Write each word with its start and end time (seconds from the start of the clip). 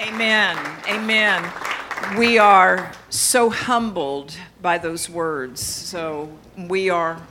Amen. 0.00 0.58
Amen. 0.88 1.52
We 2.18 2.36
are 2.38 2.90
so 3.10 3.48
humbled 3.48 4.36
by 4.60 4.76
those 4.76 5.08
words. 5.08 5.60
So 5.60 6.30
we 6.56 6.90
are 6.90 7.22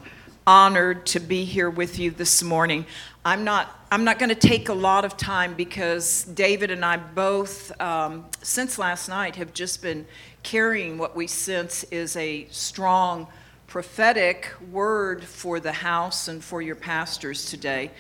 honored 0.48 1.06
to 1.08 1.20
be 1.20 1.44
here 1.44 1.70
with 1.70 2.00
you 2.00 2.12
this 2.12 2.42
morning. 2.42 2.86
I'm 3.26 3.44
not. 3.44 3.86
I'm 3.92 4.06
not 4.06 4.18
going 4.18 4.30
to 4.30 4.36
take 4.36 4.70
a 4.70 4.74
lot 4.74 5.04
of 5.04 5.18
time 5.18 5.56
because 5.56 6.24
David 6.24 6.72
and 6.72 6.86
I 6.86 6.98
both, 6.98 7.80
um, 7.82 8.26
since 8.42 8.80
last 8.80 9.10
night, 9.10 9.36
have 9.36 9.54
just 9.54 9.82
been 9.82 10.06
carrying 10.42 10.98
what 10.98 11.18
we 11.18 11.28
sense 11.28 11.84
is 11.86 12.16
a 12.16 12.48
strong 12.50 13.28
prophetic 13.68 14.52
word 14.72 15.24
for 15.24 15.60
the 15.60 15.72
house 15.74 16.28
and 16.28 16.44
for 16.44 16.62
your 16.62 16.76
pastors 16.76 17.46
today. 17.46 17.92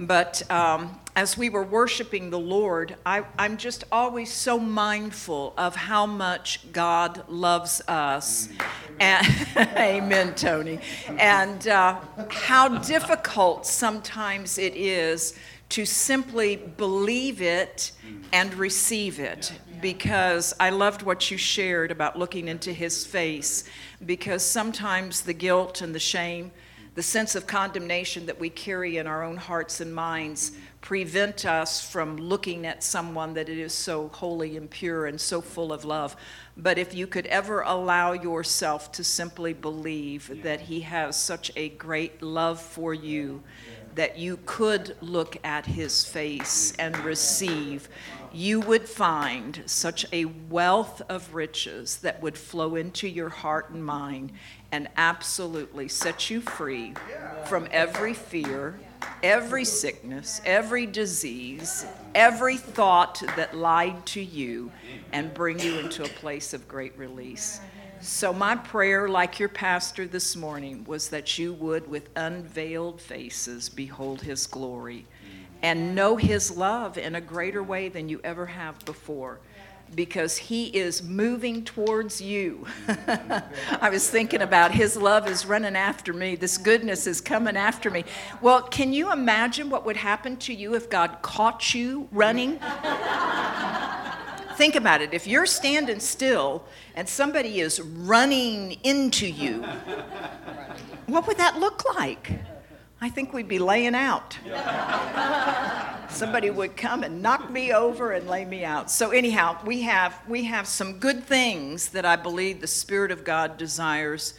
But 0.00 0.50
um, 0.50 0.98
as 1.14 1.36
we 1.36 1.50
were 1.50 1.62
worshiping 1.62 2.30
the 2.30 2.38
Lord, 2.38 2.96
I, 3.04 3.22
am 3.38 3.58
just 3.58 3.84
always 3.92 4.32
so 4.32 4.58
mindful 4.58 5.52
of 5.58 5.76
how 5.76 6.06
much 6.06 6.72
God 6.72 7.28
loves 7.28 7.82
us. 7.86 8.48
And, 8.98 9.26
amen, 9.76 10.34
Tony. 10.36 10.78
And 11.18 11.68
uh, 11.68 12.00
how 12.30 12.78
difficult 12.78 13.66
sometimes 13.66 14.56
it 14.56 14.74
is 14.74 15.34
to 15.70 15.84
simply 15.84 16.56
believe 16.56 17.42
it 17.42 17.92
and 18.32 18.54
receive 18.54 19.20
it. 19.20 19.52
Because 19.82 20.54
I 20.58 20.70
loved 20.70 21.02
what 21.02 21.30
you 21.30 21.36
shared 21.36 21.90
about 21.90 22.18
looking 22.18 22.48
into 22.48 22.72
his 22.72 23.04
face, 23.04 23.64
because 24.06 24.42
sometimes 24.42 25.22
the 25.22 25.34
guilt 25.34 25.82
and 25.82 25.94
the 25.94 26.00
shame 26.00 26.52
the 27.00 27.04
sense 27.04 27.34
of 27.34 27.46
condemnation 27.46 28.26
that 28.26 28.38
we 28.38 28.50
carry 28.50 28.98
in 28.98 29.06
our 29.06 29.22
own 29.22 29.38
hearts 29.38 29.80
and 29.80 29.94
minds 29.94 30.52
prevent 30.82 31.46
us 31.46 31.82
from 31.82 32.18
looking 32.18 32.66
at 32.66 32.84
someone 32.84 33.32
that 33.32 33.48
is 33.48 33.72
so 33.72 34.08
holy 34.08 34.58
and 34.58 34.68
pure 34.68 35.06
and 35.06 35.18
so 35.18 35.40
full 35.40 35.72
of 35.72 35.86
love. 35.86 36.14
But 36.58 36.76
if 36.76 36.92
you 36.92 37.06
could 37.06 37.24
ever 37.28 37.62
allow 37.62 38.12
yourself 38.12 38.92
to 38.92 39.02
simply 39.02 39.54
believe 39.54 40.42
that 40.42 40.60
He 40.60 40.80
has 40.80 41.18
such 41.18 41.50
a 41.56 41.70
great 41.70 42.20
love 42.20 42.60
for 42.60 42.92
you, 42.92 43.42
that 43.94 44.18
you 44.18 44.38
could 44.44 44.94
look 45.00 45.38
at 45.42 45.64
His 45.64 46.04
face 46.04 46.74
and 46.78 46.94
receive, 46.98 47.88
you 48.32 48.60
would 48.60 48.88
find 48.88 49.62
such 49.66 50.06
a 50.12 50.24
wealth 50.24 51.02
of 51.08 51.34
riches 51.34 51.98
that 51.98 52.22
would 52.22 52.36
flow 52.36 52.76
into 52.76 53.08
your 53.08 53.28
heart 53.28 53.70
and 53.70 53.84
mind 53.84 54.32
and 54.72 54.88
absolutely 54.96 55.88
set 55.88 56.30
you 56.30 56.40
free 56.40 56.94
from 57.46 57.66
every 57.72 58.14
fear, 58.14 58.78
every 59.22 59.64
sickness, 59.64 60.40
every 60.44 60.86
disease, 60.86 61.86
every 62.14 62.56
thought 62.56 63.22
that 63.36 63.56
lied 63.56 64.06
to 64.06 64.22
you, 64.22 64.70
and 65.12 65.34
bring 65.34 65.58
you 65.58 65.78
into 65.78 66.04
a 66.04 66.08
place 66.08 66.54
of 66.54 66.68
great 66.68 66.96
release. 66.96 67.60
So, 68.02 68.32
my 68.32 68.56
prayer, 68.56 69.08
like 69.08 69.38
your 69.38 69.50
pastor 69.50 70.06
this 70.06 70.34
morning, 70.34 70.84
was 70.84 71.10
that 71.10 71.36
you 71.36 71.52
would, 71.52 71.86
with 71.86 72.08
unveiled 72.16 72.98
faces, 72.98 73.68
behold 73.68 74.22
his 74.22 74.46
glory 74.46 75.06
and 75.62 75.94
know 75.94 76.16
his 76.16 76.56
love 76.56 76.98
in 76.98 77.14
a 77.14 77.20
greater 77.20 77.62
way 77.62 77.88
than 77.88 78.08
you 78.08 78.20
ever 78.24 78.46
have 78.46 78.82
before 78.84 79.40
because 79.94 80.36
he 80.36 80.66
is 80.66 81.02
moving 81.02 81.64
towards 81.64 82.20
you. 82.20 82.66
I 83.80 83.90
was 83.90 84.08
thinking 84.08 84.42
about 84.42 84.72
his 84.72 84.96
love 84.96 85.28
is 85.28 85.44
running 85.44 85.76
after 85.76 86.12
me, 86.12 86.36
this 86.36 86.58
goodness 86.58 87.06
is 87.06 87.20
coming 87.20 87.56
after 87.56 87.90
me. 87.90 88.04
Well, 88.40 88.62
can 88.62 88.92
you 88.92 89.12
imagine 89.12 89.70
what 89.70 89.84
would 89.84 89.96
happen 89.96 90.36
to 90.38 90.54
you 90.54 90.74
if 90.74 90.88
God 90.90 91.18
caught 91.22 91.74
you 91.74 92.08
running? 92.12 92.60
Think 94.56 94.76
about 94.76 95.00
it. 95.00 95.14
If 95.14 95.26
you're 95.26 95.46
standing 95.46 96.00
still 96.00 96.64
and 96.94 97.08
somebody 97.08 97.60
is 97.60 97.80
running 97.80 98.72
into 98.84 99.26
you, 99.26 99.64
what 101.06 101.26
would 101.26 101.38
that 101.38 101.58
look 101.58 101.94
like? 101.94 102.30
I 103.02 103.08
think 103.08 103.32
we'd 103.32 103.48
be 103.48 103.58
laying 103.58 103.94
out. 103.94 104.38
Somebody 106.10 106.50
would 106.50 106.76
come 106.76 107.02
and 107.02 107.22
knock 107.22 107.50
me 107.50 107.72
over 107.72 108.12
and 108.12 108.28
lay 108.28 108.44
me 108.44 108.64
out. 108.64 108.90
So 108.90 109.10
anyhow, 109.10 109.56
we 109.64 109.82
have 109.82 110.20
we 110.28 110.44
have 110.44 110.66
some 110.66 110.98
good 110.98 111.24
things 111.24 111.90
that 111.90 112.04
I 112.04 112.16
believe 112.16 112.60
the 112.60 112.66
Spirit 112.66 113.10
of 113.10 113.24
God 113.24 113.56
desires 113.56 114.34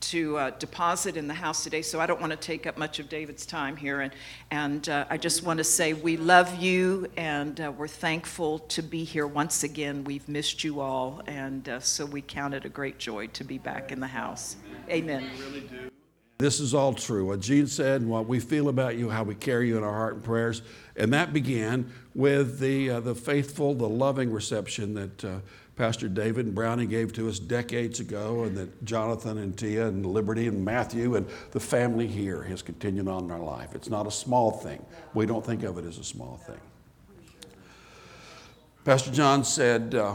to 0.00 0.38
uh, 0.38 0.50
deposit 0.58 1.16
in 1.16 1.26
the 1.26 1.34
house 1.34 1.64
today. 1.64 1.82
So 1.82 2.00
I 2.00 2.06
don't 2.06 2.20
want 2.20 2.30
to 2.30 2.38
take 2.38 2.66
up 2.66 2.78
much 2.78 2.98
of 2.98 3.08
David's 3.10 3.44
time 3.44 3.76
here, 3.76 4.00
and 4.00 4.12
and 4.50 4.88
uh, 4.88 5.04
I 5.10 5.18
just 5.18 5.42
want 5.42 5.58
to 5.58 5.64
say 5.64 5.92
we 5.92 6.16
love 6.16 6.54
you 6.54 7.08
and 7.18 7.60
uh, 7.60 7.72
we're 7.76 7.88
thankful 7.88 8.60
to 8.60 8.82
be 8.82 9.04
here 9.04 9.26
once 9.26 9.64
again. 9.64 10.04
We've 10.04 10.26
missed 10.28 10.64
you 10.64 10.80
all, 10.80 11.20
and 11.26 11.68
uh, 11.68 11.80
so 11.80 12.06
we 12.06 12.22
count 12.22 12.54
it 12.54 12.64
a 12.64 12.70
great 12.70 12.98
joy 12.98 13.26
to 13.26 13.44
be 13.44 13.58
back 13.58 13.92
in 13.92 14.00
the 14.00 14.06
house. 14.06 14.56
Amen. 14.88 15.28
This 16.38 16.60
is 16.60 16.72
all 16.72 16.94
true. 16.94 17.26
What 17.26 17.40
Gene 17.40 17.66
said, 17.66 18.00
and 18.00 18.08
what 18.08 18.28
we 18.28 18.38
feel 18.38 18.68
about 18.68 18.96
you, 18.96 19.10
how 19.10 19.24
we 19.24 19.34
carry 19.34 19.66
you 19.66 19.76
in 19.76 19.82
our 19.82 19.92
heart 19.92 20.14
and 20.14 20.22
prayers. 20.22 20.62
And 20.94 21.12
that 21.12 21.32
began 21.32 21.90
with 22.14 22.60
the, 22.60 22.90
uh, 22.90 23.00
the 23.00 23.16
faithful, 23.16 23.74
the 23.74 23.88
loving 23.88 24.32
reception 24.32 24.94
that 24.94 25.24
uh, 25.24 25.38
Pastor 25.74 26.08
David 26.08 26.46
and 26.46 26.54
Brownie 26.54 26.86
gave 26.86 27.12
to 27.14 27.28
us 27.28 27.40
decades 27.40 27.98
ago, 27.98 28.44
and 28.44 28.56
that 28.56 28.84
Jonathan 28.84 29.38
and 29.38 29.58
Tia 29.58 29.88
and 29.88 30.06
Liberty 30.06 30.46
and 30.46 30.64
Matthew 30.64 31.16
and 31.16 31.26
the 31.50 31.58
family 31.58 32.06
here 32.06 32.44
has 32.44 32.62
continued 32.62 33.08
on 33.08 33.24
in 33.24 33.32
our 33.32 33.40
life. 33.40 33.74
It's 33.74 33.90
not 33.90 34.06
a 34.06 34.10
small 34.12 34.52
thing. 34.52 34.80
We 35.14 35.26
don't 35.26 35.44
think 35.44 35.64
of 35.64 35.76
it 35.76 35.84
as 35.84 35.98
a 35.98 36.04
small 36.04 36.36
thing. 36.46 36.60
Pastor 38.84 39.10
John 39.10 39.42
said, 39.42 39.96
uh, 39.96 40.14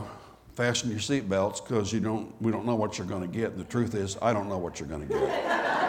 fasten 0.56 0.90
your 0.90 1.00
seatbelts 1.00 1.62
because 1.68 1.92
you 1.92 2.00
don't, 2.00 2.34
we 2.42 2.50
don't 2.50 2.66
know 2.66 2.76
what 2.76 2.98
you're 2.98 3.08
going 3.08 3.30
to 3.30 3.38
get. 3.38 3.52
And 3.52 3.60
the 3.60 3.66
truth 3.66 3.94
is, 3.94 4.16
I 4.22 4.32
don't 4.32 4.48
know 4.48 4.58
what 4.58 4.80
you're 4.80 4.88
going 4.88 5.06
to 5.06 5.14
get. 5.14 5.83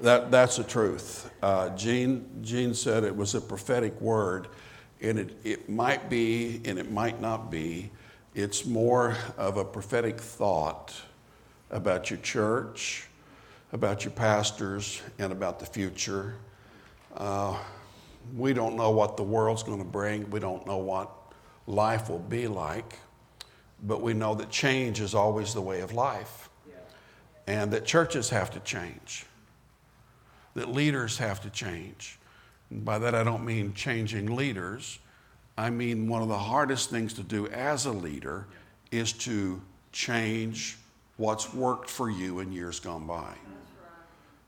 That, 0.00 0.30
that's 0.30 0.56
the 0.56 0.64
truth. 0.64 1.28
Uh, 1.42 1.70
Gene, 1.70 2.24
Gene 2.42 2.72
said 2.72 3.02
it 3.02 3.14
was 3.14 3.34
a 3.34 3.40
prophetic 3.40 4.00
word, 4.00 4.46
and 5.00 5.18
it, 5.18 5.36
it 5.42 5.68
might 5.68 6.08
be 6.08 6.60
and 6.64 6.78
it 6.78 6.92
might 6.92 7.20
not 7.20 7.50
be. 7.50 7.90
It's 8.34 8.64
more 8.64 9.16
of 9.36 9.56
a 9.56 9.64
prophetic 9.64 10.20
thought 10.20 10.94
about 11.70 12.10
your 12.10 12.20
church, 12.20 13.08
about 13.72 14.04
your 14.04 14.12
pastors, 14.12 15.02
and 15.18 15.32
about 15.32 15.58
the 15.58 15.66
future. 15.66 16.36
Uh, 17.16 17.58
we 18.36 18.52
don't 18.52 18.76
know 18.76 18.90
what 18.90 19.16
the 19.16 19.24
world's 19.24 19.64
going 19.64 19.78
to 19.78 19.84
bring, 19.84 20.30
we 20.30 20.38
don't 20.38 20.64
know 20.64 20.76
what 20.76 21.10
life 21.66 22.08
will 22.08 22.18
be 22.20 22.46
like, 22.46 22.98
but 23.82 24.00
we 24.00 24.14
know 24.14 24.36
that 24.36 24.50
change 24.50 25.00
is 25.00 25.14
always 25.14 25.54
the 25.54 25.60
way 25.60 25.80
of 25.80 25.92
life, 25.92 26.50
and 27.48 27.72
that 27.72 27.84
churches 27.84 28.30
have 28.30 28.50
to 28.52 28.60
change 28.60 29.26
that 30.54 30.68
leaders 30.68 31.18
have 31.18 31.40
to 31.42 31.50
change. 31.50 32.18
And 32.70 32.84
by 32.84 32.98
that, 32.98 33.14
I 33.14 33.24
don't 33.24 33.44
mean 33.44 33.74
changing 33.74 34.34
leaders. 34.34 34.98
I 35.56 35.70
mean, 35.70 36.08
one 36.08 36.22
of 36.22 36.28
the 36.28 36.38
hardest 36.38 36.90
things 36.90 37.14
to 37.14 37.22
do 37.22 37.48
as 37.48 37.86
a 37.86 37.92
leader 37.92 38.46
is 38.90 39.12
to 39.12 39.60
change 39.92 40.78
what's 41.16 41.52
worked 41.52 41.90
for 41.90 42.10
you 42.10 42.38
in 42.40 42.52
years 42.52 42.78
gone 42.78 43.06
by, 43.06 43.34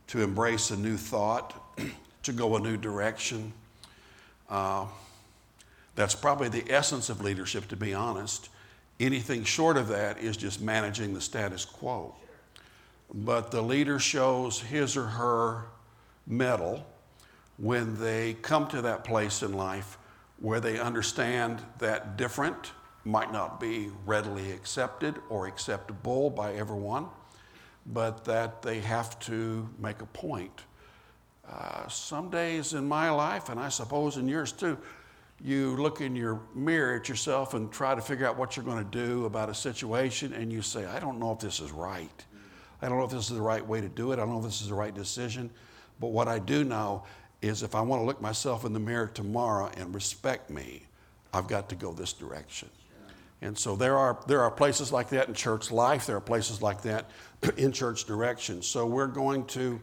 to 0.09 0.23
embrace 0.23 0.71
a 0.71 0.77
new 0.77 0.97
thought, 0.97 1.55
to 2.23 2.33
go 2.33 2.57
a 2.57 2.61
new 2.61 2.77
direction. 2.77 3.53
Uh, 4.49 4.87
that's 5.97 6.15
probably 6.15 6.49
the 6.49 6.65
essence 6.71 7.09
of 7.11 7.21
leadership, 7.21 7.69
to 7.69 7.77
be 7.77 7.93
honest. 7.93 8.49
Anything 9.01 9.45
short 9.45 9.77
of 9.77 9.89
that 9.89 10.19
is 10.19 10.37
just 10.37 10.61
managing 10.61 11.15
the 11.15 11.21
status 11.21 11.65
quo. 11.65 12.15
But 13.13 13.51
the 13.51 13.63
leader 13.63 13.99
shows 13.99 14.61
his 14.61 14.97
or 14.97 15.07
her 15.07 15.65
mettle 16.31 16.87
when 17.59 17.99
they 18.01 18.35
come 18.35 18.67
to 18.69 18.81
that 18.83 19.05
place 19.05 19.43
in 19.43 19.53
life 19.53 19.99
where 20.39 20.61
they 20.61 20.79
understand 20.79 21.61
that 21.79 22.17
different 22.17 22.73
might 23.05 23.33
not 23.33 23.61
be 23.61 23.91
readily 24.07 24.53
accepted 24.53 25.17
or 25.29 25.47
acceptable 25.47 26.31
by 26.31 26.55
everyone, 26.55 27.07
but 27.87 28.25
that 28.25 28.63
they 28.63 28.81
have 28.81 29.19
to 29.19 29.69
make 29.79 30.01
a 30.01 30.07
point. 30.07 30.65
Uh, 31.51 31.87
some 31.89 32.31
days 32.31 32.75
in 32.75 32.87
my 32.87 33.11
life, 33.11 33.49
and 33.49 33.59
I 33.59 33.69
suppose 33.69 34.17
in 34.17 34.29
yours 34.29 34.53
too, 34.53 34.79
you 35.43 35.77
look 35.77 36.01
in 36.01 36.15
your 36.15 36.41
mirror 36.55 36.97
at 36.97 37.09
yourself 37.09 37.55
and 37.55 37.73
try 37.73 37.95
to 37.95 38.03
figure 38.03 38.27
out 38.27 38.37
what 38.37 38.57
you're 38.57 38.65
going 38.65 38.85
to 38.85 38.91
do 38.91 39.25
about 39.25 39.49
a 39.49 39.55
situation, 39.55 40.33
and 40.33 40.53
you 40.53 40.63
say, 40.63 40.85
I 40.85 41.01
don't 41.01 41.19
know 41.19 41.33
if 41.33 41.41
this 41.41 41.61
is 41.61 41.73
right. 41.73 42.25
I 42.83 42.89
don't 42.89 42.99
know 42.99 43.05
if 43.05 43.11
this 43.11 43.31
is 43.31 43.37
the 43.37 43.43
right 43.43 43.67
way 43.67 43.81
to 43.81 43.89
do 43.89 44.13
it. 44.13 44.15
I 44.15 44.17
don't 44.17 44.31
know 44.31 44.39
if 44.39 44.45
this 44.45 44.63
is 44.63 44.69
the 44.69 44.75
right 44.75 44.95
decision. 44.95 45.51
But 46.01 46.09
what 46.09 46.27
I 46.29 46.39
do 46.39 46.65
know 46.65 47.05
is 47.43 47.63
if 47.63 47.75
I 47.75 47.81
want 47.83 48.03
to 48.03 48.07
look 48.07 48.21
myself 48.21 48.65
in 48.65 48.73
the 48.73 48.81
mirror 48.81 49.07
tomorrow 49.07 49.71
and 49.77 49.95
respect 49.95 50.51
me, 50.51 50.83
I've 51.33 51.47
got 51.47 51.69
to 51.69 51.75
go 51.75 51.93
this 51.93 52.13
direction. 52.13 52.69
And 53.43 53.57
so 53.57 53.77
there 53.77 53.97
are, 53.97 54.19
there 54.27 54.43
are 54.43 54.51
places 54.51 54.93
like 54.93 55.09
that 55.11 55.29
in 55.29 55.35
church 55.35 55.71
life. 55.71 56.07
There 56.07 56.17
are 56.17 56.21
places 56.21 56.61
like 56.61 56.83
that 56.83 57.11
in 57.57 57.73
church 57.73 58.05
direction. 58.05 58.61
So 58.63 58.87
we're 58.87 59.07
going 59.07 59.47
to, 59.47 59.81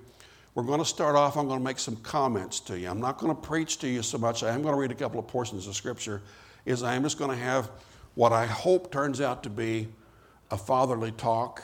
We're 0.54 0.64
going 0.64 0.80
to 0.80 0.86
start 0.86 1.16
off, 1.16 1.38
I'm 1.38 1.48
going 1.48 1.60
to 1.60 1.64
make 1.64 1.78
some 1.78 1.98
comments 1.98 2.60
to 2.62 2.80
you. 2.80 2.90
I'm 2.90 3.00
not 3.00 3.20
going 3.20 3.36
to 3.36 3.40
preach 3.40 3.78
to 3.80 3.88
you 3.88 4.02
so 4.02 4.18
much. 4.18 4.42
I 4.42 4.50
am 4.50 4.64
going 4.64 4.74
to 4.74 4.80
read 4.80 4.92
a 4.92 4.96
couple 4.96 5.20
of 5.20 5.28
portions 5.28 5.68
of 5.68 5.76
Scripture. 5.76 6.22
Is 6.66 6.84
I 6.84 6.96
am 6.96 7.04
just 7.04 7.20
going 7.20 7.30
to 7.30 7.44
have 7.44 7.70
what 8.16 8.34
I 8.34 8.48
hope 8.48 8.92
turns 8.92 9.22
out 9.22 9.44
to 9.44 9.50
be 9.50 9.88
a 10.50 10.58
fatherly 10.58 11.12
talk 11.12 11.62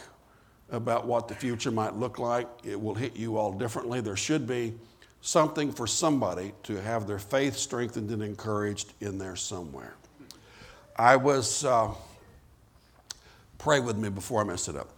about 0.74 1.06
what 1.06 1.28
the 1.28 1.36
future 1.36 1.72
might 1.72 1.96
look 1.96 2.20
like. 2.20 2.48
It 2.64 2.80
will 2.82 2.96
hit 2.96 3.16
you 3.16 3.38
all 3.38 3.54
differently. 3.54 4.02
There 4.02 4.18
should 4.18 4.48
be 4.48 4.74
something 5.22 5.72
for 5.72 5.88
somebody 5.88 6.52
to 6.64 6.82
have 6.82 7.08
their 7.08 7.20
faith 7.20 7.56
strengthened 7.56 8.10
and 8.10 8.22
encouraged 8.22 8.92
in 9.00 9.20
there 9.20 9.36
somewhere. 9.36 9.94
I 10.98 11.16
was, 11.16 11.64
uh, 11.64 11.92
pray 13.60 13.80
with 13.80 13.98
me 13.98 14.10
before 14.10 14.42
I 14.42 14.44
mess 14.44 14.68
it 14.68 14.76
up. 14.76 14.90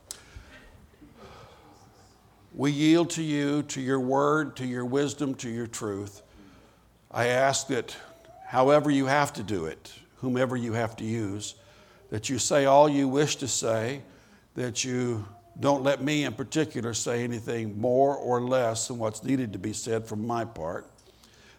We 2.54 2.72
yield 2.72 3.10
to 3.12 3.22
you, 3.22 3.64
to 3.64 3.82
your 3.82 4.00
word, 4.00 4.56
to 4.56 4.66
your 4.66 4.86
wisdom, 4.86 5.36
to 5.36 5.50
your 5.50 5.68
truth. 5.68 6.22
I 7.12 7.28
ask 7.28 7.68
that 7.68 7.96
however 8.48 8.90
you 8.90 9.08
have 9.08 9.34
to 9.34 9.44
do 9.44 9.66
it, 9.66 9.94
whomever 10.18 10.56
you 10.56 10.72
have 10.72 10.96
to 10.98 11.04
use, 11.04 11.56
that 12.12 12.30
you 12.30 12.40
say 12.40 12.64
all 12.64 12.88
you 12.88 13.10
wish 13.10 13.36
to 13.38 13.48
say, 13.48 14.02
that 14.56 14.86
you 14.86 15.26
don't 15.60 15.84
let 15.84 16.02
me 16.02 16.26
in 16.26 16.34
particular 16.34 16.94
say 16.94 17.24
anything 17.24 17.80
more 17.80 18.16
or 18.16 18.42
less 18.42 18.88
than 18.88 18.98
what's 18.98 19.24
needed 19.24 19.54
to 19.54 19.60
be 19.60 19.74
said 19.74 20.06
from 20.06 20.26
my 20.28 20.44
part, 20.46 20.86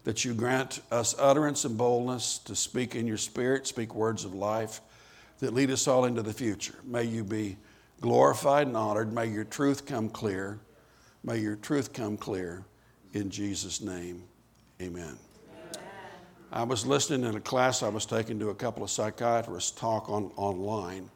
that 0.04 0.25
you 0.25 0.34
grant 0.34 0.81
us 0.90 1.14
utterance 1.19 1.64
and 1.64 1.76
boldness 1.78 2.38
to 2.38 2.54
speak 2.54 2.94
in 2.94 3.06
your 3.06 3.16
spirit, 3.16 3.66
speak 3.66 3.94
words 3.94 4.25
of 4.25 4.34
life 4.34 4.81
that 5.38 5.52
lead 5.54 5.70
us 5.70 5.88
all 5.88 6.04
into 6.04 6.22
the 6.22 6.32
future. 6.32 6.75
May 6.84 7.04
you 7.04 7.25
be 7.25 7.56
glorified 8.00 8.66
and 8.66 8.76
honored. 8.76 9.12
May 9.12 9.26
your 9.26 9.44
truth 9.44 9.87
come 9.87 10.08
clear. 10.08 10.60
May 11.25 11.38
your 11.38 11.56
truth 11.56 11.93
come 11.93 12.16
clear. 12.16 12.64
In 13.12 13.31
Jesus' 13.31 13.81
name, 13.81 14.22
amen. 14.81 15.19
I 16.52 16.62
was 16.62 16.87
listening 16.87 17.28
in 17.28 17.34
a 17.34 17.40
class 17.40 17.82
I 17.82 17.88
was 17.88 18.06
taking 18.06 18.38
to 18.38 18.50
a 18.50 18.54
couple 18.54 18.84
of 18.84 18.90
psychiatrists 18.90 19.72
talk 19.72 20.08
on, 20.08 20.31
online, 20.37 21.10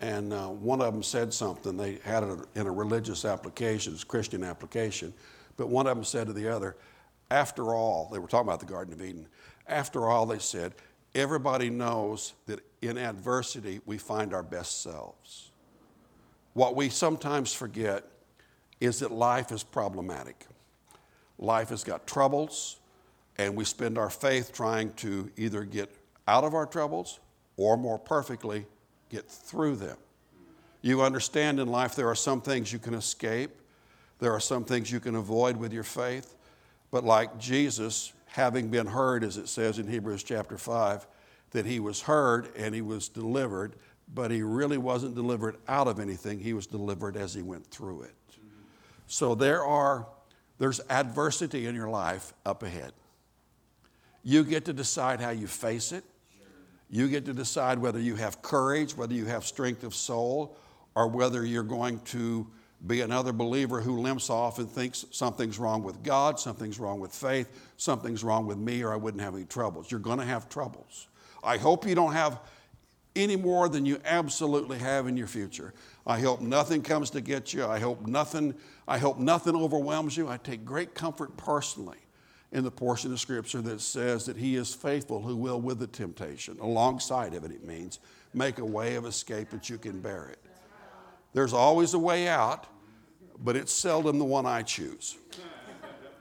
and 0.00 0.32
uh, 0.32 0.48
one 0.48 0.80
of 0.80 0.92
them 0.92 1.02
said 1.02 1.32
something. 1.32 1.76
They 1.76 1.98
had 2.04 2.22
it 2.22 2.38
in 2.54 2.66
a 2.66 2.72
religious 2.72 3.24
application, 3.24 3.92
it's 3.92 4.02
a 4.02 4.06
Christian 4.06 4.42
application, 4.42 5.12
but 5.56 5.68
one 5.68 5.86
of 5.86 5.96
them 5.96 6.04
said 6.04 6.26
to 6.26 6.32
the 6.32 6.48
other, 6.48 6.76
after 7.30 7.74
all, 7.74 8.08
they 8.12 8.18
were 8.18 8.26
talking 8.26 8.48
about 8.48 8.60
the 8.60 8.66
Garden 8.66 8.92
of 8.94 9.02
Eden, 9.02 9.28
after 9.66 10.08
all, 10.08 10.26
they 10.26 10.38
said, 10.38 10.74
everybody 11.14 11.70
knows 11.70 12.34
that 12.46 12.60
in 12.82 12.98
adversity 12.98 13.80
we 13.86 13.98
find 13.98 14.34
our 14.34 14.42
best 14.42 14.82
selves. 14.82 15.50
What 16.54 16.74
we 16.74 16.88
sometimes 16.88 17.52
forget 17.52 18.04
is 18.80 18.98
that 18.98 19.12
life 19.12 19.52
is 19.52 19.62
problematic. 19.62 20.46
Life 21.38 21.68
has 21.68 21.84
got 21.84 22.06
troubles, 22.06 22.80
and 23.38 23.54
we 23.54 23.64
spend 23.64 23.96
our 23.96 24.10
faith 24.10 24.52
trying 24.52 24.92
to 24.94 25.30
either 25.36 25.64
get 25.64 25.94
out 26.26 26.44
of 26.44 26.54
our 26.54 26.66
troubles 26.66 27.20
or 27.56 27.76
more 27.76 27.98
perfectly, 27.98 28.66
get 29.10 29.28
through 29.28 29.76
them. 29.76 29.96
You 30.82 31.02
understand 31.02 31.60
in 31.60 31.68
life 31.68 31.94
there 31.94 32.08
are 32.08 32.14
some 32.14 32.40
things 32.40 32.72
you 32.72 32.78
can 32.78 32.94
escape, 32.94 33.50
there 34.18 34.32
are 34.32 34.40
some 34.40 34.64
things 34.64 34.90
you 34.90 35.00
can 35.00 35.14
avoid 35.14 35.56
with 35.56 35.72
your 35.72 35.82
faith, 35.82 36.34
but 36.90 37.04
like 37.04 37.38
Jesus, 37.38 38.12
having 38.26 38.68
been 38.68 38.86
heard, 38.86 39.22
as 39.22 39.36
it 39.36 39.48
says 39.48 39.78
in 39.78 39.86
Hebrews 39.86 40.22
chapter 40.22 40.56
5, 40.56 41.06
that 41.50 41.66
he 41.66 41.80
was 41.80 42.02
heard 42.02 42.48
and 42.56 42.74
he 42.74 42.80
was 42.80 43.08
delivered, 43.08 43.74
but 44.14 44.30
he 44.30 44.42
really 44.42 44.78
wasn't 44.78 45.14
delivered 45.14 45.56
out 45.68 45.88
of 45.88 46.00
anything, 46.00 46.38
he 46.38 46.52
was 46.52 46.66
delivered 46.66 47.16
as 47.16 47.34
he 47.34 47.42
went 47.42 47.66
through 47.66 48.02
it. 48.02 48.14
So 49.06 49.34
there 49.34 49.64
are 49.64 50.06
there's 50.60 50.80
adversity 50.90 51.66
in 51.66 51.74
your 51.74 51.88
life 51.88 52.34
up 52.44 52.62
ahead. 52.62 52.92
You 54.22 54.44
get 54.44 54.66
to 54.66 54.74
decide 54.74 55.18
how 55.18 55.30
you 55.30 55.46
face 55.46 55.90
it. 55.90 56.04
You 56.90 57.08
get 57.08 57.24
to 57.26 57.32
decide 57.32 57.78
whether 57.78 58.00
you 58.00 58.16
have 58.16 58.42
courage, 58.42 58.96
whether 58.96 59.14
you 59.14 59.26
have 59.26 59.44
strength 59.44 59.84
of 59.84 59.94
soul, 59.94 60.56
or 60.96 61.06
whether 61.06 61.44
you're 61.44 61.62
going 61.62 62.00
to 62.00 62.46
be 62.86 63.02
another 63.02 63.32
believer 63.32 63.80
who 63.80 63.98
limps 64.00 64.28
off 64.28 64.58
and 64.58 64.68
thinks 64.68 65.04
something's 65.12 65.58
wrong 65.58 65.84
with 65.84 66.02
God, 66.02 66.40
something's 66.40 66.80
wrong 66.80 66.98
with 66.98 67.14
faith, 67.14 67.48
something's 67.76 68.24
wrong 68.24 68.46
with 68.46 68.58
me, 68.58 68.82
or 68.82 68.92
I 68.92 68.96
wouldn't 68.96 69.22
have 69.22 69.34
any 69.34 69.44
troubles. 69.44 69.90
You're 69.90 70.00
going 70.00 70.18
to 70.18 70.24
have 70.24 70.48
troubles. 70.48 71.06
I 71.44 71.58
hope 71.58 71.86
you 71.86 71.94
don't 71.94 72.12
have 72.12 72.40
any 73.14 73.36
more 73.36 73.68
than 73.68 73.86
you 73.86 74.00
absolutely 74.04 74.78
have 74.78 75.06
in 75.06 75.16
your 75.16 75.26
future. 75.26 75.74
I 76.06 76.20
hope 76.20 76.40
nothing 76.40 76.82
comes 76.82 77.10
to 77.10 77.20
get 77.20 77.52
you. 77.52 77.66
I 77.66 77.78
hope 77.78 78.06
nothing, 78.06 78.54
I 78.88 78.98
hope 78.98 79.18
nothing 79.18 79.54
overwhelms 79.54 80.16
you. 80.16 80.28
I 80.28 80.38
take 80.38 80.64
great 80.64 80.94
comfort 80.94 81.36
personally 81.36 81.98
in 82.52 82.64
the 82.64 82.70
portion 82.70 83.12
of 83.12 83.20
Scripture 83.20 83.62
that 83.62 83.80
says 83.80 84.26
that 84.26 84.36
He 84.36 84.56
is 84.56 84.74
faithful 84.74 85.22
who 85.22 85.36
will, 85.36 85.60
with 85.60 85.78
the 85.78 85.86
temptation, 85.86 86.58
alongside 86.60 87.34
of 87.34 87.44
it, 87.44 87.52
it 87.52 87.64
means, 87.64 88.00
make 88.34 88.58
a 88.58 88.64
way 88.64 88.96
of 88.96 89.06
escape 89.06 89.50
that 89.50 89.70
you 89.70 89.78
can 89.78 90.00
bear 90.00 90.28
it. 90.28 90.38
There's 91.32 91.52
always 91.52 91.94
a 91.94 91.98
way 91.98 92.28
out, 92.28 92.66
but 93.38 93.56
it's 93.56 93.72
seldom 93.72 94.18
the 94.18 94.24
one 94.24 94.46
I 94.46 94.62
choose. 94.62 95.16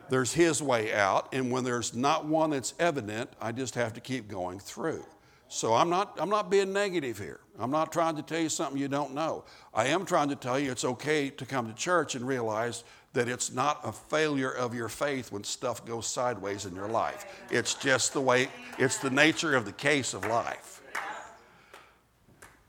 There's 0.10 0.34
His 0.34 0.62
way 0.62 0.94
out, 0.94 1.34
and 1.34 1.52
when 1.52 1.64
there's 1.64 1.96
not 1.96 2.26
one 2.26 2.52
that's 2.52 2.74
evident, 2.80 3.32
I 3.42 3.52
just 3.52 3.75
have 3.75 3.94
to 3.94 4.02
keep 4.02 4.28
going 4.28 4.60
through. 4.60 5.06
So 5.52 5.74
I'm 5.74 5.90
not, 5.90 6.16
I'm 6.20 6.30
not 6.30 6.52
being 6.52 6.72
negative 6.72 7.18
here. 7.18 7.40
I'm 7.58 7.72
not 7.72 7.92
trying 7.92 8.16
to 8.18 8.22
tell 8.22 8.40
you 8.40 8.50
something 8.50 8.80
you 8.80 8.88
don't 8.88 9.16
know. 9.16 9.46
I 9.74 9.88
am 9.88 10.06
trying 10.06 10.30
to 10.30 10.36
tell 10.36 10.60
you 10.60 10.72
it's 10.72 10.86
okay 10.86 11.32
to 11.32 11.46
come 11.46 11.68
to 11.68 11.74
church 11.74 12.14
and 12.14 12.25
realize 12.25 12.84
that 13.14 13.28
it's 13.28 13.52
not 13.52 13.80
a 13.84 13.92
failure 13.92 14.52
of 14.52 14.74
your 14.74 14.90
faith 14.90 15.32
when 15.32 15.44
stuff 15.44 15.86
goes 15.86 16.06
sideways 16.06 16.66
in 16.66 16.76
your 16.76 16.88
life. 16.88 17.26
It's 17.50 17.74
just 17.74 18.14
the 18.14 18.22
way, 18.22 18.50
it's 18.78 18.98
the 18.98 19.10
nature 19.10 19.56
of 19.56 19.66
the 19.66 19.72
case 19.72 20.14
of 20.14 20.26
life. 20.26 20.82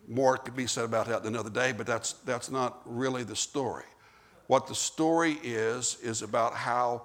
More 0.08 0.38
could 0.38 0.56
be 0.56 0.66
said 0.66 0.84
about 0.84 1.06
that 1.06 1.24
another 1.24 1.50
day, 1.50 1.72
but 1.72 1.86
that's, 1.86 2.14
that's 2.24 2.50
not 2.50 2.80
really 2.84 3.22
the 3.22 3.36
story. 3.36 3.84
What 4.46 4.66
the 4.66 4.74
story 4.74 5.38
is, 5.44 5.98
is 6.02 6.22
about 6.22 6.54
how 6.54 7.02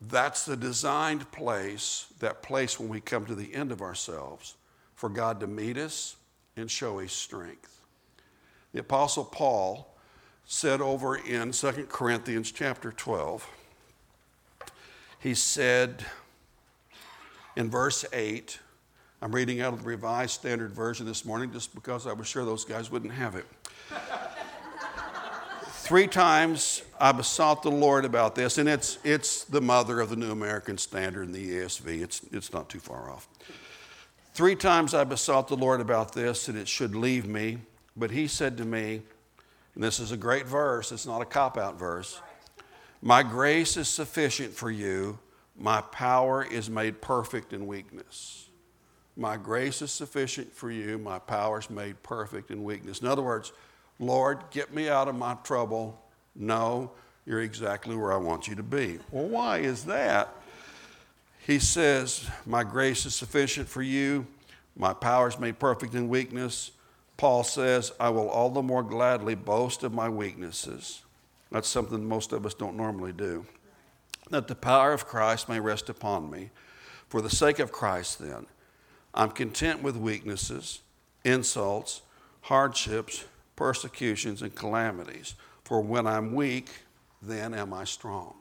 that's 0.00 0.44
the 0.44 0.56
designed 0.56 1.30
place, 1.32 2.06
that 2.20 2.42
place 2.42 2.78
when 2.78 2.88
we 2.88 3.00
come 3.00 3.26
to 3.26 3.34
the 3.34 3.52
end 3.54 3.72
of 3.72 3.80
ourselves, 3.82 4.54
for 4.94 5.08
God 5.08 5.40
to 5.40 5.46
meet 5.46 5.76
us 5.76 6.16
and 6.56 6.70
show 6.70 6.98
His 6.98 7.12
strength. 7.12 7.80
The 8.72 8.80
Apostle 8.80 9.24
Paul 9.24 9.95
said 10.46 10.80
over 10.80 11.16
in 11.16 11.50
2 11.50 11.72
Corinthians 11.88 12.52
chapter 12.52 12.92
12, 12.92 13.48
he 15.18 15.34
said 15.34 16.04
in 17.56 17.68
verse 17.68 18.04
8, 18.12 18.60
I'm 19.20 19.34
reading 19.34 19.60
out 19.60 19.72
of 19.72 19.82
the 19.82 19.88
Revised 19.88 20.32
Standard 20.32 20.72
Version 20.72 21.04
this 21.04 21.24
morning 21.24 21.52
just 21.52 21.74
because 21.74 22.06
I 22.06 22.12
was 22.12 22.28
sure 22.28 22.44
those 22.44 22.64
guys 22.64 22.90
wouldn't 22.92 23.12
have 23.12 23.34
it. 23.34 23.46
Three 25.68 26.06
times 26.06 26.82
I 27.00 27.12
besought 27.12 27.62
the 27.62 27.70
Lord 27.70 28.04
about 28.04 28.34
this, 28.34 28.58
and 28.58 28.68
it's, 28.68 28.98
it's 29.02 29.44
the 29.44 29.60
mother 29.60 30.00
of 30.00 30.10
the 30.10 30.16
New 30.16 30.30
American 30.30 30.78
Standard 30.78 31.26
and 31.26 31.34
the 31.34 31.58
ESV. 31.58 32.02
It's, 32.02 32.22
it's 32.30 32.52
not 32.52 32.68
too 32.68 32.80
far 32.80 33.10
off. 33.10 33.28
Three 34.34 34.56
times 34.56 34.94
I 34.94 35.04
besought 35.04 35.48
the 35.48 35.56
Lord 35.56 35.80
about 35.80 36.12
this, 36.12 36.46
that 36.46 36.56
it 36.56 36.68
should 36.68 36.94
leave 36.94 37.26
me. 37.26 37.58
But 37.96 38.10
he 38.10 38.26
said 38.26 38.58
to 38.58 38.64
me, 38.64 39.02
and 39.76 39.84
this 39.84 40.00
is 40.00 40.10
a 40.10 40.16
great 40.16 40.46
verse, 40.46 40.90
it's 40.90 41.06
not 41.06 41.20
a 41.20 41.26
cop 41.26 41.56
out 41.56 41.78
verse 41.78 42.20
My 43.00 43.22
grace 43.22 43.76
is 43.76 43.88
sufficient 43.88 44.52
for 44.52 44.70
you, 44.70 45.18
my 45.56 45.82
power 45.82 46.42
is 46.44 46.68
made 46.68 47.00
perfect 47.00 47.52
in 47.52 47.66
weakness. 47.66 48.48
My 49.18 49.36
grace 49.36 49.80
is 49.80 49.92
sufficient 49.92 50.52
for 50.52 50.70
you, 50.70 50.98
my 50.98 51.18
power 51.18 51.58
is 51.58 51.70
made 51.70 52.02
perfect 52.02 52.50
in 52.50 52.64
weakness. 52.64 53.00
In 53.00 53.06
other 53.06 53.22
words, 53.22 53.52
Lord, 53.98 54.40
get 54.50 54.74
me 54.74 54.88
out 54.88 55.08
of 55.08 55.14
my 55.14 55.34
trouble. 55.44 56.02
No, 56.34 56.90
you're 57.24 57.40
exactly 57.40 57.96
where 57.96 58.12
I 58.12 58.16
want 58.16 58.48
you 58.48 58.54
to 58.56 58.62
be. 58.62 58.98
Well, 59.10 59.26
why 59.26 59.58
is 59.58 59.84
that? 59.84 60.34
He 61.46 61.58
says, 61.58 62.28
My 62.44 62.64
grace 62.64 63.06
is 63.06 63.14
sufficient 63.14 63.68
for 63.68 63.82
you. 63.82 64.26
My 64.76 64.92
power 64.92 65.28
is 65.28 65.38
made 65.38 65.58
perfect 65.58 65.94
in 65.94 66.08
weakness. 66.08 66.72
Paul 67.16 67.44
says, 67.44 67.92
I 67.98 68.10
will 68.10 68.28
all 68.28 68.50
the 68.50 68.62
more 68.62 68.82
gladly 68.82 69.34
boast 69.34 69.82
of 69.82 69.94
my 69.94 70.08
weaknesses. 70.08 71.02
That's 71.50 71.68
something 71.68 72.06
most 72.06 72.32
of 72.32 72.44
us 72.44 72.54
don't 72.54 72.76
normally 72.76 73.12
do. 73.12 73.46
That 74.30 74.48
the 74.48 74.54
power 74.54 74.92
of 74.92 75.06
Christ 75.06 75.48
may 75.48 75.60
rest 75.60 75.88
upon 75.88 76.30
me. 76.30 76.50
For 77.08 77.22
the 77.22 77.30
sake 77.30 77.58
of 77.58 77.72
Christ, 77.72 78.18
then, 78.18 78.46
I'm 79.14 79.30
content 79.30 79.82
with 79.82 79.96
weaknesses, 79.96 80.80
insults, 81.24 82.02
hardships, 82.42 83.24
persecutions, 83.54 84.42
and 84.42 84.54
calamities. 84.54 85.36
For 85.64 85.80
when 85.80 86.06
I'm 86.06 86.34
weak, 86.34 86.68
then 87.22 87.54
am 87.54 87.72
I 87.72 87.84
strong. 87.84 88.34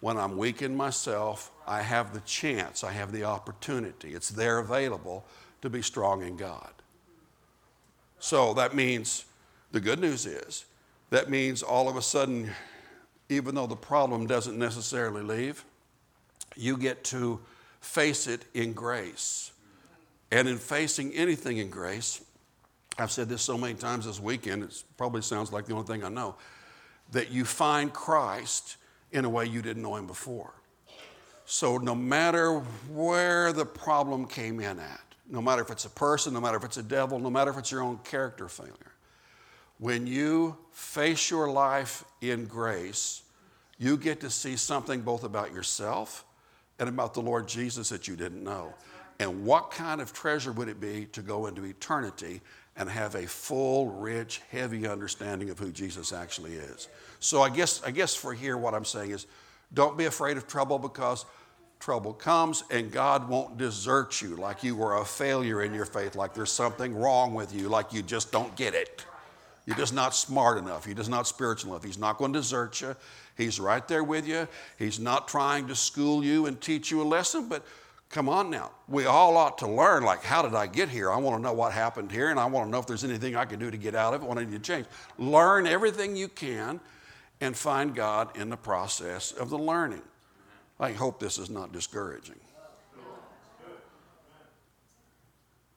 When 0.00 0.18
I'm 0.18 0.36
weak 0.36 0.62
in 0.62 0.76
myself, 0.76 1.52
I 1.66 1.80
have 1.80 2.12
the 2.12 2.20
chance, 2.20 2.82
I 2.82 2.90
have 2.90 3.12
the 3.12 3.24
opportunity. 3.24 4.14
It's 4.14 4.30
there 4.30 4.58
available 4.58 5.24
to 5.62 5.70
be 5.70 5.80
strong 5.80 6.22
in 6.22 6.36
God. 6.36 6.72
So 8.22 8.54
that 8.54 8.72
means 8.72 9.24
the 9.72 9.80
good 9.80 9.98
news 9.98 10.26
is 10.26 10.64
that 11.10 11.28
means 11.28 11.60
all 11.60 11.88
of 11.88 11.96
a 11.96 12.02
sudden 12.02 12.52
even 13.28 13.56
though 13.56 13.66
the 13.66 13.74
problem 13.74 14.28
doesn't 14.28 14.56
necessarily 14.56 15.22
leave, 15.22 15.64
you 16.54 16.76
get 16.76 17.02
to 17.02 17.40
face 17.80 18.28
it 18.28 18.44
in 18.54 18.74
grace. 18.74 19.50
And 20.30 20.46
in 20.46 20.58
facing 20.58 21.12
anything 21.14 21.58
in 21.58 21.68
grace, 21.68 22.22
I've 22.96 23.10
said 23.10 23.28
this 23.28 23.42
so 23.42 23.58
many 23.58 23.74
times 23.74 24.06
this 24.06 24.20
weekend, 24.20 24.62
it 24.62 24.84
probably 24.96 25.22
sounds 25.22 25.52
like 25.52 25.66
the 25.66 25.74
only 25.74 25.88
thing 25.88 26.04
I 26.04 26.08
know, 26.08 26.36
that 27.10 27.32
you 27.32 27.44
find 27.44 27.92
Christ 27.92 28.76
in 29.10 29.24
a 29.24 29.28
way 29.28 29.46
you 29.46 29.62
didn't 29.62 29.82
know 29.82 29.96
him 29.96 30.06
before. 30.06 30.52
So 31.44 31.76
no 31.76 31.96
matter 31.96 32.60
where 32.88 33.52
the 33.52 33.66
problem 33.66 34.28
came 34.28 34.60
in 34.60 34.78
at, 34.78 35.11
no 35.32 35.40
matter 35.40 35.62
if 35.62 35.70
it's 35.70 35.86
a 35.86 35.90
person, 35.90 36.34
no 36.34 36.40
matter 36.40 36.58
if 36.58 36.64
it's 36.64 36.76
a 36.76 36.82
devil, 36.82 37.18
no 37.18 37.30
matter 37.30 37.50
if 37.50 37.56
it's 37.56 37.72
your 37.72 37.82
own 37.82 37.98
character 38.04 38.48
failure, 38.48 38.92
when 39.78 40.06
you 40.06 40.56
face 40.70 41.30
your 41.30 41.50
life 41.50 42.04
in 42.20 42.44
grace, 42.44 43.22
you 43.78 43.96
get 43.96 44.20
to 44.20 44.30
see 44.30 44.56
something 44.56 45.00
both 45.00 45.24
about 45.24 45.52
yourself 45.52 46.24
and 46.78 46.88
about 46.88 47.14
the 47.14 47.22
Lord 47.22 47.48
Jesus 47.48 47.88
that 47.88 48.06
you 48.06 48.14
didn't 48.14 48.44
know. 48.44 48.74
And 49.18 49.44
what 49.44 49.70
kind 49.70 50.00
of 50.02 50.12
treasure 50.12 50.52
would 50.52 50.68
it 50.68 50.80
be 50.80 51.06
to 51.12 51.22
go 51.22 51.46
into 51.46 51.64
eternity 51.64 52.42
and 52.76 52.88
have 52.88 53.14
a 53.14 53.26
full, 53.26 53.88
rich, 53.88 54.42
heavy 54.50 54.86
understanding 54.86 55.48
of 55.48 55.58
who 55.58 55.72
Jesus 55.72 56.12
actually 56.12 56.54
is? 56.54 56.88
So 57.20 57.40
I 57.40 57.48
guess, 57.48 57.82
I 57.84 57.90
guess 57.90 58.14
for 58.14 58.34
here, 58.34 58.58
what 58.58 58.74
I'm 58.74 58.84
saying 58.84 59.12
is 59.12 59.26
don't 59.72 59.96
be 59.96 60.04
afraid 60.04 60.36
of 60.36 60.46
trouble 60.46 60.78
because 60.78 61.24
trouble 61.82 62.12
comes 62.12 62.62
and 62.70 62.92
God 62.92 63.28
won't 63.28 63.58
desert 63.58 64.22
you 64.22 64.36
like 64.36 64.62
you 64.62 64.76
were 64.76 64.98
a 64.98 65.04
failure 65.04 65.62
in 65.62 65.74
your 65.74 65.84
faith, 65.84 66.14
like 66.14 66.32
there's 66.32 66.52
something 66.52 66.94
wrong 66.94 67.34
with 67.34 67.52
you, 67.52 67.68
like 67.68 67.92
you 67.92 68.02
just 68.02 68.30
don't 68.30 68.54
get 68.54 68.74
it. 68.74 69.04
You're 69.66 69.76
just 69.76 69.92
not 69.92 70.14
smart 70.14 70.58
enough. 70.58 70.86
You're 70.86 70.96
just 70.96 71.10
not 71.10 71.26
spiritual 71.26 71.72
enough. 71.72 71.84
He's 71.84 71.98
not 71.98 72.18
going 72.18 72.32
to 72.32 72.38
desert 72.38 72.80
you. 72.80 72.96
He's 73.36 73.58
right 73.58 73.86
there 73.88 74.04
with 74.04 74.26
you. 74.26 74.46
He's 74.78 75.00
not 75.00 75.26
trying 75.28 75.66
to 75.68 75.74
school 75.74 76.24
you 76.24 76.46
and 76.46 76.60
teach 76.60 76.90
you 76.90 77.02
a 77.02 77.04
lesson, 77.04 77.48
but 77.48 77.64
come 78.10 78.28
on 78.28 78.50
now. 78.50 78.70
We 78.88 79.06
all 79.06 79.36
ought 79.36 79.58
to 79.58 79.68
learn, 79.68 80.04
like, 80.04 80.22
how 80.22 80.42
did 80.42 80.54
I 80.54 80.66
get 80.66 80.88
here? 80.88 81.10
I 81.10 81.16
want 81.16 81.36
to 81.36 81.42
know 81.42 81.52
what 81.52 81.72
happened 81.72 82.12
here, 82.12 82.30
and 82.30 82.38
I 82.38 82.46
want 82.46 82.66
to 82.66 82.70
know 82.70 82.78
if 82.78 82.86
there's 82.86 83.04
anything 83.04 83.36
I 83.36 83.44
can 83.44 83.58
do 83.58 83.70
to 83.70 83.76
get 83.76 83.94
out 83.94 84.14
of 84.14 84.22
it, 84.22 84.28
what 84.28 84.38
I 84.38 84.44
need 84.44 84.52
to 84.52 84.58
change. 84.58 84.86
Learn 85.18 85.66
everything 85.66 86.16
you 86.16 86.28
can 86.28 86.80
and 87.40 87.56
find 87.56 87.94
God 87.94 88.36
in 88.36 88.50
the 88.50 88.56
process 88.56 89.32
of 89.32 89.48
the 89.48 89.58
learning. 89.58 90.02
I 90.82 90.90
hope 90.90 91.20
this 91.20 91.38
is 91.38 91.48
not 91.48 91.72
discouraging. 91.72 92.40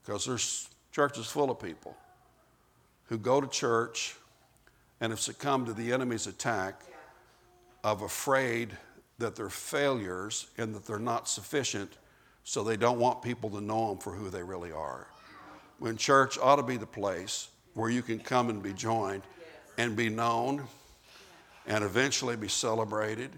Because 0.04 0.26
there's 0.26 0.68
churches 0.92 1.28
full 1.28 1.52
of 1.52 1.60
people 1.60 1.96
who 3.06 3.20
go 3.20 3.40
to 3.40 3.48
church 3.48 4.16
and 5.00 5.12
have 5.12 5.20
succumbed 5.20 5.68
to 5.68 5.74
the 5.74 5.94
enemy's 5.94 6.26
attack 6.26 6.82
of 7.84 8.02
afraid 8.02 8.76
that 9.20 9.36
they're 9.36 9.48
failures 9.48 10.48
and 10.58 10.74
that 10.74 10.88
they're 10.88 10.98
not 10.98 11.30
sufficient, 11.30 12.00
so 12.44 12.64
they 12.64 12.76
don't 12.76 12.98
want 12.98 13.22
people 13.22 13.52
to 13.52 13.62
know 13.62 13.90
them 13.90 14.00
for 14.00 14.12
who 14.12 14.32
they 14.32 14.42
really 14.42 14.72
are. 14.72 15.06
When 15.78 15.98
church 15.98 16.40
ought 16.40 16.56
to 16.56 16.64
be 16.64 16.78
the 16.78 16.88
place 16.88 17.50
where 17.76 17.92
you 17.92 18.02
can 18.02 18.18
come 18.18 18.50
and 18.50 18.64
be 18.64 18.74
joined 18.74 19.22
and 19.78 19.96
be 19.96 20.10
known 20.10 20.64
and 21.68 21.84
eventually 21.84 22.36
be 22.36 22.48
celebrated 22.48 23.30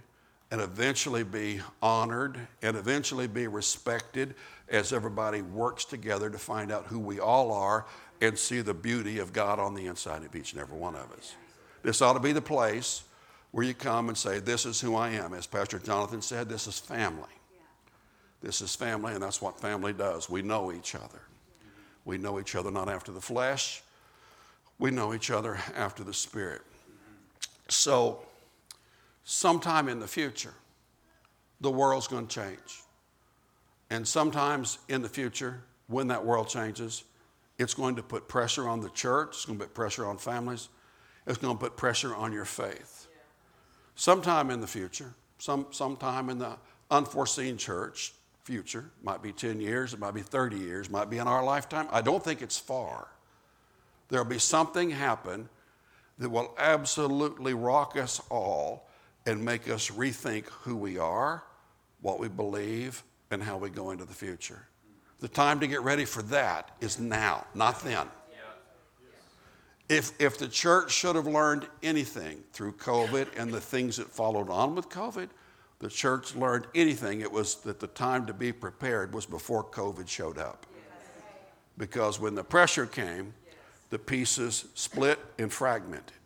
and 0.51 0.62
eventually 0.62 1.24
be 1.24 1.60
honored 1.82 2.39
and 2.62 2.77
eventually 2.77 3.27
be 3.27 3.48
respected 3.48 4.36
as 4.70 4.94
everybody 4.94 5.42
works 5.42 5.86
together 5.86 6.30
to 6.30 6.38
find 6.38 6.72
out 6.72 6.86
who 6.86 7.00
we 7.00 7.20
all 7.20 7.51
are 7.51 7.86
and 8.22 8.38
see 8.38 8.62
the 8.62 8.74
beauty 8.74 9.20
of 9.20 9.34
God 9.34 9.60
on 9.60 9.74
the 9.74 9.86
inside 9.86 10.24
of 10.24 10.36
each 10.36 10.54
and 10.54 10.62
every 10.62 10.77
one 10.77 10.96
of 10.96 11.12
us. 11.12 11.36
This 11.84 12.01
ought 12.01 12.13
to 12.13 12.20
be 12.20 12.32
the 12.32 12.42
place 12.42 13.04
where 13.51 13.66
you 13.66 13.74
come 13.74 14.10
and 14.10 14.18
say, 14.18 14.39
This 14.39 14.66
is 14.66 14.82
who 14.82 14.96
I 14.96 15.10
am. 15.12 15.34
As 15.34 15.48
Pastor 15.48 15.80
Jonathan 15.80 16.22
said, 16.22 16.50
this 16.50 16.68
is 16.68 16.80
family. 16.80 17.24
This 18.42 18.62
is 18.62 18.75
family, 18.75 19.13
and 19.13 19.24
that's 19.24 19.42
what 19.42 19.60
family 19.60 19.94
does. 19.94 20.30
We 20.30 20.42
know 20.42 20.72
each 20.72 20.96
other. 20.96 21.22
We 22.06 22.18
know 22.18 22.39
each 22.39 22.56
other 22.56 22.72
not 22.72 22.88
after 22.88 23.12
the 23.12 23.22
flesh, 23.22 23.84
we 24.80 24.92
know 24.92 25.13
each 25.13 25.32
other 25.32 25.58
after 25.75 26.04
the 26.04 26.13
spirit. 26.13 26.62
So, 27.68 28.27
sometime 29.30 29.90
in 29.90 30.00
the 30.00 30.08
future, 30.08 30.54
the 31.60 31.70
world's 31.70 32.08
going 32.08 32.26
to 32.28 32.34
change. 32.34 32.82
And 33.90 34.08
sometimes 34.08 34.80
in 34.88 35.02
the 35.02 35.10
future, 35.10 35.62
when 35.88 36.08
that 36.08 36.26
world 36.26 36.48
changes, 36.48 37.04
it's 37.60 37.74
going 37.74 37.98
to 37.98 38.04
put 38.04 38.30
pressure 38.30 38.70
on 38.70 38.80
the 38.80 38.90
church, 38.92 39.32
it's 39.32 39.46
going 39.46 39.60
to 39.60 39.66
put 39.66 39.74
pressure 39.74 40.06
on 40.06 40.18
families, 40.18 40.70
it's 41.26 41.38
going 41.38 41.58
to 41.58 41.60
put 41.60 41.76
pressure 41.76 42.16
on 42.16 42.32
your 42.32 42.46
faith. 42.46 43.08
Sometime 43.96 44.50
in 44.50 44.62
the 44.62 44.68
future, 44.68 45.14
some, 45.40 45.68
sometime 45.72 46.30
in 46.30 46.40
the 46.40 46.56
unforeseen 46.90 47.58
church 47.58 48.14
future, 48.46 48.92
might 49.04 49.22
be 49.22 49.34
10 49.34 49.60
years, 49.60 49.94
it 49.94 50.00
might 50.00 50.14
be 50.14 50.22
30 50.22 50.56
years, 50.58 50.90
might 50.90 51.10
be 51.10 51.18
in 51.18 51.28
our 51.28 51.44
lifetime. 51.44 51.88
I 51.92 52.02
don't 52.02 52.24
think 52.24 52.42
it's 52.42 52.58
far. 52.58 53.10
There'll 54.08 54.24
be 54.24 54.40
something 54.40 54.90
happen 54.90 55.50
that 56.18 56.30
will 56.30 56.56
absolutely 56.58 57.54
rock 57.54 57.98
us 57.98 58.22
all 58.30 58.87
and 59.28 59.44
make 59.44 59.70
us 59.70 59.92
rethink 59.92 60.46
who 60.46 60.76
we 60.76 60.98
are, 60.98 61.44
what 62.02 62.20
we 62.20 62.30
believe, 62.30 63.04
and 63.30 63.44
how 63.44 63.58
we 63.58 63.70
go 63.70 63.92
into 63.92 64.06
the 64.06 64.14
future. 64.14 64.68
The 65.20 65.28
time 65.28 65.60
to 65.60 65.68
get 65.68 65.82
ready 65.82 66.06
for 66.06 66.22
that 66.24 66.72
is 66.80 67.00
now, 67.00 67.46
not 67.54 67.82
then. 67.82 68.08
If, 69.90 70.12
if 70.20 70.38
the 70.38 70.48
church 70.48 70.92
should 70.92 71.16
have 71.16 71.28
learned 71.28 71.68
anything 71.84 72.44
through 72.54 72.74
COVID 72.74 73.28
and 73.38 73.54
the 73.54 73.62
things 73.62 73.98
that 73.98 74.10
followed 74.10 74.50
on 74.50 74.76
with 74.76 74.90
COVID, 74.90 75.30
the 75.80 75.90
church 75.90 76.36
learned 76.36 76.68
anything, 76.74 77.22
it 77.22 77.32
was 77.32 77.56
that 77.58 77.80
the 77.80 77.88
time 77.88 78.26
to 78.26 78.34
be 78.34 78.52
prepared 78.52 79.14
was 79.14 79.26
before 79.26 79.64
COVID 79.64 80.08
showed 80.08 80.38
up. 80.38 80.66
Because 81.78 82.20
when 82.20 82.36
the 82.36 82.44
pressure 82.44 82.86
came, 82.86 83.34
the 83.90 84.00
pieces 84.00 84.66
split 84.74 85.20
and 85.38 85.52
fragmented, 85.52 86.18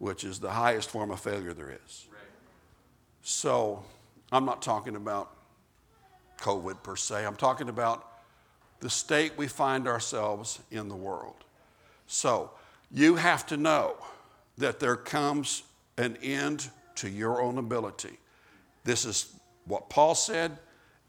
which 0.00 0.24
is 0.24 0.40
the 0.40 0.50
highest 0.50 0.90
form 0.90 1.10
of 1.10 1.20
failure 1.20 1.52
there 1.52 1.78
is. 1.86 2.08
So 3.22 3.84
I'm 4.32 4.46
not 4.46 4.62
talking 4.62 4.96
about 4.96 5.30
COVID 6.40 6.82
per 6.82 6.96
se. 6.96 7.26
I'm 7.26 7.36
talking 7.36 7.68
about 7.68 8.06
the 8.80 8.88
state 8.88 9.32
we 9.36 9.46
find 9.46 9.86
ourselves 9.86 10.58
in 10.70 10.88
the 10.88 10.96
world. 10.96 11.44
So 12.06 12.50
you 12.90 13.16
have 13.16 13.46
to 13.48 13.58
know 13.58 13.94
that 14.56 14.80
there 14.80 14.96
comes 14.96 15.62
an 15.98 16.16
end 16.22 16.70
to 16.96 17.10
your 17.10 17.42
own 17.42 17.58
ability. 17.58 18.18
This 18.84 19.04
is 19.04 19.34
what 19.66 19.90
Paul 19.90 20.14
said. 20.14 20.56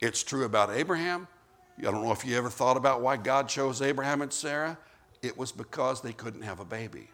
It's 0.02 0.22
true 0.22 0.44
about 0.44 0.70
Abraham. 0.70 1.30
I 1.80 1.84
don't 1.84 2.04
know 2.04 2.12
if 2.12 2.26
you 2.26 2.38
ever 2.38 2.50
thought 2.50 2.76
about 2.76 3.02
why 3.02 3.16
God 3.16 3.48
chose 3.48 3.82
Abraham 3.82 4.22
and 4.22 4.34
Sarah. 4.34 4.78
It 5.22 5.38
was 5.38 5.54
because 5.54 6.02
they 6.02 6.12
couldn't 6.12 6.42
have 6.42 6.60
a 6.60 6.66
baby. 6.66 7.08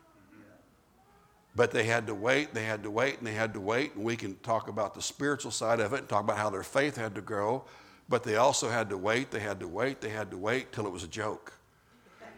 But 1.57 1.71
they 1.71 1.85
had 1.85 2.05
to 2.05 2.13
wait, 2.13 2.53
they 2.53 2.65
had 2.65 2.83
to 2.83 2.91
wait, 2.91 3.17
and 3.17 3.25
they 3.25 3.33
had 3.33 3.55
to 3.55 3.59
wait. 3.59 3.95
And 3.95 4.03
we 4.03 4.15
can 4.15 4.35
talk 4.35 4.67
about 4.67 4.93
the 4.93 5.01
spiritual 5.01 5.49
side 5.49 5.79
of 5.79 5.91
it 5.91 5.99
and 6.01 6.07
talk 6.07 6.23
about 6.23 6.37
how 6.37 6.51
their 6.51 6.61
faith 6.61 6.95
had 6.95 7.15
to 7.15 7.21
grow. 7.21 7.65
But 8.07 8.23
they 8.23 8.35
also 8.35 8.69
had 8.69 8.91
to 8.91 8.97
wait, 8.97 9.31
they 9.31 9.39
had 9.39 9.59
to 9.61 9.67
wait, 9.67 9.99
they 9.99 10.09
had 10.09 10.29
to 10.29 10.37
wait 10.37 10.71
till 10.71 10.85
it 10.85 10.91
was 10.91 11.03
a 11.03 11.07
joke. 11.07 11.51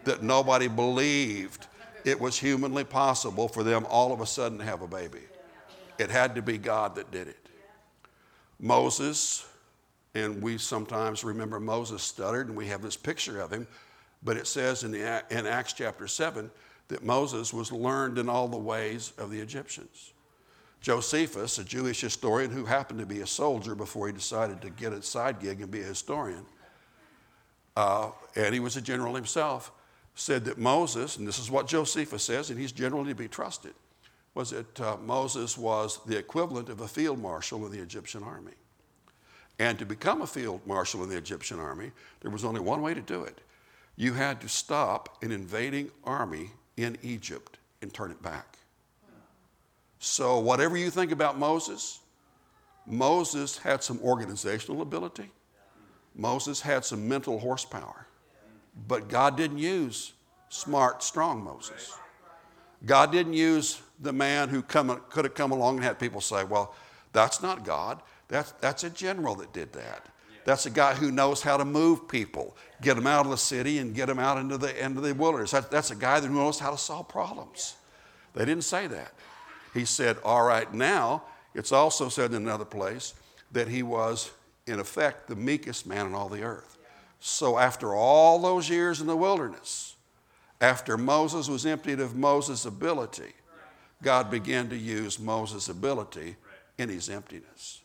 That 0.04 0.22
nobody 0.22 0.68
believed 0.68 1.66
it 2.06 2.18
was 2.18 2.38
humanly 2.38 2.82
possible 2.82 3.46
for 3.46 3.62
them 3.62 3.86
all 3.90 4.10
of 4.10 4.22
a 4.22 4.26
sudden 4.26 4.56
to 4.56 4.64
have 4.64 4.80
a 4.80 4.88
baby. 4.88 5.20
It 5.98 6.10
had 6.10 6.34
to 6.36 6.40
be 6.40 6.56
God 6.56 6.94
that 6.94 7.10
did 7.10 7.28
it. 7.28 7.46
Moses, 8.58 9.46
and 10.14 10.40
we 10.40 10.56
sometimes 10.56 11.24
remember 11.24 11.60
Moses 11.60 12.02
stuttered, 12.02 12.48
and 12.48 12.56
we 12.56 12.68
have 12.68 12.80
this 12.80 12.96
picture 12.96 13.38
of 13.42 13.52
him, 13.52 13.66
but 14.22 14.38
it 14.38 14.46
says 14.46 14.82
in, 14.82 14.92
the, 14.92 15.22
in 15.28 15.46
Acts 15.46 15.74
chapter 15.74 16.06
7 16.06 16.50
that 16.90 17.04
Moses 17.04 17.52
was 17.52 17.72
learned 17.72 18.18
in 18.18 18.28
all 18.28 18.46
the 18.46 18.58
ways 18.58 19.12
of 19.16 19.30
the 19.30 19.40
Egyptians. 19.40 20.12
Josephus, 20.80 21.58
a 21.58 21.64
Jewish 21.64 22.00
historian 22.00 22.50
who 22.50 22.64
happened 22.64 23.00
to 23.00 23.06
be 23.06 23.20
a 23.20 23.26
soldier 23.26 23.74
before 23.74 24.06
he 24.06 24.12
decided 24.12 24.60
to 24.62 24.70
get 24.70 24.92
a 24.92 25.02
side 25.02 25.40
gig 25.40 25.60
and 25.60 25.70
be 25.70 25.80
a 25.80 25.84
historian, 25.84 26.44
uh, 27.76 28.10
and 28.36 28.54
he 28.54 28.60
was 28.60 28.76
a 28.76 28.80
general 28.80 29.14
himself, 29.14 29.72
said 30.14 30.44
that 30.44 30.58
Moses, 30.58 31.16
and 31.16 31.26
this 31.26 31.38
is 31.38 31.50
what 31.50 31.66
Josephus 31.66 32.22
says, 32.22 32.50
and 32.50 32.58
he's 32.58 32.72
generally 32.72 33.10
to 33.10 33.14
be 33.14 33.28
trusted, 33.28 33.74
was 34.34 34.50
that 34.50 34.80
uh, 34.80 34.96
Moses 35.04 35.56
was 35.56 36.00
the 36.06 36.16
equivalent 36.16 36.68
of 36.68 36.80
a 36.80 36.88
field 36.88 37.18
marshal 37.18 37.64
in 37.66 37.72
the 37.72 37.80
Egyptian 37.80 38.22
army. 38.22 38.52
And 39.58 39.78
to 39.78 39.84
become 39.84 40.22
a 40.22 40.26
field 40.26 40.66
marshal 40.66 41.02
in 41.04 41.10
the 41.10 41.16
Egyptian 41.16 41.58
army, 41.58 41.92
there 42.20 42.30
was 42.30 42.44
only 42.44 42.60
one 42.60 42.80
way 42.80 42.94
to 42.94 43.00
do 43.00 43.24
it. 43.24 43.38
You 43.96 44.14
had 44.14 44.40
to 44.40 44.48
stop 44.48 45.22
an 45.22 45.32
invading 45.32 45.90
army 46.04 46.52
in 46.76 46.96
Egypt 47.02 47.58
and 47.82 47.92
turn 47.92 48.10
it 48.10 48.22
back. 48.22 48.58
So, 49.98 50.38
whatever 50.38 50.76
you 50.76 50.90
think 50.90 51.12
about 51.12 51.38
Moses, 51.38 52.00
Moses 52.86 53.58
had 53.58 53.82
some 53.82 54.00
organizational 54.02 54.82
ability, 54.82 55.30
Moses 56.14 56.60
had 56.60 56.84
some 56.84 57.06
mental 57.08 57.38
horsepower, 57.38 58.06
but 58.88 59.08
God 59.08 59.36
didn't 59.36 59.58
use 59.58 60.12
smart, 60.48 61.02
strong 61.02 61.42
Moses. 61.44 61.94
God 62.84 63.12
didn't 63.12 63.34
use 63.34 63.80
the 64.00 64.12
man 64.12 64.48
who 64.48 64.62
come, 64.62 65.00
could 65.10 65.24
have 65.24 65.34
come 65.34 65.52
along 65.52 65.76
and 65.76 65.84
had 65.84 65.98
people 65.98 66.20
say, 66.20 66.44
well, 66.44 66.74
that's 67.12 67.42
not 67.42 67.64
God. 67.64 68.00
That's, 68.28 68.52
that's 68.52 68.84
a 68.84 68.90
general 68.90 69.34
that 69.36 69.52
did 69.52 69.72
that. 69.74 70.06
That's 70.44 70.66
a 70.66 70.70
guy 70.70 70.94
who 70.94 71.10
knows 71.10 71.42
how 71.42 71.56
to 71.56 71.64
move 71.64 72.08
people, 72.08 72.56
get 72.80 72.94
them 72.94 73.06
out 73.06 73.26
of 73.26 73.30
the 73.30 73.36
city 73.36 73.78
and 73.78 73.94
get 73.94 74.06
them 74.06 74.18
out 74.18 74.38
into 74.38 74.56
the, 74.56 74.84
into 74.84 75.00
the 75.00 75.14
wilderness. 75.14 75.50
That, 75.50 75.70
that's 75.70 75.90
a 75.90 75.96
guy 75.96 76.20
that 76.20 76.30
knows 76.30 76.58
how 76.58 76.70
to 76.70 76.78
solve 76.78 77.08
problems. 77.08 77.76
They 78.34 78.44
didn't 78.44 78.64
say 78.64 78.86
that. 78.86 79.12
He 79.74 79.84
said, 79.84 80.16
All 80.24 80.42
right, 80.42 80.72
now, 80.72 81.22
it's 81.54 81.72
also 81.72 82.08
said 82.08 82.30
in 82.30 82.36
another 82.36 82.64
place 82.64 83.14
that 83.52 83.68
he 83.68 83.82
was, 83.82 84.30
in 84.66 84.78
effect, 84.78 85.28
the 85.28 85.36
meekest 85.36 85.86
man 85.86 86.06
in 86.06 86.14
all 86.14 86.28
the 86.28 86.42
earth. 86.42 86.78
So, 87.20 87.58
after 87.58 87.94
all 87.94 88.38
those 88.38 88.68
years 88.68 89.00
in 89.00 89.06
the 89.06 89.16
wilderness, 89.16 89.96
after 90.60 90.96
Moses 90.96 91.48
was 91.48 91.66
emptied 91.66 92.00
of 92.00 92.16
Moses' 92.16 92.64
ability, 92.64 93.32
God 94.02 94.30
began 94.30 94.68
to 94.70 94.76
use 94.76 95.18
Moses' 95.18 95.68
ability 95.68 96.36
in 96.78 96.88
his 96.88 97.10
emptiness. 97.10 97.79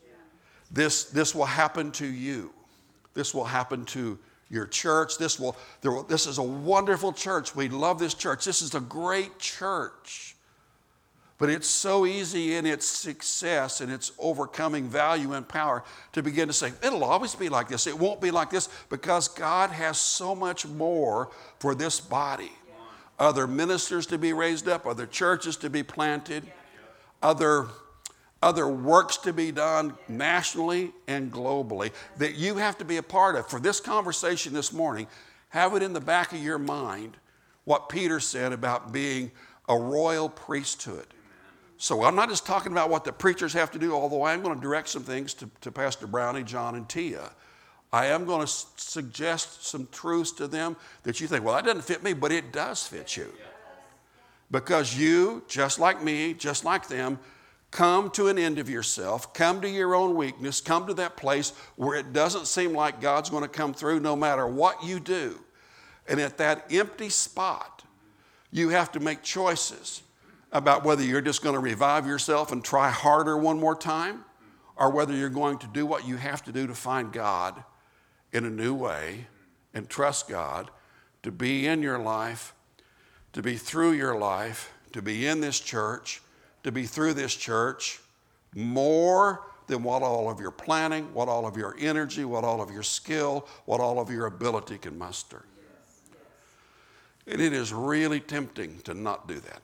This, 0.70 1.04
this 1.04 1.34
will 1.34 1.44
happen 1.44 1.92
to 1.92 2.06
you. 2.06 2.52
This 3.14 3.34
will 3.34 3.44
happen 3.44 3.84
to 3.86 4.18
your 4.50 4.66
church. 4.66 5.18
This, 5.18 5.38
will, 5.38 5.56
will, 5.82 6.02
this 6.02 6.26
is 6.26 6.38
a 6.38 6.42
wonderful 6.42 7.12
church. 7.12 7.54
We 7.54 7.68
love 7.68 7.98
this 7.98 8.14
church. 8.14 8.44
This 8.44 8.62
is 8.62 8.74
a 8.74 8.80
great 8.80 9.38
church. 9.38 10.36
But 11.38 11.50
it's 11.50 11.68
so 11.68 12.06
easy 12.06 12.54
in 12.54 12.64
its 12.64 12.86
success 12.86 13.82
and 13.82 13.92
its 13.92 14.12
overcoming 14.18 14.88
value 14.88 15.34
and 15.34 15.46
power 15.46 15.84
to 16.12 16.22
begin 16.22 16.48
to 16.48 16.54
say, 16.54 16.72
it'll 16.82 17.04
always 17.04 17.34
be 17.34 17.50
like 17.50 17.68
this. 17.68 17.86
It 17.86 17.98
won't 17.98 18.22
be 18.22 18.30
like 18.30 18.48
this 18.48 18.70
because 18.88 19.28
God 19.28 19.70
has 19.70 19.98
so 19.98 20.34
much 20.34 20.66
more 20.66 21.30
for 21.58 21.74
this 21.74 22.00
body. 22.00 22.52
Other 23.18 23.46
ministers 23.46 24.06
to 24.06 24.18
be 24.18 24.32
raised 24.32 24.68
up, 24.68 24.86
other 24.86 25.06
churches 25.06 25.56
to 25.58 25.70
be 25.70 25.82
planted, 25.82 26.44
other, 27.22 27.66
other 28.42 28.68
works 28.68 29.16
to 29.18 29.32
be 29.32 29.50
done 29.50 29.94
nationally 30.08 30.92
and 31.06 31.32
globally 31.32 31.92
that 32.18 32.34
you 32.34 32.56
have 32.56 32.78
to 32.78 32.84
be 32.84 32.98
a 32.98 33.02
part 33.02 33.34
of. 33.36 33.48
For 33.48 33.60
this 33.60 33.80
conversation 33.80 34.52
this 34.52 34.72
morning, 34.72 35.06
have 35.48 35.74
it 35.74 35.82
in 35.82 35.92
the 35.92 36.00
back 36.00 36.32
of 36.32 36.38
your 36.38 36.58
mind 36.58 37.16
what 37.64 37.88
Peter 37.88 38.20
said 38.20 38.52
about 38.52 38.92
being 38.92 39.30
a 39.68 39.76
royal 39.76 40.28
priesthood. 40.28 41.06
So 41.78 42.04
I'm 42.04 42.14
not 42.14 42.28
just 42.28 42.46
talking 42.46 42.72
about 42.72 42.88
what 42.88 43.04
the 43.04 43.12
preachers 43.12 43.52
have 43.52 43.70
to 43.72 43.78
do, 43.78 43.92
although 43.92 44.22
I 44.22 44.32
am 44.32 44.42
going 44.42 44.54
to 44.54 44.60
direct 44.60 44.88
some 44.88 45.02
things 45.02 45.34
to, 45.34 45.50
to 45.62 45.72
Pastor 45.72 46.06
Brownie, 46.06 46.42
John, 46.42 46.74
and 46.74 46.88
Tia. 46.88 47.30
I 47.92 48.06
am 48.06 48.24
going 48.24 48.46
to 48.46 48.52
suggest 48.76 49.66
some 49.66 49.88
truths 49.92 50.32
to 50.32 50.46
them 50.46 50.76
that 51.02 51.20
you 51.20 51.26
think, 51.26 51.44
well, 51.44 51.54
that 51.54 51.64
doesn't 51.64 51.84
fit 51.84 52.02
me, 52.02 52.12
but 52.12 52.32
it 52.32 52.52
does 52.52 52.86
fit 52.86 53.16
you. 53.16 53.32
Because 54.50 54.96
you, 54.96 55.42
just 55.48 55.78
like 55.78 56.02
me, 56.02 56.34
just 56.34 56.64
like 56.64 56.88
them, 56.88 57.18
come 57.76 58.08
to 58.08 58.28
an 58.28 58.38
end 58.38 58.58
of 58.58 58.70
yourself, 58.70 59.34
come 59.34 59.60
to 59.60 59.68
your 59.68 59.94
own 59.94 60.14
weakness, 60.16 60.62
come 60.62 60.86
to 60.86 60.94
that 60.94 61.14
place 61.14 61.52
where 61.76 61.98
it 61.98 62.14
doesn't 62.14 62.46
seem 62.46 62.72
like 62.72 63.02
God's 63.02 63.28
going 63.28 63.42
to 63.42 63.48
come 63.50 63.74
through 63.74 64.00
no 64.00 64.16
matter 64.16 64.46
what 64.46 64.82
you 64.82 64.98
do. 64.98 65.38
And 66.08 66.18
at 66.18 66.38
that 66.38 66.72
empty 66.72 67.10
spot, 67.10 67.82
you 68.50 68.70
have 68.70 68.90
to 68.92 69.00
make 69.00 69.22
choices 69.22 70.02
about 70.52 70.84
whether 70.84 71.02
you're 71.02 71.20
just 71.20 71.42
going 71.42 71.52
to 71.52 71.60
revive 71.60 72.06
yourself 72.06 72.50
and 72.50 72.64
try 72.64 72.88
harder 72.88 73.36
one 73.36 73.60
more 73.60 73.76
time, 73.76 74.24
or 74.76 74.90
whether 74.90 75.12
you're 75.14 75.28
going 75.28 75.58
to 75.58 75.66
do 75.66 75.84
what 75.84 76.08
you 76.08 76.16
have 76.16 76.42
to 76.44 76.52
do 76.52 76.66
to 76.66 76.74
find 76.74 77.12
God 77.12 77.62
in 78.32 78.46
a 78.46 78.50
new 78.50 78.74
way 78.74 79.26
and 79.74 79.86
trust 79.86 80.28
God 80.28 80.70
to 81.22 81.30
be 81.30 81.66
in 81.66 81.82
your 81.82 81.98
life, 81.98 82.54
to 83.34 83.42
be 83.42 83.56
through 83.56 83.92
your 83.92 84.16
life, 84.16 84.72
to 84.92 85.02
be 85.02 85.26
in 85.26 85.42
this 85.42 85.60
church, 85.60 86.22
to 86.66 86.72
be 86.72 86.84
through 86.84 87.14
this 87.14 87.32
church 87.32 88.00
more 88.52 89.46
than 89.68 89.84
what 89.84 90.02
all 90.02 90.28
of 90.28 90.40
your 90.40 90.50
planning, 90.50 91.04
what 91.14 91.28
all 91.28 91.46
of 91.46 91.56
your 91.56 91.76
energy, 91.78 92.24
what 92.24 92.42
all 92.42 92.60
of 92.60 92.72
your 92.72 92.82
skill, 92.82 93.46
what 93.66 93.80
all 93.80 94.00
of 94.00 94.10
your 94.10 94.26
ability 94.26 94.76
can 94.76 94.98
muster. 94.98 95.44
And 97.28 97.40
it 97.40 97.52
is 97.52 97.72
really 97.72 98.18
tempting 98.18 98.80
to 98.80 98.94
not 98.94 99.28
do 99.28 99.38
that. 99.38 99.62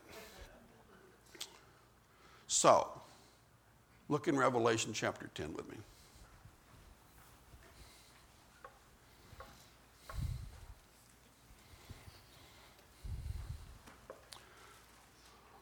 So, 2.47 2.87
look 4.09 4.29
in 4.29 4.39
Revelation 4.39 4.93
chapter 4.93 5.29
10 5.35 5.55
with 5.55 5.69
me. 5.69 5.79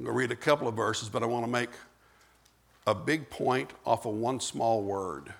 I'm 0.01 0.07
going 0.07 0.15
to 0.15 0.19
read 0.19 0.33
a 0.33 0.37
couple 0.37 0.67
of 0.67 0.75
verses, 0.75 1.11
but 1.11 1.23
I 1.23 1.27
want 1.27 1.45
to 1.45 1.51
make 1.51 1.69
a 2.87 2.95
big 2.95 3.29
point 3.29 3.71
off 3.85 4.07
of 4.07 4.15
one 4.15 4.41
small 4.41 4.83
word, 4.83 5.31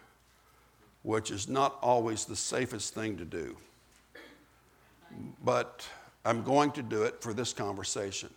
which 1.03 1.31
is 1.31 1.49
not 1.49 1.79
always 1.81 2.27
the 2.27 2.37
safest 2.37 2.93
thing 2.93 3.17
to 3.17 3.25
do. 3.25 3.57
But 5.43 5.89
I'm 6.27 6.43
going 6.43 6.73
to 6.73 6.83
do 6.83 7.05
it 7.05 7.23
for 7.23 7.33
this 7.33 7.55
conversation. 7.55 8.29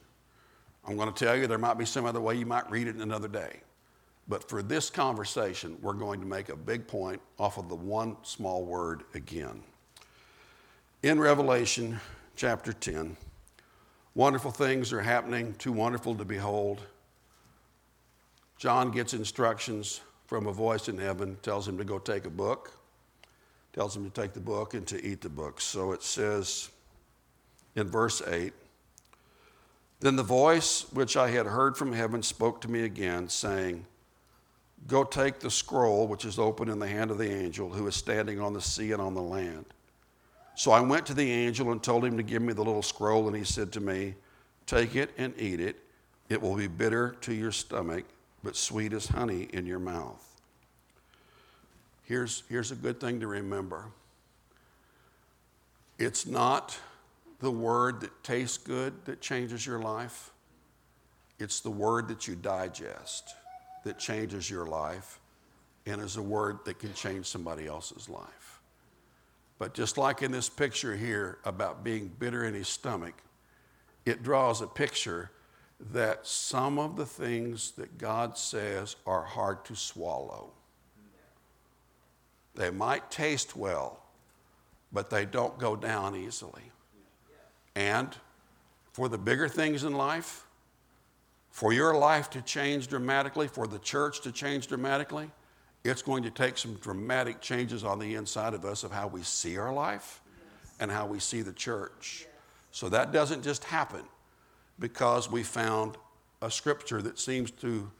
I'm 0.87 0.95
going 0.95 1.11
to 1.11 1.25
tell 1.25 1.35
you 1.35 1.45
there 1.45 1.57
might 1.57 1.77
be 1.77 1.83
some 1.83 2.05
other 2.05 2.21
way 2.21 2.35
you 2.35 2.45
might 2.45 2.71
read 2.71 2.87
it 2.87 2.95
another 2.95 3.27
day. 3.27 3.59
But 4.29 4.47
for 4.47 4.63
this 4.63 4.89
conversation, 4.89 5.77
we're 5.81 5.91
going 5.91 6.21
to 6.21 6.25
make 6.25 6.47
a 6.47 6.55
big 6.55 6.87
point 6.87 7.21
off 7.37 7.57
of 7.57 7.67
the 7.67 7.75
one 7.75 8.15
small 8.23 8.63
word 8.63 9.03
again. 9.13 9.61
In 11.01 11.19
Revelation 11.19 11.99
chapter 12.37 12.71
10, 12.71 13.17
wonderful 14.15 14.51
things 14.51 14.93
are 14.93 15.01
happening, 15.01 15.53
too 15.55 15.71
wonderful 15.71 16.15
to 16.15 16.25
behold. 16.25 16.81
John 18.57 18.91
gets 18.91 19.13
instructions 19.13 20.01
from 20.27 20.47
a 20.47 20.53
voice 20.53 20.87
in 20.87 20.97
heaven, 20.97 21.37
tells 21.41 21.67
him 21.67 21.77
to 21.77 21.83
go 21.83 21.99
take 21.99 22.25
a 22.25 22.29
book, 22.29 22.71
tells 23.73 23.95
him 23.95 24.09
to 24.09 24.21
take 24.21 24.33
the 24.33 24.39
book 24.39 24.73
and 24.73 24.87
to 24.87 25.03
eat 25.03 25.21
the 25.21 25.29
book. 25.29 25.59
So 25.59 25.91
it 25.91 26.03
says 26.03 26.69
in 27.75 27.87
verse 27.89 28.21
8 28.25 28.53
then 30.03 30.17
the 30.17 30.23
voice 30.23 30.85
which 30.91 31.15
I 31.15 31.29
had 31.29 31.45
heard 31.45 31.77
from 31.77 31.93
heaven 31.93 32.21
spoke 32.23 32.59
to 32.61 32.69
me 32.69 32.83
again, 32.83 33.29
saying, 33.29 33.85
Go 34.85 35.05
take 35.05 35.39
the 35.39 35.49
scroll 35.49 36.07
which 36.07 36.25
is 36.25 36.37
open 36.37 36.67
in 36.67 36.77
the 36.77 36.87
hand 36.89 37.09
of 37.09 37.17
the 37.17 37.31
angel 37.31 37.69
who 37.69 37.87
is 37.87 37.95
standing 37.95 38.41
on 38.41 38.51
the 38.51 38.59
sea 38.59 38.91
and 38.91 39.01
on 39.01 39.13
the 39.13 39.21
land. 39.21 39.63
So 40.55 40.71
I 40.71 40.81
went 40.81 41.05
to 41.07 41.13
the 41.13 41.31
angel 41.31 41.71
and 41.71 41.81
told 41.81 42.05
him 42.05 42.17
to 42.17 42.23
give 42.23 42.41
me 42.41 42.53
the 42.53 42.63
little 42.63 42.81
scroll, 42.81 43.27
and 43.27 43.35
he 43.35 43.43
said 43.43 43.71
to 43.73 43.79
me, 43.79 44.15
Take 44.65 44.95
it 44.95 45.11
and 45.17 45.33
eat 45.37 45.59
it. 45.59 45.77
It 46.29 46.41
will 46.41 46.55
be 46.55 46.67
bitter 46.67 47.15
to 47.21 47.33
your 47.33 47.51
stomach, 47.51 48.05
but 48.43 48.55
sweet 48.55 48.93
as 48.93 49.07
honey 49.07 49.49
in 49.51 49.65
your 49.65 49.79
mouth. 49.79 50.25
Here's, 52.03 52.43
here's 52.49 52.71
a 52.71 52.75
good 52.75 52.99
thing 52.99 53.19
to 53.19 53.27
remember 53.27 53.85
it's 55.99 56.25
not 56.25 56.77
the 57.39 57.51
word 57.51 58.01
that 58.01 58.23
tastes 58.23 58.57
good 58.57 58.93
that 59.05 59.21
changes 59.21 59.65
your 59.65 59.79
life. 59.79 60.31
It's 61.39 61.59
the 61.59 61.69
word 61.69 62.07
that 62.07 62.27
you 62.27 62.35
digest 62.35 63.35
that 63.83 63.99
changes 63.99 64.49
your 64.49 64.65
life 64.65 65.19
and 65.85 66.01
is 66.01 66.17
a 66.17 66.21
word 66.21 66.59
that 66.65 66.79
can 66.79 66.93
change 66.93 67.25
somebody 67.25 67.67
else's 67.67 68.07
life. 68.07 68.42
But 69.59 69.73
just 69.73 69.97
like 69.97 70.21
in 70.21 70.31
this 70.31 70.49
picture 70.49 70.95
here 70.95 71.37
about 71.45 71.83
being 71.83 72.11
bitter 72.19 72.43
in 72.43 72.53
his 72.53 72.67
stomach, 72.67 73.13
it 74.05 74.23
draws 74.23 74.61
a 74.61 74.67
picture 74.67 75.31
that 75.91 76.25
some 76.25 76.79
of 76.79 76.95
the 76.95 77.05
things 77.05 77.71
that 77.71 77.97
God 77.97 78.37
says 78.37 78.95
are 79.05 79.23
hard 79.23 79.65
to 79.65 79.75
swallow. 79.75 80.51
They 82.55 82.69
might 82.69 83.09
taste 83.09 83.55
well, 83.55 84.03
but 84.91 85.09
they 85.09 85.25
don't 85.25 85.57
go 85.57 85.75
down 85.75 86.15
easily. 86.15 86.71
And 87.75 88.15
for 88.91 89.09
the 89.09 89.17
bigger 89.17 89.49
things 89.49 89.83
in 89.83 89.93
life, 89.93 90.45
for 91.49 91.73
your 91.73 91.95
life 91.95 92.29
to 92.31 92.41
change 92.41 92.87
dramatically, 92.87 93.47
for 93.47 93.67
the 93.67 93.79
church 93.79 94.21
to 94.21 94.31
change 94.31 94.67
dramatically, 94.67 95.29
it's 95.83 96.01
going 96.01 96.23
to 96.23 96.31
take 96.31 96.57
some 96.57 96.75
dramatic 96.75 97.41
changes 97.41 97.83
on 97.83 97.99
the 97.99 98.15
inside 98.15 98.53
of 98.53 98.63
us 98.65 98.83
of 98.83 98.91
how 98.91 99.07
we 99.07 99.21
see 99.21 99.57
our 99.57 99.73
life 99.73 100.21
and 100.79 100.89
how 100.89 101.05
we 101.05 101.19
see 101.19 101.41
the 101.41 101.53
church. 101.53 102.25
So 102.71 102.89
that 102.89 103.11
doesn't 103.11 103.43
just 103.43 103.63
happen 103.65 104.03
because 104.79 105.29
we 105.29 105.43
found 105.43 105.97
a 106.41 106.49
scripture 106.49 107.01
that 107.01 107.19
seems 107.19 107.51
to 107.51 107.91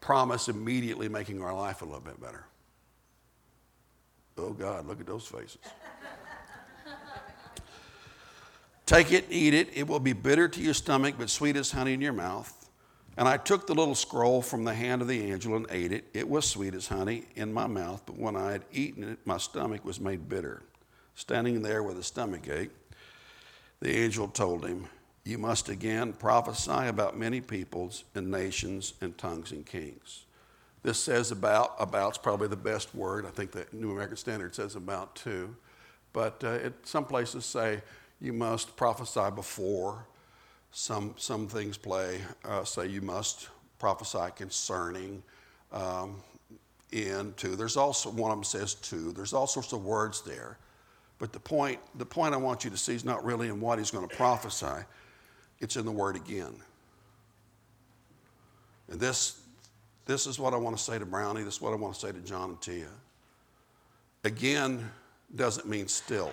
promise 0.00 0.48
immediately 0.48 1.08
making 1.08 1.42
our 1.42 1.54
life 1.54 1.82
a 1.82 1.84
little 1.84 2.00
bit 2.00 2.20
better. 2.20 2.44
Oh 4.36 4.50
God, 4.50 4.86
look 4.86 5.00
at 5.00 5.06
those 5.06 5.26
faces. 5.26 5.58
Take 8.86 9.12
it, 9.12 9.26
eat 9.28 9.52
it. 9.52 9.68
It 9.74 9.86
will 9.86 10.00
be 10.00 10.14
bitter 10.14 10.48
to 10.48 10.60
your 10.62 10.72
stomach, 10.72 11.16
but 11.18 11.28
sweet 11.28 11.56
as 11.56 11.70
honey 11.70 11.92
in 11.92 12.00
your 12.00 12.14
mouth. 12.14 12.57
And 13.18 13.26
I 13.26 13.36
took 13.36 13.66
the 13.66 13.74
little 13.74 13.96
scroll 13.96 14.40
from 14.42 14.62
the 14.62 14.72
hand 14.72 15.02
of 15.02 15.08
the 15.08 15.20
angel 15.32 15.56
and 15.56 15.66
ate 15.70 15.90
it. 15.90 16.04
It 16.14 16.28
was 16.28 16.48
sweet 16.48 16.72
as 16.72 16.86
honey 16.86 17.24
in 17.34 17.52
my 17.52 17.66
mouth, 17.66 18.02
but 18.06 18.16
when 18.16 18.36
I 18.36 18.52
had 18.52 18.64
eaten 18.72 19.02
it, 19.02 19.18
my 19.24 19.38
stomach 19.38 19.84
was 19.84 19.98
made 19.98 20.28
bitter. 20.28 20.62
Standing 21.16 21.62
there 21.62 21.82
with 21.82 21.98
a 21.98 22.04
stomach 22.04 22.48
ache, 22.48 22.70
the 23.80 23.90
angel 23.90 24.28
told 24.28 24.64
him, 24.64 24.86
you 25.24 25.36
must 25.36 25.68
again 25.68 26.12
prophesy 26.12 26.86
about 26.86 27.18
many 27.18 27.40
peoples 27.40 28.04
and 28.14 28.30
nations 28.30 28.94
and 29.00 29.18
tongues 29.18 29.50
and 29.50 29.66
kings. 29.66 30.24
This 30.84 31.00
says 31.00 31.32
about, 31.32 31.74
about's 31.80 32.18
probably 32.18 32.46
the 32.46 32.54
best 32.56 32.94
word. 32.94 33.26
I 33.26 33.30
think 33.30 33.50
the 33.50 33.66
New 33.72 33.90
American 33.90 34.16
Standard 34.16 34.54
says 34.54 34.76
about 34.76 35.16
too. 35.16 35.56
But 36.12 36.44
uh, 36.44 36.50
it, 36.50 36.86
some 36.86 37.04
places 37.04 37.44
say 37.44 37.82
you 38.20 38.32
must 38.32 38.76
prophesy 38.76 39.28
before. 39.34 40.06
Some, 40.70 41.14
some 41.16 41.48
things 41.48 41.76
play, 41.76 42.20
uh, 42.44 42.64
say 42.64 42.86
you 42.86 43.00
must 43.00 43.48
prophesy 43.78 44.30
concerning. 44.36 45.22
Um, 45.72 46.22
to. 46.90 47.56
There's 47.56 47.76
also 47.76 48.10
one 48.10 48.30
of 48.30 48.36
them 48.38 48.44
says 48.44 48.74
to. 48.74 49.12
There's 49.12 49.32
all 49.32 49.46
sorts 49.46 49.72
of 49.72 49.84
words 49.84 50.22
there. 50.22 50.58
But 51.18 51.32
the 51.32 51.40
point, 51.40 51.80
the 51.96 52.06
point 52.06 52.34
I 52.34 52.36
want 52.36 52.64
you 52.64 52.70
to 52.70 52.76
see 52.76 52.94
is 52.94 53.04
not 53.04 53.24
really 53.24 53.48
in 53.48 53.60
what 53.60 53.78
he's 53.78 53.90
going 53.90 54.08
to 54.08 54.16
prophesy, 54.16 54.84
it's 55.60 55.76
in 55.76 55.84
the 55.84 55.92
word 55.92 56.16
again. 56.16 56.54
And 58.90 59.00
this, 59.00 59.40
this 60.06 60.26
is 60.26 60.38
what 60.38 60.54
I 60.54 60.56
want 60.56 60.76
to 60.76 60.82
say 60.82 60.98
to 60.98 61.04
Brownie. 61.04 61.42
This 61.42 61.56
is 61.56 61.60
what 61.60 61.72
I 61.72 61.76
want 61.76 61.94
to 61.94 62.00
say 62.00 62.12
to 62.12 62.20
John 62.20 62.50
and 62.50 62.60
Tia. 62.60 62.88
Again 64.24 64.88
doesn't 65.34 65.68
mean 65.68 65.88
still. 65.88 66.32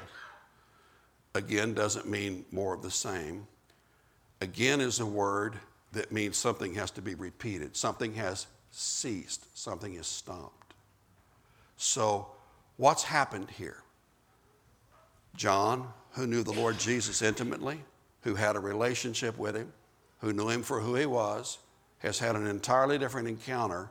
Again 1.33 1.73
doesn't 1.73 2.07
mean 2.07 2.45
more 2.51 2.73
of 2.73 2.81
the 2.81 2.91
same. 2.91 3.45
Again 4.41 4.81
is 4.81 4.99
a 4.99 5.05
word 5.05 5.55
that 5.93 6.11
means 6.11 6.37
something 6.37 6.75
has 6.75 6.91
to 6.91 7.01
be 7.01 7.15
repeated. 7.15 7.75
Something 7.75 8.13
has 8.15 8.47
ceased, 8.71 9.57
something 9.57 9.95
is 9.95 10.07
stopped. 10.07 10.73
So, 11.77 12.27
what's 12.77 13.03
happened 13.03 13.49
here? 13.49 13.81
John, 15.35 15.91
who 16.11 16.27
knew 16.27 16.43
the 16.43 16.53
Lord 16.53 16.77
Jesus 16.77 17.21
intimately, 17.21 17.79
who 18.21 18.35
had 18.35 18.55
a 18.55 18.59
relationship 18.59 19.37
with 19.37 19.55
him, 19.55 19.71
who 20.19 20.33
knew 20.33 20.49
him 20.49 20.63
for 20.63 20.79
who 20.79 20.95
he 20.95 21.05
was, 21.05 21.57
has 21.99 22.19
had 22.19 22.35
an 22.35 22.47
entirely 22.47 22.97
different 22.97 23.27
encounter 23.27 23.89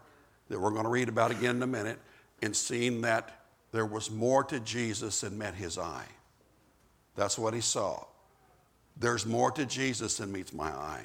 that 0.49 0.61
we're 0.61 0.71
going 0.71 0.85
to 0.85 0.91
read 0.91 1.09
about 1.09 1.31
again 1.31 1.57
in 1.57 1.63
a 1.63 1.67
minute, 1.67 1.99
and 2.43 2.55
seen 2.55 3.01
that 3.03 3.45
there 3.73 3.87
was 3.87 4.11
more 4.11 4.45
to 4.45 4.61
Jesus 4.61 5.23
than 5.23 5.39
met 5.39 5.55
his 5.55 5.79
eye. 5.79 6.07
That's 7.17 7.39
what 7.39 7.55
he 7.55 7.61
saw. 7.61 8.05
There's 8.97 9.27
more 9.27 9.51
to 9.53 9.67
Jesus 9.67 10.19
than 10.19 10.33
meets 10.33 10.53
my 10.53 10.69
eye. 10.69 11.05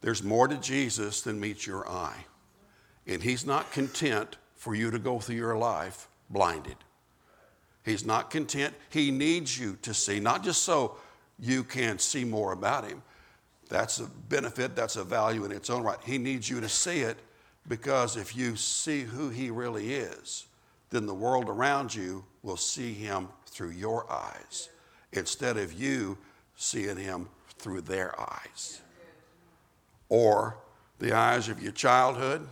There's 0.00 0.22
more 0.22 0.48
to 0.48 0.56
Jesus 0.56 1.22
than 1.22 1.38
meets 1.38 1.66
your 1.66 1.88
eye. 1.88 2.26
And 3.06 3.22
He's 3.22 3.46
not 3.46 3.70
content 3.72 4.36
for 4.56 4.74
you 4.74 4.90
to 4.90 4.98
go 4.98 5.18
through 5.18 5.36
your 5.36 5.56
life 5.56 6.08
blinded. 6.30 6.76
He's 7.84 8.04
not 8.04 8.30
content. 8.30 8.74
He 8.90 9.10
needs 9.10 9.58
you 9.58 9.76
to 9.82 9.92
see, 9.92 10.20
not 10.20 10.44
just 10.44 10.62
so 10.62 10.96
you 11.38 11.64
can 11.64 11.98
see 11.98 12.24
more 12.24 12.52
about 12.52 12.86
Him. 12.86 13.02
That's 13.68 14.00
a 14.00 14.06
benefit, 14.28 14.76
that's 14.76 14.96
a 14.96 15.04
value 15.04 15.44
in 15.44 15.52
its 15.52 15.70
own 15.70 15.82
right. 15.82 15.98
He 16.04 16.18
needs 16.18 16.48
you 16.48 16.60
to 16.60 16.68
see 16.68 17.00
it 17.00 17.18
because 17.68 18.16
if 18.16 18.36
you 18.36 18.56
see 18.56 19.02
who 19.02 19.30
He 19.30 19.50
really 19.50 19.94
is, 19.94 20.46
then 20.90 21.06
the 21.06 21.14
world 21.14 21.48
around 21.48 21.94
you 21.94 22.24
will 22.42 22.56
see 22.56 22.92
Him 22.92 23.28
through 23.46 23.70
your 23.70 24.10
eyes 24.10 24.68
instead 25.12 25.56
of 25.56 25.72
you 25.72 26.18
seeing 26.62 26.96
Him 26.96 27.28
through 27.58 27.82
their 27.82 28.18
eyes. 28.20 28.80
Or 30.08 30.56
the 30.98 31.12
eyes 31.12 31.48
of 31.48 31.62
your 31.62 31.72
childhood 31.72 32.46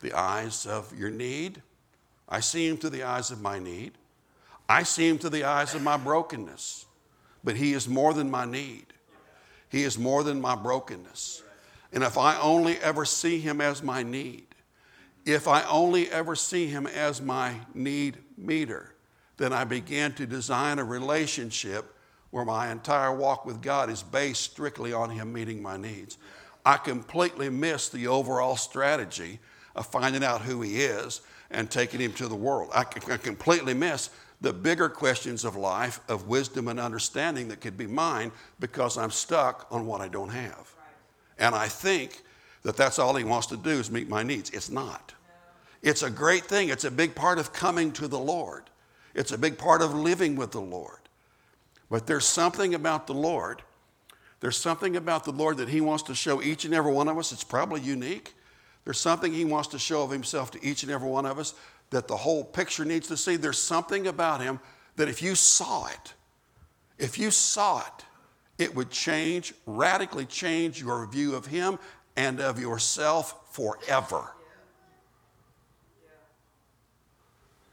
the 0.00 0.12
eyes 0.12 0.66
of 0.66 0.96
your 0.96 1.10
need. 1.10 1.62
I 2.28 2.40
see 2.40 2.68
him 2.68 2.76
through 2.76 2.90
the 2.90 3.04
eyes 3.04 3.30
of 3.30 3.40
my 3.40 3.58
need. 3.58 3.92
I 4.68 4.82
see 4.82 5.08
him 5.08 5.18
through 5.18 5.30
the 5.30 5.44
eyes 5.44 5.74
of 5.74 5.82
my 5.82 5.96
brokenness. 5.96 6.86
But 7.42 7.56
he 7.56 7.72
is 7.72 7.88
more 7.88 8.12
than 8.12 8.30
my 8.30 8.44
need, 8.44 8.86
he 9.68 9.82
is 9.82 9.98
more 9.98 10.22
than 10.22 10.40
my 10.40 10.54
brokenness. 10.54 11.42
And 11.92 12.02
if 12.02 12.18
I 12.18 12.38
only 12.40 12.78
ever 12.78 13.04
see 13.04 13.40
him 13.40 13.60
as 13.60 13.82
my 13.82 14.02
need, 14.02 14.46
if 15.24 15.48
I 15.48 15.62
only 15.64 16.10
ever 16.10 16.34
see 16.34 16.66
him 16.66 16.86
as 16.86 17.22
my 17.22 17.54
need 17.74 18.18
meter, 18.36 18.94
then 19.38 19.52
I 19.52 19.64
begin 19.64 20.12
to 20.14 20.26
design 20.26 20.78
a 20.78 20.84
relationship 20.84 21.95
where 22.36 22.44
my 22.44 22.70
entire 22.70 23.14
walk 23.14 23.46
with 23.46 23.62
God 23.62 23.88
is 23.88 24.02
based 24.02 24.42
strictly 24.42 24.92
on 24.92 25.08
him 25.08 25.32
meeting 25.32 25.62
my 25.62 25.78
needs. 25.78 26.18
I 26.66 26.76
completely 26.76 27.48
miss 27.48 27.88
the 27.88 28.08
overall 28.08 28.58
strategy 28.58 29.38
of 29.74 29.86
finding 29.86 30.22
out 30.22 30.42
who 30.42 30.60
he 30.60 30.82
is 30.82 31.22
and 31.50 31.70
taking 31.70 31.98
him 31.98 32.12
to 32.12 32.28
the 32.28 32.36
world. 32.36 32.68
I, 32.74 32.84
completely 32.84 33.72
miss 33.72 34.10
the 34.42 34.52
bigger 34.52 34.90
questions 34.90 35.46
of 35.46 35.56
life, 35.56 36.00
of 36.10 36.28
wisdom 36.28 36.68
and 36.68 36.78
understanding 36.78 37.48
that 37.48 37.62
could 37.62 37.78
be 37.78 37.86
mine 37.86 38.30
because 38.60 38.98
I'm 38.98 39.10
stuck 39.10 39.66
on 39.70 39.86
what 39.86 40.02
I 40.02 40.08
don't 40.08 40.28
have. 40.28 40.74
And 41.38 41.54
I 41.54 41.68
think 41.68 42.22
that 42.64 42.76
that's 42.76 42.98
all 42.98 43.16
he 43.16 43.24
wants 43.24 43.46
to 43.46 43.56
do 43.56 43.70
is 43.70 43.90
meet 43.90 44.10
my 44.10 44.22
needs. 44.22 44.50
It's 44.50 44.68
not. 44.68 45.14
It's 45.80 46.02
a 46.02 46.10
great 46.10 46.44
thing. 46.44 46.68
It's 46.68 46.84
a 46.84 46.90
big 46.90 47.14
part 47.14 47.38
of 47.38 47.54
coming 47.54 47.92
to 47.92 48.06
the 48.06 48.18
Lord. 48.18 48.64
It's 49.14 49.32
a 49.32 49.38
big 49.38 49.56
part 49.56 49.80
of 49.80 49.94
living 49.94 50.36
with 50.36 50.50
the 50.50 50.60
Lord. 50.60 50.98
But 51.90 52.06
there's 52.06 52.24
something 52.24 52.74
about 52.74 53.06
the 53.06 53.14
Lord. 53.14 53.62
There's 54.40 54.56
something 54.56 54.96
about 54.96 55.24
the 55.24 55.32
Lord 55.32 55.56
that 55.58 55.68
he 55.68 55.80
wants 55.80 56.02
to 56.04 56.14
show 56.14 56.42
each 56.42 56.64
and 56.64 56.74
every 56.74 56.92
one 56.92 57.08
of 57.08 57.16
us. 57.18 57.32
It's 57.32 57.44
probably 57.44 57.80
unique. 57.80 58.34
There's 58.86 59.00
something 59.00 59.32
He 59.32 59.44
wants 59.44 59.68
to 59.70 59.80
show 59.80 60.04
of 60.04 60.12
Himself 60.12 60.52
to 60.52 60.64
each 60.64 60.84
and 60.84 60.92
every 60.92 61.08
one 61.08 61.26
of 61.26 61.40
us 61.40 61.54
that 61.90 62.06
the 62.06 62.16
whole 62.16 62.44
picture 62.44 62.84
needs 62.84 63.08
to 63.08 63.16
see. 63.16 63.34
There's 63.36 63.58
something 63.58 64.06
about 64.06 64.40
Him 64.40 64.60
that 64.94 65.08
if 65.08 65.20
you 65.20 65.34
saw 65.34 65.88
it, 65.88 66.14
if 66.96 67.18
you 67.18 67.32
saw 67.32 67.80
it, 67.80 68.04
it 68.58 68.74
would 68.76 68.90
change, 68.90 69.52
radically 69.66 70.24
change 70.24 70.80
your 70.80 71.04
view 71.08 71.34
of 71.34 71.46
Him 71.46 71.80
and 72.16 72.40
of 72.40 72.60
yourself 72.60 73.52
forever. 73.52 74.32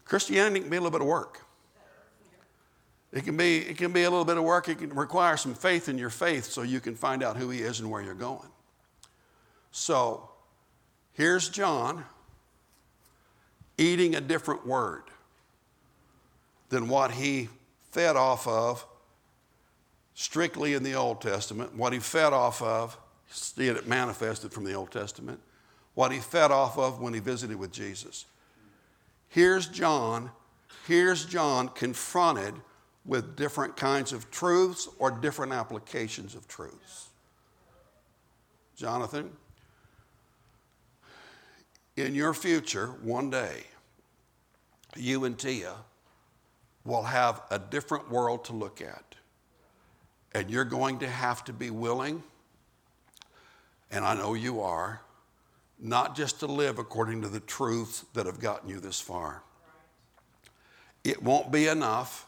Christianity 0.04 0.60
can 0.60 0.68
be 0.68 0.76
a 0.76 0.80
little 0.80 0.90
bit 0.90 1.00
of 1.00 1.06
work. 1.06 1.46
It 3.14 3.24
can, 3.24 3.36
be, 3.36 3.58
it 3.58 3.78
can 3.78 3.92
be 3.92 4.02
a 4.02 4.10
little 4.10 4.26
bit 4.26 4.36
of 4.36 4.44
work. 4.44 4.68
It 4.68 4.78
can 4.78 4.92
require 4.94 5.38
some 5.38 5.54
faith 5.54 5.88
in 5.88 5.96
your 5.96 6.10
faith 6.10 6.44
so 6.44 6.60
you 6.60 6.80
can 6.80 6.96
find 6.96 7.22
out 7.22 7.36
who 7.36 7.48
He 7.48 7.62
is 7.62 7.80
and 7.80 7.90
where 7.90 8.02
you're 8.02 8.12
going. 8.12 8.48
So, 9.70 10.28
Here's 11.14 11.48
John 11.48 12.04
eating 13.78 14.14
a 14.14 14.20
different 14.20 14.66
word 14.66 15.04
than 16.68 16.88
what 16.88 17.12
he 17.12 17.48
fed 17.92 18.16
off 18.16 18.46
of 18.46 18.84
strictly 20.14 20.74
in 20.74 20.82
the 20.82 20.94
Old 20.94 21.20
Testament, 21.20 21.74
what 21.76 21.92
he 21.92 21.98
fed 21.98 22.32
off 22.32 22.62
of, 22.62 22.98
seeing 23.30 23.76
it 23.76 23.88
manifested 23.88 24.52
from 24.52 24.64
the 24.64 24.74
Old 24.74 24.90
Testament, 24.90 25.40
what 25.94 26.12
he 26.12 26.18
fed 26.18 26.50
off 26.50 26.78
of 26.78 27.00
when 27.00 27.14
he 27.14 27.20
visited 27.20 27.56
with 27.56 27.72
Jesus. 27.72 28.26
Here's 29.28 29.66
John, 29.68 30.30
here's 30.86 31.24
John 31.24 31.68
confronted 31.68 32.54
with 33.04 33.36
different 33.36 33.76
kinds 33.76 34.12
of 34.12 34.30
truths 34.30 34.88
or 34.98 35.10
different 35.10 35.52
applications 35.52 36.34
of 36.34 36.48
truths. 36.48 37.08
Jonathan, 38.76 39.30
in 41.96 42.14
your 42.14 42.34
future, 42.34 42.88
one 43.02 43.30
day, 43.30 43.64
you 44.96 45.24
and 45.24 45.38
Tia 45.38 45.74
will 46.84 47.02
have 47.02 47.42
a 47.50 47.58
different 47.58 48.10
world 48.10 48.44
to 48.46 48.52
look 48.52 48.80
at. 48.80 49.14
And 50.32 50.50
you're 50.50 50.64
going 50.64 50.98
to 50.98 51.08
have 51.08 51.44
to 51.44 51.52
be 51.52 51.70
willing, 51.70 52.22
and 53.90 54.04
I 54.04 54.14
know 54.14 54.34
you 54.34 54.60
are, 54.60 55.00
not 55.78 56.16
just 56.16 56.40
to 56.40 56.46
live 56.46 56.78
according 56.78 57.22
to 57.22 57.28
the 57.28 57.40
truths 57.40 58.04
that 58.14 58.26
have 58.26 58.40
gotten 58.40 58.68
you 58.68 58.80
this 58.80 59.00
far. 59.00 59.42
It 61.04 61.22
won't 61.22 61.52
be 61.52 61.68
enough 61.68 62.26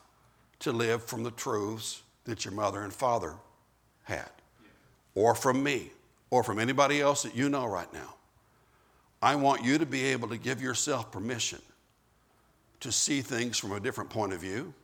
to 0.61 0.73
live 0.73 1.03
from 1.03 1.23
the 1.23 1.31
truths 1.31 2.03
that 2.25 2.45
your 2.45 2.55
mother 2.55 2.83
and 2.83 2.93
father 2.93 3.35
had, 4.05 4.31
or 5.15 5.35
from 5.35 5.63
me, 5.63 5.91
or 6.31 6.43
from 6.43 6.59
anybody 6.59 7.01
else 7.01 7.23
that 7.23 7.37
you 7.37 7.49
know 7.49 7.67
right 7.67 7.93
now. 7.93 8.15
I 9.23 9.35
want 9.37 9.65
you 9.65 9.79
to 9.79 9.87
be 9.87 10.05
able 10.07 10.29
to 10.29 10.37
give 10.37 10.61
yourself 10.61 11.11
permission 11.11 11.61
to 12.81 12.93
see 12.93 13.23
things 13.23 13.59
from 13.59 13.73
a 13.73 13.81
different 13.81 14.11
point 14.11 14.33
of 14.33 14.41
view, 14.41 14.75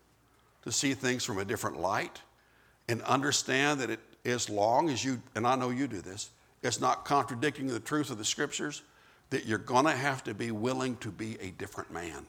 to 0.62 0.72
see 0.72 0.94
things 0.94 1.24
from 1.24 1.38
a 1.38 1.44
different 1.44 1.80
light, 1.80 2.20
and 2.88 3.02
understand 3.02 3.80
that 3.80 3.90
it, 3.90 4.00
as 4.24 4.48
long 4.48 4.88
as 4.88 5.04
you, 5.04 5.20
and 5.34 5.46
I 5.46 5.56
know 5.56 5.70
you 5.70 5.86
do 5.86 6.00
this, 6.00 6.30
it's 6.62 6.80
not 6.80 7.04
contradicting 7.04 7.66
the 7.66 7.80
truth 7.80 8.10
of 8.10 8.18
the 8.18 8.24
scriptures, 8.24 8.82
that 9.30 9.46
you're 9.46 9.58
to 9.58 9.90
have 9.92 10.22
to 10.24 10.34
be 10.34 10.50
willing 10.50 10.96
to 10.98 11.10
be 11.10 11.36
a 11.40 11.50
different 11.50 11.92
man. 11.92 12.26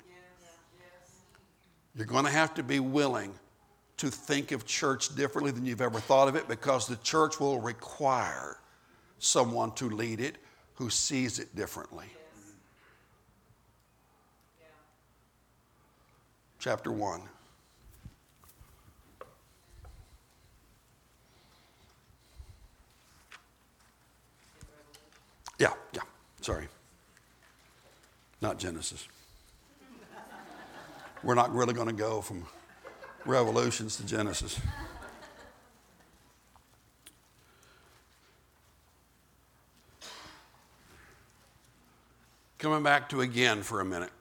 You're 1.95 2.07
going 2.07 2.25
to 2.25 2.31
have 2.31 2.53
to 2.55 2.63
be 2.63 2.79
willing 2.79 3.33
to 3.97 4.09
think 4.09 4.51
of 4.51 4.65
church 4.65 5.15
differently 5.15 5.51
than 5.51 5.65
you've 5.65 5.81
ever 5.81 5.99
thought 5.99 6.27
of 6.27 6.35
it 6.35 6.47
because 6.47 6.87
the 6.87 6.95
church 6.97 7.39
will 7.39 7.59
require 7.59 8.57
someone 9.19 9.71
to 9.73 9.89
lead 9.89 10.19
it 10.19 10.37
who 10.75 10.89
sees 10.89 11.39
it 11.39 11.55
differently. 11.55 12.07
Chapter 16.59 16.91
1. 16.91 17.21
Yeah, 25.59 25.73
yeah, 25.93 26.01
sorry. 26.41 26.67
Not 28.41 28.57
Genesis. 28.57 29.07
We're 31.23 31.35
not 31.35 31.55
really 31.55 31.73
going 31.73 31.87
to 31.87 31.93
go 31.93 32.19
from 32.19 32.45
Revelations 33.25 33.95
to 33.95 34.05
Genesis. 34.05 34.59
Coming 42.57 42.83
back 42.83 43.07
to 43.09 43.21
again 43.21 43.63
for 43.63 43.79
a 43.79 43.85
minute. 43.85 44.11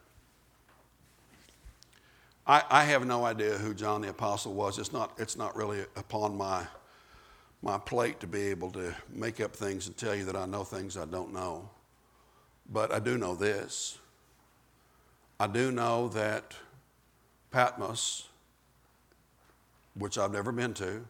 I, 2.47 2.63
I 2.71 2.85
have 2.85 3.05
no 3.05 3.25
idea 3.25 3.59
who 3.59 3.75
John 3.75 4.03
the 4.03 4.11
Apostle 4.11 4.55
was. 4.55 4.79
It's 4.79 4.93
not, 4.93 5.13
it's 5.19 5.37
not 5.37 5.57
really 5.57 5.81
upon 5.97 6.37
my, 6.37 6.65
my 7.63 7.79
plate 7.79 8.21
to 8.21 8.29
be 8.29 8.43
able 8.43 8.71
to 8.73 8.95
make 9.13 9.41
up 9.41 9.57
things 9.57 9.89
and 9.89 9.97
tell 9.97 10.15
you 10.15 10.25
that 10.27 10.37
I 10.37 10.47
know 10.47 10.63
things 10.63 10.97
I 10.97 11.07
don't 11.07 11.33
know. 11.33 11.69
But 12.71 12.93
I 12.93 13.01
do 13.01 13.19
know 13.19 13.35
this. 13.35 13.99
I 15.41 15.49
do 15.49 15.73
know 15.73 16.07
that 16.09 16.55
Patmos, 17.53 18.29
which 19.95 20.17
I've 20.19 20.33
never 20.33 20.53
been 20.53 20.75
to, 20.75 21.05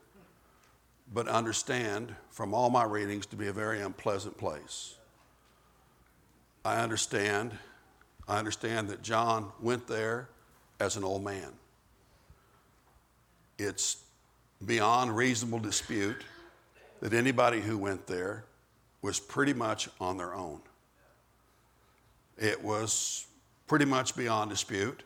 but 1.15 1.29
understand 1.29 2.15
from 2.31 2.53
all 2.53 2.69
my 2.69 2.85
readings 2.85 3.27
to 3.27 3.37
be 3.37 3.47
a 3.47 3.53
very 3.53 3.81
unpleasant 3.81 4.37
place. 4.37 4.97
I 6.65 6.79
understand. 6.81 7.53
I 8.29 8.39
understand 8.39 8.89
that 8.89 9.03
John 9.03 9.53
went 9.61 9.87
there 9.87 10.29
as 10.81 10.97
an 10.97 11.05
old 11.05 11.25
man. 11.25 11.53
It's 13.59 14.03
beyond 14.65 15.17
reasonable 15.17 15.61
dispute 15.61 16.25
that 17.01 17.13
anybody 17.13 17.61
who 17.61 17.79
went 17.79 18.07
there 18.07 18.45
was 19.01 19.19
pretty 19.21 19.53
much 19.53 19.89
on 20.01 20.17
their 20.17 20.35
own. 20.35 20.61
It 22.39 22.63
was 22.63 23.27
pretty 23.67 23.85
much 23.85 24.17
beyond 24.17 24.51
dispute 24.51 25.03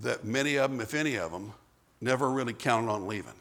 that 0.00 0.24
many 0.24 0.56
of 0.56 0.70
them, 0.70 0.80
if 0.80 0.94
any 0.94 1.16
of 1.16 1.30
them, 1.30 1.52
never 2.00 2.30
really 2.30 2.54
counted 2.54 2.90
on 2.90 3.06
leaving. 3.06 3.34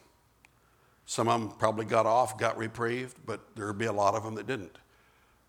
Some 1.05 1.27
of 1.27 1.39
them 1.39 1.51
probably 1.57 1.85
got 1.85 2.05
off, 2.05 2.37
got 2.37 2.57
reprieved, 2.57 3.17
but 3.25 3.39
there 3.55 3.67
would 3.67 3.77
be 3.77 3.85
a 3.85 3.93
lot 3.93 4.13
of 4.13 4.23
them 4.23 4.35
that 4.35 4.45
didn't. 4.45 4.77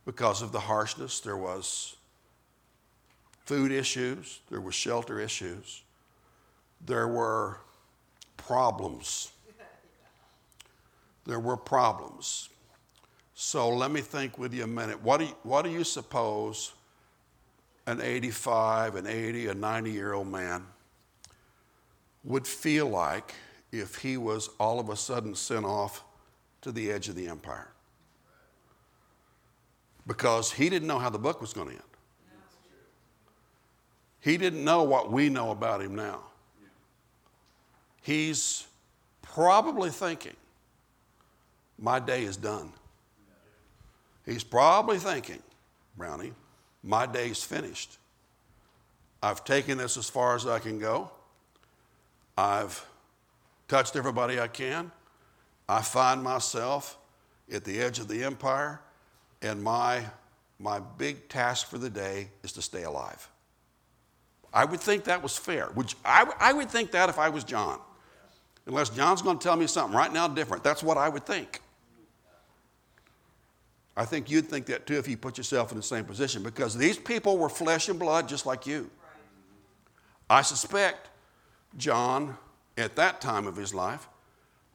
Because 0.06 0.40
of 0.40 0.52
the 0.52 0.60
harshness, 0.60 1.20
there 1.20 1.36
was 1.36 1.96
food 3.44 3.72
issues, 3.72 4.40
there 4.48 4.60
was 4.60 4.74
shelter 4.74 5.20
issues, 5.20 5.82
there 6.84 7.08
were 7.08 7.58
problems. 8.36 9.32
There 11.26 11.38
were 11.38 11.58
problems. 11.58 12.48
So 13.34 13.68
let 13.68 13.90
me 13.90 14.00
think 14.00 14.38
with 14.38 14.54
you 14.54 14.64
a 14.64 14.66
minute. 14.66 15.02
What 15.02 15.20
do 15.20 15.26
you, 15.26 15.34
what 15.42 15.62
do 15.62 15.70
you 15.70 15.84
suppose 15.84 16.72
an 17.86 18.00
85, 18.00 18.96
an 18.96 19.06
80, 19.06 19.48
a 19.48 19.54
90 19.54 19.90
year 19.90 20.14
old 20.14 20.26
man 20.26 20.64
would 22.24 22.46
feel 22.46 22.88
like 22.88 23.34
if 23.72 23.96
he 23.96 24.16
was 24.16 24.50
all 24.58 24.78
of 24.78 24.88
a 24.88 24.96
sudden 24.96 25.34
sent 25.34 25.64
off 25.64 26.04
to 26.62 26.72
the 26.72 26.90
edge 26.90 27.08
of 27.08 27.14
the 27.14 27.28
empire? 27.28 27.68
Because 30.06 30.52
he 30.52 30.68
didn't 30.68 30.88
know 30.88 30.98
how 30.98 31.10
the 31.10 31.18
book 31.18 31.40
was 31.40 31.52
going 31.52 31.68
to 31.68 31.74
end. 31.74 31.82
He 34.20 34.36
didn't 34.36 34.64
know 34.64 34.82
what 34.82 35.10
we 35.10 35.28
know 35.28 35.50
about 35.50 35.80
him 35.80 35.94
now. 35.94 36.20
He's 38.02 38.66
probably 39.22 39.90
thinking, 39.90 40.36
my 41.78 41.98
day 41.98 42.24
is 42.24 42.36
done. 42.36 42.72
He's 44.26 44.44
probably 44.44 44.98
thinking, 44.98 45.42
Brownie, 45.96 46.32
my 46.82 47.06
day's 47.06 47.42
finished. 47.42 47.96
I've 49.22 49.44
taken 49.44 49.78
this 49.78 49.96
as 49.96 50.08
far 50.08 50.34
as 50.34 50.46
I 50.46 50.58
can 50.58 50.78
go. 50.78 51.10
I've 52.40 52.86
touched 53.68 53.96
everybody 53.96 54.40
I 54.40 54.48
can. 54.48 54.90
I 55.68 55.82
find 55.82 56.22
myself 56.22 56.96
at 57.52 57.64
the 57.64 57.78
edge 57.78 57.98
of 57.98 58.08
the 58.08 58.24
empire, 58.24 58.80
and 59.42 59.62
my, 59.62 60.06
my 60.58 60.80
big 60.96 61.28
task 61.28 61.66
for 61.66 61.76
the 61.76 61.90
day 61.90 62.28
is 62.42 62.52
to 62.52 62.62
stay 62.62 62.84
alive. 62.84 63.28
I 64.54 64.64
would 64.64 64.80
think 64.80 65.04
that 65.04 65.22
was 65.22 65.36
fair. 65.36 65.68
Would 65.74 65.92
you, 65.92 65.98
I, 66.02 66.32
I 66.40 66.52
would 66.54 66.70
think 66.70 66.92
that 66.92 67.10
if 67.10 67.18
I 67.18 67.28
was 67.28 67.44
John. 67.44 67.78
Unless 68.66 68.90
John's 68.90 69.20
going 69.20 69.38
to 69.38 69.42
tell 69.42 69.56
me 69.56 69.66
something 69.66 69.96
right 69.96 70.12
now 70.12 70.26
different. 70.26 70.64
That's 70.64 70.82
what 70.82 70.96
I 70.96 71.10
would 71.10 71.26
think. 71.26 71.60
I 73.96 74.06
think 74.06 74.30
you'd 74.30 74.48
think 74.48 74.64
that 74.66 74.86
too 74.86 74.96
if 74.96 75.06
you 75.06 75.18
put 75.18 75.36
yourself 75.36 75.72
in 75.72 75.76
the 75.76 75.82
same 75.82 76.06
position 76.06 76.42
because 76.42 76.74
these 76.74 76.96
people 76.96 77.36
were 77.36 77.50
flesh 77.50 77.90
and 77.90 77.98
blood 77.98 78.28
just 78.28 78.46
like 78.46 78.66
you. 78.66 78.90
I 80.30 80.40
suspect 80.40 81.09
John, 81.76 82.36
at 82.76 82.96
that 82.96 83.20
time 83.20 83.46
of 83.46 83.56
his 83.56 83.74
life, 83.74 84.08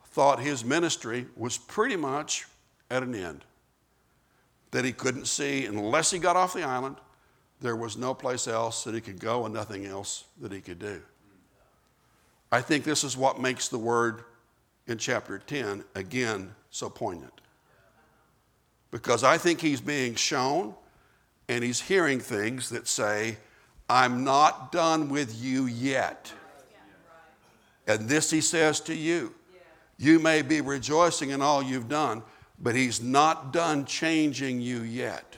thought 0.07 0.39
his 0.39 0.63
ministry 0.63 1.25
was 1.35 1.57
pretty 1.57 1.95
much 1.95 2.45
at 2.89 3.03
an 3.03 3.13
end. 3.13 3.43
That 4.71 4.85
he 4.85 4.93
couldn't 4.93 5.25
see, 5.25 5.65
unless 5.65 6.11
he 6.11 6.19
got 6.19 6.35
off 6.35 6.53
the 6.53 6.63
island, 6.63 6.97
there 7.61 7.75
was 7.75 7.97
no 7.97 8.13
place 8.13 8.47
else 8.47 8.83
that 8.83 8.93
he 8.93 9.01
could 9.01 9.19
go 9.19 9.45
and 9.45 9.53
nothing 9.53 9.85
else 9.85 10.25
that 10.41 10.51
he 10.51 10.61
could 10.61 10.79
do. 10.79 11.01
I 12.51 12.61
think 12.61 12.83
this 12.83 13.03
is 13.03 13.17
what 13.17 13.41
makes 13.41 13.67
the 13.67 13.77
word 13.77 14.23
in 14.87 14.97
chapter 14.97 15.39
10 15.39 15.83
again 15.95 16.53
so 16.69 16.89
poignant. 16.89 17.41
Because 18.91 19.23
I 19.23 19.37
think 19.37 19.59
he's 19.59 19.81
being 19.81 20.15
shown 20.15 20.73
and 21.49 21.63
he's 21.63 21.81
hearing 21.81 22.19
things 22.19 22.69
that 22.69 22.87
say, 22.87 23.37
I'm 23.89 24.23
not 24.23 24.71
done 24.71 25.09
with 25.09 25.41
you 25.43 25.65
yet. 25.65 26.31
And 27.87 28.09
this 28.09 28.31
he 28.31 28.41
says 28.41 28.79
to 28.81 28.95
you. 28.95 29.33
You 29.97 30.19
may 30.19 30.41
be 30.41 30.61
rejoicing 30.61 31.29
in 31.29 31.41
all 31.41 31.63
you've 31.63 31.87
done, 31.87 32.23
but 32.59 32.75
he's 32.75 33.01
not 33.01 33.53
done 33.53 33.85
changing 33.85 34.59
you 34.59 34.81
yet. 34.81 35.37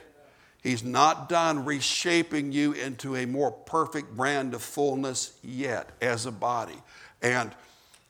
He's 0.62 0.82
not 0.82 1.28
done 1.28 1.64
reshaping 1.64 2.50
you 2.50 2.72
into 2.72 3.14
a 3.16 3.26
more 3.26 3.52
perfect 3.52 4.16
brand 4.16 4.54
of 4.54 4.62
fullness 4.62 5.38
yet 5.42 5.90
as 6.00 6.26
a 6.26 6.32
body. 6.32 6.76
And 7.22 7.54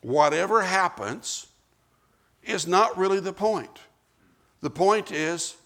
whatever 0.01 0.63
happens 0.63 1.47
is 2.43 2.67
not 2.67 2.97
really 2.97 3.21
the 3.21 3.33
point. 3.33 3.79
The 4.61 4.71
point 4.71 5.13
is 5.13 5.57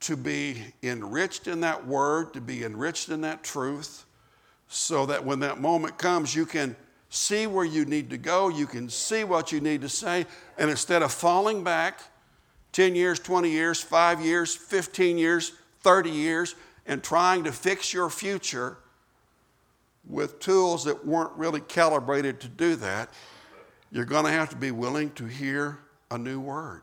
to 0.00 0.16
be 0.16 0.62
enriched 0.82 1.46
in 1.46 1.60
that 1.60 1.86
word, 1.86 2.32
to 2.34 2.40
be 2.40 2.64
enriched 2.64 3.10
in 3.10 3.20
that 3.20 3.44
truth, 3.44 4.04
so 4.68 5.06
that 5.06 5.24
when 5.24 5.40
that 5.40 5.60
moment 5.60 5.98
comes, 5.98 6.34
you 6.34 6.46
can 6.46 6.74
see 7.14 7.46
where 7.46 7.66
you 7.66 7.84
need 7.84 8.08
to 8.08 8.16
go, 8.16 8.48
you 8.48 8.66
can 8.66 8.88
see 8.88 9.22
what 9.22 9.52
you 9.52 9.60
need 9.60 9.82
to 9.82 9.88
say, 9.88 10.24
and 10.56 10.70
instead 10.70 11.02
of 11.02 11.12
falling 11.12 11.62
back 11.62 12.00
10 12.72 12.94
years, 12.94 13.18
20 13.18 13.50
years, 13.50 13.82
5 13.82 14.22
years, 14.22 14.56
15 14.56 15.18
years, 15.18 15.52
30 15.82 16.08
years, 16.08 16.54
and 16.86 17.02
trying 17.02 17.44
to 17.44 17.52
fix 17.52 17.92
your 17.92 18.08
future 18.08 18.78
with 20.08 20.40
tools 20.40 20.84
that 20.84 21.06
weren't 21.06 21.32
really 21.36 21.60
calibrated 21.60 22.40
to 22.40 22.48
do 22.48 22.76
that, 22.76 23.10
you're 23.90 24.06
going 24.06 24.24
to 24.24 24.30
have 24.30 24.48
to 24.48 24.56
be 24.56 24.70
willing 24.70 25.10
to 25.10 25.26
hear 25.26 25.80
a 26.10 26.16
new 26.16 26.40
word. 26.40 26.80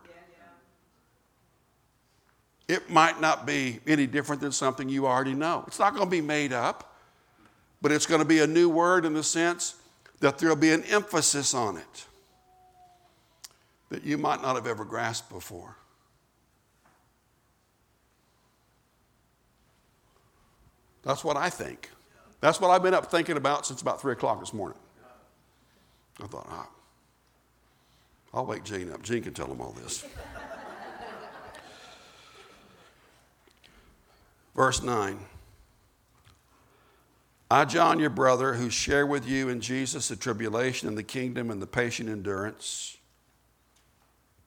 It 2.68 2.88
might 2.88 3.20
not 3.20 3.48
be 3.48 3.80
any 3.84 4.06
different 4.06 4.40
than 4.40 4.52
something 4.52 4.88
you 4.88 5.08
already 5.08 5.34
know. 5.34 5.64
It's 5.66 5.80
not 5.80 5.92
going 5.92 6.06
to 6.06 6.10
be 6.10 6.20
made 6.20 6.52
up, 6.52 6.96
but 7.82 7.90
it's 7.90 8.06
going 8.06 8.20
to 8.20 8.24
be 8.24 8.38
a 8.38 8.46
new 8.46 8.68
word 8.68 9.04
in 9.04 9.12
the 9.12 9.24
sense 9.24 9.74
that 10.20 10.38
there'll 10.38 10.56
be 10.56 10.70
an 10.70 10.84
emphasis 10.84 11.54
on 11.54 11.76
it 11.76 12.06
that 13.88 14.04
you 14.04 14.16
might 14.16 14.40
not 14.40 14.54
have 14.54 14.66
ever 14.66 14.84
grasped 14.84 15.30
before. 15.30 15.76
That's 21.02 21.24
what 21.24 21.36
I 21.36 21.50
think. 21.50 21.90
That's 22.40 22.60
what 22.60 22.68
I've 22.68 22.82
been 22.82 22.94
up 22.94 23.10
thinking 23.10 23.36
about 23.36 23.66
since 23.66 23.82
about 23.82 24.00
3 24.00 24.12
o'clock 24.12 24.38
this 24.40 24.54
morning. 24.54 24.78
I 26.22 26.26
thought, 26.26 26.46
ah, 26.50 26.68
I'll 28.32 28.46
wake 28.46 28.62
Gene 28.62 28.92
up. 28.92 29.02
Gene 29.02 29.22
can 29.22 29.34
tell 29.34 29.46
him 29.50 29.60
all 29.60 29.72
this. 29.72 30.04
Verse 34.54 34.82
9 34.82 35.18
I, 37.50 37.64
John, 37.64 37.98
your 37.98 38.10
brother, 38.10 38.54
who 38.54 38.70
share 38.70 39.06
with 39.06 39.26
you 39.26 39.48
in 39.48 39.60
Jesus 39.60 40.08
the 40.08 40.16
tribulation 40.16 40.86
and 40.86 40.96
the 40.96 41.02
kingdom 41.02 41.50
and 41.50 41.60
the 41.60 41.66
patient 41.66 42.08
endurance. 42.08 42.96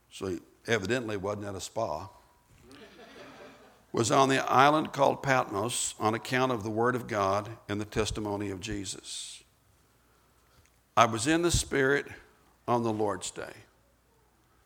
So, 0.10 0.38
evidently 0.68 1.18
wasn't 1.18 1.46
at 1.46 1.56
a 1.56 1.62
spa 1.62 2.08
was 3.94 4.10
on 4.10 4.28
the 4.28 4.44
island 4.52 4.92
called 4.92 5.22
Patmos 5.22 5.94
on 6.00 6.16
account 6.16 6.52
of 6.52 6.64
the 6.64 6.70
Word 6.70 6.96
of 6.96 7.08
God 7.08 7.48
and 7.70 7.80
the 7.80 7.86
testimony 7.86 8.50
of 8.50 8.60
Jesus. 8.60 9.44
I 10.98 11.06
was 11.06 11.28
in 11.28 11.44
the 11.44 11.52
Spirit 11.52 12.08
on 12.68 12.82
the 12.84 12.92
Lord's 12.92 13.30
Day. 13.30 13.54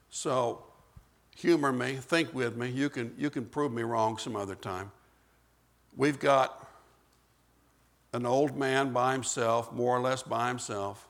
So 0.09 0.63
humor 1.35 1.73
me, 1.73 1.95
think 1.95 2.33
with 2.33 2.55
me. 2.55 2.69
You 2.69 2.89
can, 2.89 3.13
you 3.17 3.29
can 3.29 3.45
prove 3.45 3.73
me 3.73 3.83
wrong 3.83 4.17
some 4.17 4.35
other 4.35 4.55
time. 4.55 4.91
We've 5.95 6.19
got 6.19 6.66
an 8.17 8.25
old 8.25 8.57
man 8.57 8.91
by 8.91 9.13
himself, 9.13 9.71
more 9.71 9.95
or 9.95 10.01
less 10.01 10.23
by 10.23 10.47
himself, 10.47 11.07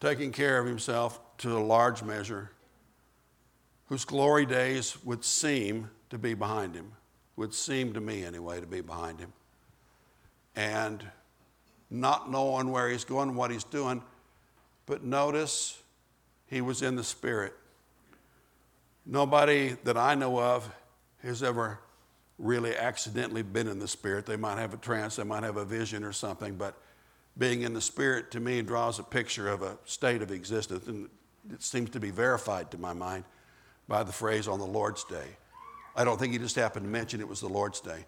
taking 0.00 0.32
care 0.32 0.58
of 0.58 0.66
himself 0.66 1.20
to 1.36 1.58
a 1.58 1.60
large 1.60 2.02
measure, 2.02 2.50
whose 3.88 4.06
glory 4.06 4.46
days 4.46 4.96
would 5.04 5.22
seem 5.22 5.90
to 6.08 6.16
be 6.16 6.32
behind 6.32 6.74
him, 6.74 6.92
would 7.36 7.52
seem 7.52 7.92
to 7.92 8.00
me 8.00 8.24
anyway 8.24 8.60
to 8.60 8.66
be 8.66 8.80
behind 8.80 9.20
him. 9.20 9.30
And 10.56 11.04
not 11.90 12.30
knowing 12.30 12.70
where 12.70 12.88
he's 12.88 13.04
going, 13.04 13.34
what 13.34 13.50
he's 13.50 13.64
doing, 13.64 14.02
but 14.86 15.04
notice 15.04 15.82
he 16.46 16.62
was 16.62 16.80
in 16.80 16.96
the 16.96 17.04
Spirit. 17.04 17.52
Nobody 19.04 19.76
that 19.84 19.98
I 19.98 20.14
know 20.14 20.40
of 20.40 20.70
has 21.22 21.42
ever 21.42 21.78
really 22.38 22.76
accidentally 22.76 23.42
been 23.42 23.66
in 23.66 23.78
the 23.78 23.88
Spirit. 23.88 24.26
They 24.26 24.36
might 24.36 24.58
have 24.58 24.72
a 24.72 24.76
trance, 24.76 25.16
they 25.16 25.24
might 25.24 25.42
have 25.42 25.56
a 25.56 25.64
vision 25.64 26.04
or 26.04 26.12
something, 26.12 26.54
but 26.54 26.74
being 27.36 27.62
in 27.62 27.72
the 27.72 27.80
Spirit 27.80 28.30
to 28.32 28.40
me 28.40 28.62
draws 28.62 28.98
a 28.98 29.02
picture 29.02 29.48
of 29.48 29.62
a 29.62 29.76
state 29.84 30.22
of 30.22 30.30
existence, 30.30 30.86
and 30.86 31.08
it 31.52 31.62
seems 31.62 31.90
to 31.90 32.00
be 32.00 32.10
verified 32.10 32.70
to 32.70 32.78
my 32.78 32.92
mind 32.92 33.24
by 33.86 34.02
the 34.02 34.12
phrase 34.12 34.48
on 34.48 34.58
the 34.58 34.66
Lord's 34.66 35.04
Day. 35.04 35.36
I 35.96 36.04
don't 36.04 36.18
think 36.18 36.32
he 36.32 36.38
just 36.38 36.56
happened 36.56 36.84
to 36.84 36.90
mention 36.90 37.20
it 37.20 37.28
was 37.28 37.40
the 37.40 37.48
Lord's 37.48 37.80
Day. 37.80 38.04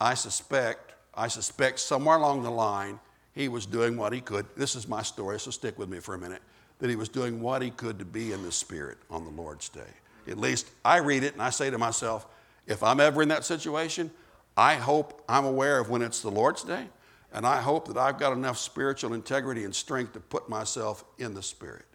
I 0.00 0.14
suspect, 0.14 0.92
I 1.14 1.28
suspect 1.28 1.78
somewhere 1.78 2.16
along 2.16 2.42
the 2.42 2.50
line, 2.50 3.00
he 3.32 3.48
was 3.48 3.66
doing 3.66 3.96
what 3.96 4.12
he 4.12 4.20
could. 4.20 4.46
This 4.56 4.76
is 4.76 4.86
my 4.86 5.02
story, 5.02 5.40
so 5.40 5.50
stick 5.50 5.78
with 5.78 5.88
me 5.88 6.00
for 6.00 6.14
a 6.14 6.18
minute. 6.18 6.42
That 6.78 6.90
he 6.90 6.96
was 6.96 7.08
doing 7.08 7.40
what 7.40 7.62
he 7.62 7.70
could 7.70 7.98
to 7.98 8.04
be 8.04 8.32
in 8.32 8.42
the 8.42 8.52
Spirit 8.52 8.98
on 9.10 9.24
the 9.24 9.30
Lord's 9.30 9.68
Day. 9.68 9.80
At 10.28 10.38
least 10.38 10.70
I 10.84 10.98
read 10.98 11.22
it 11.22 11.34
and 11.34 11.42
I 11.42 11.50
say 11.50 11.70
to 11.70 11.78
myself, 11.78 12.26
if 12.66 12.82
I'm 12.82 13.00
ever 13.00 13.22
in 13.22 13.28
that 13.28 13.44
situation, 13.44 14.10
I 14.56 14.76
hope 14.76 15.24
I'm 15.28 15.44
aware 15.44 15.78
of 15.78 15.90
when 15.90 16.02
it's 16.02 16.22
the 16.22 16.30
Lord's 16.30 16.62
Day, 16.62 16.86
and 17.32 17.46
I 17.46 17.60
hope 17.60 17.88
that 17.88 17.96
I've 17.96 18.18
got 18.18 18.32
enough 18.32 18.58
spiritual 18.58 19.12
integrity 19.12 19.64
and 19.64 19.74
strength 19.74 20.12
to 20.12 20.20
put 20.20 20.48
myself 20.48 21.04
in 21.18 21.34
the 21.34 21.42
Spirit 21.42 21.86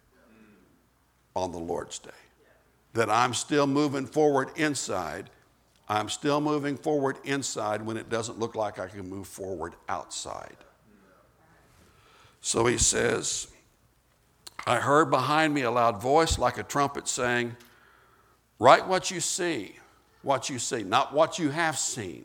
on 1.34 1.52
the 1.52 1.58
Lord's 1.58 1.98
Day. 1.98 2.10
That 2.92 3.08
I'm 3.08 3.34
still 3.34 3.66
moving 3.66 4.06
forward 4.06 4.50
inside. 4.56 5.30
I'm 5.88 6.08
still 6.08 6.40
moving 6.40 6.76
forward 6.76 7.16
inside 7.24 7.82
when 7.82 7.96
it 7.96 8.10
doesn't 8.10 8.38
look 8.38 8.54
like 8.54 8.78
I 8.78 8.88
can 8.88 9.08
move 9.08 9.26
forward 9.26 9.74
outside. 9.88 10.56
So 12.40 12.66
he 12.66 12.78
says, 12.78 13.48
I 14.66 14.76
heard 14.76 15.10
behind 15.10 15.54
me 15.54 15.62
a 15.62 15.70
loud 15.70 16.00
voice 16.00 16.38
like 16.38 16.58
a 16.58 16.62
trumpet 16.62 17.08
saying, 17.08 17.56
Write 18.58 18.86
what 18.86 19.10
you 19.10 19.20
see, 19.20 19.79
what 20.22 20.48
you 20.48 20.58
see, 20.58 20.82
not 20.82 21.12
what 21.12 21.38
you 21.38 21.50
have 21.50 21.78
seen. 21.78 22.24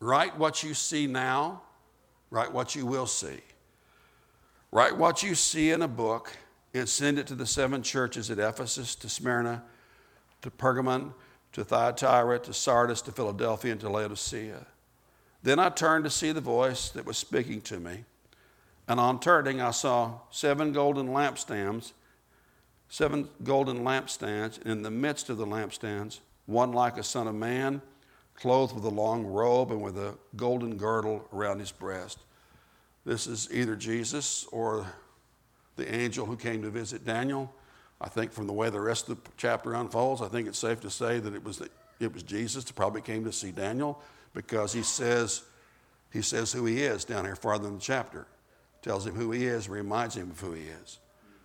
Write 0.00 0.38
what 0.38 0.62
you 0.62 0.72
see 0.72 1.06
now, 1.06 1.60
write 2.30 2.52
what 2.52 2.74
you 2.74 2.86
will 2.86 3.06
see. 3.06 3.40
Write 4.72 4.96
what 4.96 5.22
you 5.22 5.34
see 5.34 5.70
in 5.70 5.82
a 5.82 5.88
book 5.88 6.36
and 6.72 6.88
send 6.88 7.18
it 7.18 7.26
to 7.26 7.34
the 7.34 7.46
seven 7.46 7.82
churches 7.82 8.30
at 8.30 8.38
Ephesus, 8.38 8.94
to 8.94 9.08
Smyrna, 9.08 9.62
to 10.42 10.50
Pergamon, 10.50 11.12
to 11.52 11.64
Thyatira, 11.64 12.38
to 12.38 12.52
Sardis, 12.54 13.02
to 13.02 13.12
Philadelphia, 13.12 13.72
and 13.72 13.80
to 13.80 13.88
Laodicea. 13.88 14.66
Then 15.42 15.58
I 15.58 15.68
turned 15.68 16.04
to 16.04 16.10
see 16.10 16.32
the 16.32 16.40
voice 16.40 16.90
that 16.90 17.04
was 17.04 17.18
speaking 17.18 17.60
to 17.62 17.80
me. 17.80 18.04
And 18.86 19.00
on 19.00 19.20
turning, 19.20 19.60
I 19.60 19.72
saw 19.72 20.20
seven 20.30 20.72
golden 20.72 21.08
lampstands, 21.08 21.92
seven 22.90 23.28
golden 23.44 23.78
lampstands, 23.78 24.60
and 24.60 24.70
in 24.70 24.82
the 24.82 24.90
midst 24.90 25.30
of 25.30 25.38
the 25.38 25.46
lampstands, 25.46 26.18
one 26.46 26.72
like 26.72 26.98
a 26.98 27.02
son 27.02 27.26
of 27.28 27.34
man, 27.34 27.80
clothed 28.34 28.74
with 28.74 28.84
a 28.84 28.90
long 28.90 29.24
robe 29.24 29.70
and 29.70 29.80
with 29.80 29.96
a 29.96 30.14
golden 30.36 30.76
girdle 30.76 31.26
around 31.32 31.60
his 31.60 31.70
breast. 31.72 32.18
This 33.06 33.26
is 33.26 33.48
either 33.52 33.76
Jesus 33.76 34.44
or 34.50 34.86
the 35.76 35.94
angel 35.94 36.26
who 36.26 36.36
came 36.36 36.62
to 36.62 36.70
visit 36.70 37.04
Daniel. 37.04 37.52
I 38.00 38.08
think 38.08 38.32
from 38.32 38.46
the 38.46 38.52
way 38.52 38.70
the 38.70 38.80
rest 38.80 39.08
of 39.08 39.22
the 39.22 39.30
chapter 39.36 39.74
unfolds, 39.74 40.20
I 40.20 40.28
think 40.28 40.48
it's 40.48 40.58
safe 40.58 40.80
to 40.80 40.90
say 40.90 41.20
that 41.20 41.34
it 41.34 41.44
was, 41.44 41.58
the, 41.58 41.68
it 42.00 42.12
was 42.12 42.22
Jesus 42.22 42.64
that 42.64 42.74
probably 42.74 43.02
came 43.02 43.24
to 43.24 43.32
see 43.32 43.52
Daniel 43.52 44.02
because 44.34 44.72
he 44.72 44.82
says, 44.82 45.42
he 46.12 46.22
says 46.22 46.52
who 46.52 46.66
he 46.66 46.82
is 46.82 47.04
down 47.04 47.24
here 47.24 47.36
farther 47.36 47.68
in 47.68 47.74
the 47.74 47.80
chapter. 47.80 48.26
Tells 48.82 49.06
him 49.06 49.14
who 49.14 49.30
he 49.30 49.44
is, 49.44 49.68
reminds 49.68 50.16
him 50.16 50.30
of 50.30 50.40
who 50.40 50.52
he 50.52 50.64
is. 50.64 50.98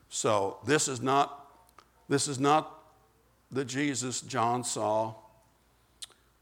So 0.09 0.57
this 0.65 0.87
is 0.87 1.01
not, 1.01 1.47
this 2.07 2.27
is 2.27 2.39
not 2.39 2.71
the 3.51 3.65
Jesus 3.65 4.21
John 4.21 4.63
saw 4.63 5.15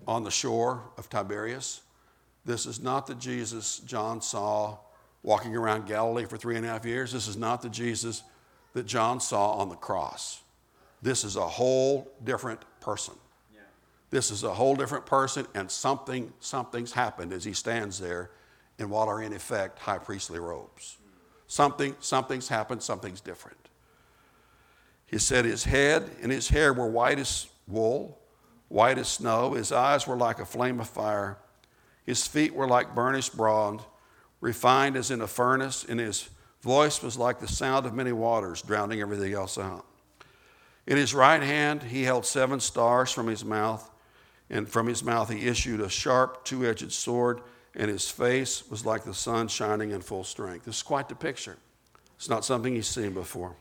on 0.08 0.23
the 0.23 0.32
shore 0.32 0.84
of 0.97 1.10
Tiberias. 1.10 1.82
This 2.45 2.65
is 2.65 2.82
not 2.82 3.08
the 3.08 3.15
Jesus 3.15 3.80
John 3.80 4.21
saw 4.21 4.78
walking 5.21 5.56
around 5.56 5.88
Galilee 5.88 6.26
for 6.26 6.38
three 6.38 6.58
and 6.58 6.65
a 6.65 6.69
half 6.69 6.86
years. 6.86 7.12
This 7.13 7.28
is 7.28 7.38
not 7.38 7.62
the 7.62 7.69
Jesus 7.69 8.23
that 8.73 8.86
John 8.86 9.19
saw 9.19 9.54
on 9.54 9.69
the 9.69 9.76
cross. 9.76 10.41
This 11.02 11.23
is 11.23 11.36
a 11.36 11.47
whole 11.47 12.12
different 12.23 12.62
person. 12.82 13.13
This 14.13 14.30
is 14.30 14.43
a 14.43 14.54
whole 14.54 14.76
different 14.76 15.08
person, 15.08 15.47
and 15.56 15.71
something, 15.71 16.32
something's 16.39 16.91
happened 16.91 17.34
as 17.34 17.43
he 17.43 17.54
stands 17.54 17.99
there 17.99 18.30
in 18.78 18.89
what 18.91 19.08
are 19.08 19.23
in 19.23 19.34
effect 19.34 19.80
high 19.80 19.97
priestly 19.97 20.38
robes. 20.38 20.97
Something, 21.47 21.95
something's 21.99 22.47
happened, 22.47 22.82
something's 22.82 23.21
different. 23.21 23.58
He 25.06 25.19
said 25.19 25.45
his 25.45 25.65
head 25.65 26.10
and 26.21 26.32
his 26.32 26.49
hair 26.49 26.73
were 26.73 26.88
white 26.88 27.19
as 27.19 27.47
wool, 27.67 28.19
white 28.69 28.97
as 28.97 29.08
snow. 29.08 29.53
His 29.53 29.71
eyes 29.71 30.08
were 30.08 30.15
like 30.15 30.39
a 30.39 30.45
flame 30.45 30.79
of 30.79 30.89
fire. 30.89 31.38
His 32.06 32.25
feet 32.25 32.53
were 32.53 32.67
like 32.67 32.95
burnished 32.95 33.38
bronze, 33.38 33.82
refined 34.41 34.97
as 34.97 35.12
in 35.12 35.21
a 35.21 35.27
furnace, 35.27 35.86
and 35.88 35.99
his 35.99 36.29
voice 36.62 37.01
was 37.01 37.17
like 37.17 37.39
the 37.39 37.47
sound 37.47 37.86
of 37.86 37.93
many 37.93 38.12
waters, 38.12 38.62
drowning 38.62 39.01
everything 39.01 39.34
else 39.34 39.58
out. 39.58 39.86
In 40.88 40.97
his 40.97 41.13
right 41.13 41.41
hand, 41.41 41.84
he 41.84 42.03
held 42.03 42.25
seven 42.25 42.60
stars 42.60 43.12
from 43.12 43.27
his 43.27 43.45
mouth 43.45 43.89
and 44.49 44.69
from 44.69 44.88
his 44.88 45.03
mouth 45.03 45.29
he 45.29 45.47
issued 45.47 45.82
a 45.82 45.89
sharp, 45.89 46.43
two 46.45 46.65
edged 46.65 46.91
sword, 46.91 47.41
and 47.75 47.89
his 47.89 48.09
face 48.09 48.69
was 48.69 48.86
like 48.86 49.03
the 49.03 49.13
sun 49.13 49.47
shining 49.47 49.91
in 49.91 50.01
full 50.01 50.23
strength. 50.23 50.65
This 50.65 50.77
is 50.77 50.83
quite 50.83 51.09
the 51.09 51.15
picture. 51.15 51.57
It's 52.15 52.29
not 52.29 52.45
something 52.45 52.75
he's 52.75 52.88
seen 52.88 53.13
before. 53.13 53.55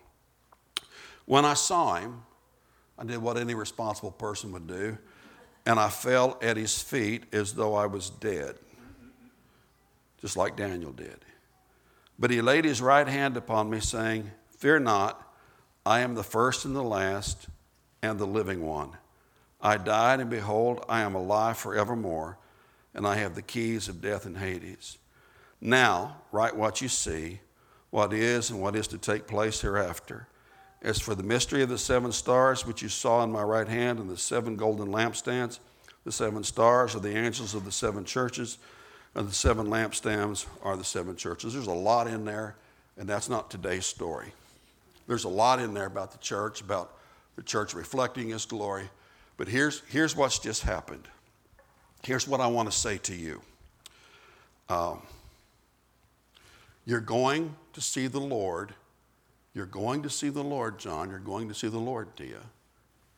When 1.25 1.45
I 1.45 1.55
saw 1.55 1.95
him, 1.97 2.23
I 2.99 3.05
did 3.05 3.19
what 3.19 3.37
any 3.37 3.55
responsible 3.55 4.13
person 4.13 4.53
would 4.53 4.67
do, 4.67 4.99
and 5.65 5.79
I 5.81 5.89
fell 5.89 6.39
at 6.43 6.57
his 6.57 6.83
feet 6.83 7.25
as 7.33 7.55
though 7.55 7.75
I 7.75 7.87
was 7.87 8.11
dead, 8.11 8.57
just 10.21 10.37
like 10.37 10.57
Daniel 10.57 10.93
did. 10.93 11.25
But 12.19 12.31
he 12.31 12.43
laid 12.43 12.65
his 12.65 12.83
right 12.83 13.09
hand 13.09 13.37
upon 13.37 13.71
me, 13.71 13.81
saying, 13.81 14.31
Fear 14.59 14.81
not, 14.81 15.35
I 15.85 16.01
am 16.01 16.15
the 16.15 16.23
first 16.23 16.65
and 16.65 16.77
the 16.77 16.83
last 16.83 17.49
and 18.03 18.19
the 18.19 18.27
living 18.27 18.65
one. 18.65 18.91
I 19.61 19.77
died, 19.77 20.21
and 20.21 20.31
behold, 20.31 20.85
I 20.89 21.01
am 21.01 21.15
alive 21.15 21.57
forevermore, 21.57 22.39
and 22.95 23.07
I 23.07 23.17
have 23.17 23.35
the 23.35 23.43
keys 23.43 23.89
of 23.89 24.01
death 24.01 24.27
and 24.27 24.39
Hades. 24.39 24.99
Now, 25.61 26.17
write 26.33 26.57
what 26.57 26.81
you 26.81 26.89
see, 26.89 27.41
what 27.91 28.13
is 28.13 28.51
and 28.51 28.61
what 28.61 28.75
is 28.77 28.89
to 28.89 28.99
take 28.99 29.27
place 29.27 29.61
hereafter. 29.61 30.27
As 30.83 30.99
for 30.99 31.15
the 31.15 31.23
mystery 31.23 31.63
of 31.63 31.69
the 31.69 31.79
seven 31.79 32.11
stars 32.11 32.67
which 32.67 32.83
you 32.83 32.89
saw 32.89 33.23
in 33.23 33.31
my 33.31 33.43
right 33.43 33.69
hand 33.69 34.01
and 34.01 34.11
the 34.11 34.17
seven 34.17 34.57
golden 34.57 34.89
lampstands, 34.89 35.61
the 36.05 36.11
seven 36.11 36.43
stars 36.43 36.97
are 36.97 37.01
the 37.01 37.17
angels 37.17 37.55
of 37.55 37.65
the 37.65 37.71
seven 37.71 38.05
churches, 38.05 38.59
and 39.15 39.29
the 39.29 39.35
seven 39.35 39.69
lampstands 39.69 40.47
are 40.63 40.77
the 40.77 40.85
seven 40.85 41.15
churches. 41.15 41.53
There's 41.53 41.69
a 41.69 41.73
lot 41.73 42.09
in 42.09 42.25
there, 42.25 42.57
and 42.97 43.09
that's 43.09 43.29
not 43.29 43.51
today's 43.51 43.87
story. 43.87 44.33
There's 45.07 45.25
a 45.25 45.29
lot 45.29 45.61
in 45.61 45.75
there 45.75 45.87
about 45.87 46.11
the 46.13 46.19
church, 46.19 46.61
about 46.61 46.97
the 47.37 47.43
church 47.43 47.75
reflecting 47.75 48.31
His 48.31 48.47
glory. 48.47 48.89
But 49.37 49.49
here's, 49.49 49.83
here's 49.89 50.17
what's 50.17 50.39
just 50.39 50.63
happened. 50.63 51.07
Here's 52.05 52.27
what 52.27 52.41
I 52.41 52.47
want 52.49 52.71
to 52.71 52.77
say 52.77 52.99
to 52.99 53.15
you. 53.15 53.41
Um, 54.69 55.03
you're 56.85 57.01
going 57.01 57.55
to 57.75 57.81
see 57.81 58.07
the 58.09 58.21
Lord. 58.21 58.75
You're 59.55 59.67
going 59.67 60.03
to 60.03 60.11
see 60.11 60.29
the 60.29 60.43
Lord, 60.43 60.79
John. 60.79 61.11
You're 61.11 61.19
going 61.19 61.49
to 61.49 61.55
see 61.55 61.69
the 61.69 61.79
Lord, 61.79 62.17
Tia, 62.17 62.41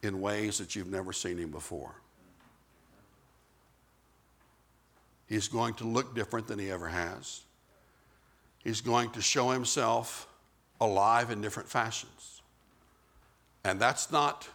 in 0.03 0.21
ways 0.21 0.59
that 0.59 0.77
you've 0.77 0.91
never 0.91 1.13
seen 1.13 1.39
him 1.39 1.51
before. 1.51 1.95
He's 5.27 5.49
going 5.49 5.75
to 5.75 5.85
look 5.85 6.15
different 6.15 6.47
than 6.47 6.59
he 6.59 6.71
ever 6.71 6.89
has. 6.89 7.41
He's 8.63 8.81
going 8.81 9.11
to 9.11 9.23
show 9.23 9.51
himself 9.51 10.29
alive 10.81 11.31
in 11.31 11.41
different 11.41 11.69
fashions. 11.69 12.43
And 13.65 13.81
that's 13.81 14.13
not 14.13 14.49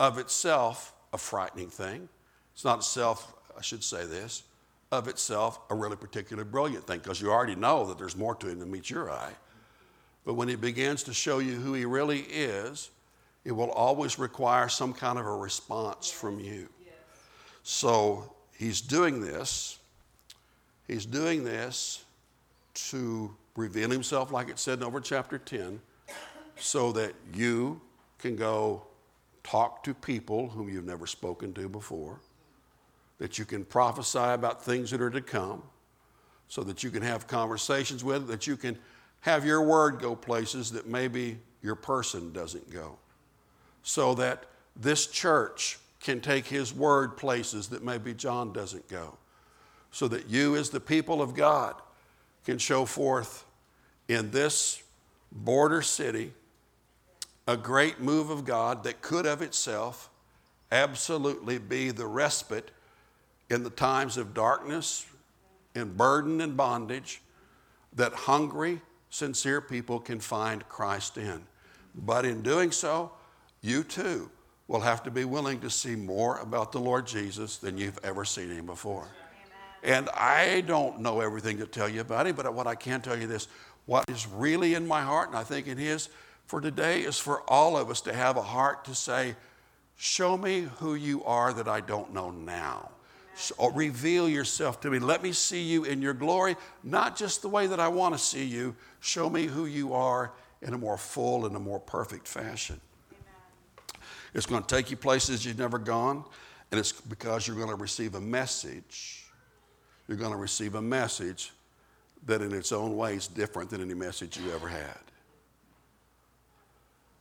of 0.00 0.18
itself 0.18 0.92
a 1.12 1.18
frightening 1.18 1.68
thing. 1.68 2.08
It's 2.54 2.64
not 2.64 2.78
itself, 2.78 3.32
I 3.58 3.62
should 3.62 3.82
say 3.82 4.06
this, 4.06 4.44
of 4.92 5.08
itself 5.08 5.58
a 5.68 5.74
really 5.74 5.96
particularly 5.96 6.48
brilliant 6.48 6.86
thing 6.86 7.00
because 7.00 7.20
you 7.20 7.30
already 7.30 7.56
know 7.56 7.86
that 7.86 7.98
there's 7.98 8.16
more 8.16 8.34
to 8.36 8.48
him 8.48 8.60
than 8.60 8.70
meets 8.70 8.88
your 8.88 9.10
eye. 9.10 9.32
But 10.24 10.34
when 10.34 10.48
he 10.48 10.56
begins 10.56 11.02
to 11.04 11.12
show 11.12 11.40
you 11.40 11.54
who 11.54 11.74
he 11.74 11.84
really 11.84 12.20
is, 12.20 12.90
it 13.44 13.52
will 13.52 13.70
always 13.70 14.18
require 14.18 14.68
some 14.68 14.92
kind 14.92 15.18
of 15.18 15.26
a 15.26 15.36
response 15.36 16.10
from 16.10 16.38
you. 16.38 16.68
So 17.62 18.32
he's 18.56 18.80
doing 18.80 19.20
this. 19.20 19.78
He's 20.86 21.04
doing 21.04 21.44
this 21.44 22.04
to 22.74 23.34
reveal 23.56 23.90
himself, 23.90 24.30
like 24.32 24.48
it 24.48 24.58
said 24.58 24.78
in 24.78 24.84
over 24.84 25.00
chapter 25.00 25.38
10, 25.38 25.80
so 26.56 26.92
that 26.92 27.14
you 27.34 27.80
can 28.18 28.36
go 28.36 28.82
talk 29.42 29.82
to 29.84 29.94
people 29.94 30.48
whom 30.48 30.68
you've 30.68 30.86
never 30.86 31.06
spoken 31.06 31.52
to 31.54 31.68
before, 31.68 32.20
that 33.18 33.38
you 33.38 33.44
can 33.44 33.64
prophesy 33.64 34.18
about 34.18 34.64
things 34.64 34.90
that 34.90 35.00
are 35.00 35.10
to 35.10 35.20
come, 35.20 35.62
so 36.48 36.62
that 36.62 36.82
you 36.82 36.90
can 36.90 37.02
have 37.02 37.26
conversations 37.26 38.02
with, 38.02 38.26
that 38.28 38.46
you 38.46 38.56
can 38.56 38.78
have 39.20 39.44
your 39.44 39.62
word 39.62 39.98
go 39.98 40.14
places 40.14 40.70
that 40.70 40.86
maybe 40.86 41.38
your 41.62 41.74
person 41.74 42.32
doesn't 42.32 42.70
go, 42.70 42.98
so 43.82 44.14
that 44.14 44.44
this 44.76 45.06
church 45.06 45.78
can 46.00 46.20
take 46.20 46.46
his 46.46 46.72
word 46.72 47.16
places 47.16 47.68
that 47.68 47.82
maybe 47.82 48.14
John 48.14 48.52
doesn't 48.52 48.88
go, 48.88 49.18
so 49.90 50.06
that 50.08 50.28
you, 50.28 50.56
as 50.56 50.70
the 50.70 50.80
people 50.80 51.20
of 51.20 51.34
God, 51.34 51.74
can 52.44 52.58
show 52.58 52.84
forth 52.84 53.44
in 54.06 54.30
this 54.30 54.82
border 55.32 55.82
city 55.82 56.32
a 57.46 57.56
great 57.56 58.00
move 58.00 58.30
of 58.30 58.44
God 58.44 58.84
that 58.84 59.02
could 59.02 59.26
of 59.26 59.42
itself 59.42 60.08
absolutely 60.70 61.58
be 61.58 61.90
the 61.90 62.06
respite 62.06 62.70
in 63.50 63.62
the 63.62 63.70
times 63.70 64.16
of 64.16 64.34
darkness 64.34 65.06
and 65.74 65.96
burden 65.96 66.40
and 66.40 66.56
bondage 66.56 67.22
that 67.94 68.12
hungry, 68.12 68.80
sincere 69.10 69.60
people 69.60 69.98
can 69.98 70.20
find 70.20 70.68
Christ 70.68 71.16
in. 71.16 71.42
But 71.94 72.24
in 72.24 72.42
doing 72.42 72.70
so, 72.70 73.12
you 73.60 73.82
too 73.82 74.30
will 74.68 74.80
have 74.80 75.02
to 75.02 75.10
be 75.10 75.24
willing 75.24 75.60
to 75.60 75.70
see 75.70 75.96
more 75.96 76.38
about 76.38 76.72
the 76.72 76.78
Lord 76.78 77.06
Jesus 77.06 77.56
than 77.56 77.78
you've 77.78 77.98
ever 78.04 78.24
seen 78.24 78.50
him 78.50 78.66
before. 78.66 79.08
And 79.82 80.08
I 80.10 80.62
don't 80.62 81.00
know 81.00 81.20
everything 81.20 81.58
to 81.58 81.66
tell 81.66 81.88
you 81.88 82.00
about 82.00 82.26
him, 82.26 82.36
but 82.36 82.52
what 82.52 82.66
I 82.66 82.74
can 82.74 83.00
tell 83.00 83.18
you 83.18 83.26
this 83.26 83.48
what 83.86 84.04
is 84.10 84.26
really 84.26 84.74
in 84.74 84.86
my 84.86 85.00
heart, 85.00 85.28
and 85.28 85.38
I 85.38 85.44
think 85.44 85.66
it 85.66 85.78
is 85.78 86.10
for 86.44 86.60
today, 86.60 87.00
is 87.00 87.18
for 87.18 87.40
all 87.48 87.76
of 87.78 87.88
us 87.88 88.02
to 88.02 88.12
have 88.12 88.36
a 88.36 88.42
heart 88.42 88.84
to 88.84 88.94
say, 88.94 89.34
Show 89.96 90.36
me 90.36 90.68
who 90.78 90.94
you 90.94 91.24
are 91.24 91.52
that 91.54 91.66
I 91.66 91.80
don't 91.80 92.12
know 92.12 92.30
now. 92.30 92.90
Reveal 93.74 94.28
yourself 94.28 94.80
to 94.80 94.90
me. 94.90 94.98
Let 94.98 95.22
me 95.22 95.32
see 95.32 95.62
you 95.62 95.84
in 95.84 96.02
your 96.02 96.14
glory, 96.14 96.56
not 96.82 97.16
just 97.16 97.42
the 97.42 97.48
way 97.48 97.66
that 97.66 97.78
I 97.78 97.88
want 97.88 98.14
to 98.14 98.18
see 98.18 98.44
you. 98.44 98.74
Show 99.00 99.30
me 99.30 99.46
who 99.46 99.66
you 99.66 99.94
are 99.94 100.32
in 100.62 100.74
a 100.74 100.78
more 100.78 100.98
full 100.98 101.46
and 101.46 101.54
a 101.54 101.60
more 101.60 101.78
perfect 101.78 102.26
fashion. 102.26 102.80
Amen. 103.12 104.02
It's 104.34 104.46
going 104.46 104.62
to 104.62 104.74
take 104.74 104.90
you 104.90 104.96
places 104.96 105.44
you've 105.44 105.58
never 105.58 105.78
gone, 105.78 106.24
and 106.70 106.80
it's 106.80 106.92
because 106.92 107.46
you're 107.46 107.56
going 107.56 107.68
to 107.68 107.76
receive 107.76 108.16
a 108.16 108.20
message. 108.20 109.26
You're 110.08 110.16
going 110.16 110.32
to 110.32 110.36
receive 110.36 110.74
a 110.74 110.82
message 110.82 111.52
that, 112.26 112.42
in 112.42 112.52
its 112.52 112.72
own 112.72 112.96
way, 112.96 113.14
is 113.14 113.28
different 113.28 113.70
than 113.70 113.80
any 113.80 113.94
message 113.94 114.36
you 114.36 114.52
ever 114.52 114.66
had. 114.66 114.98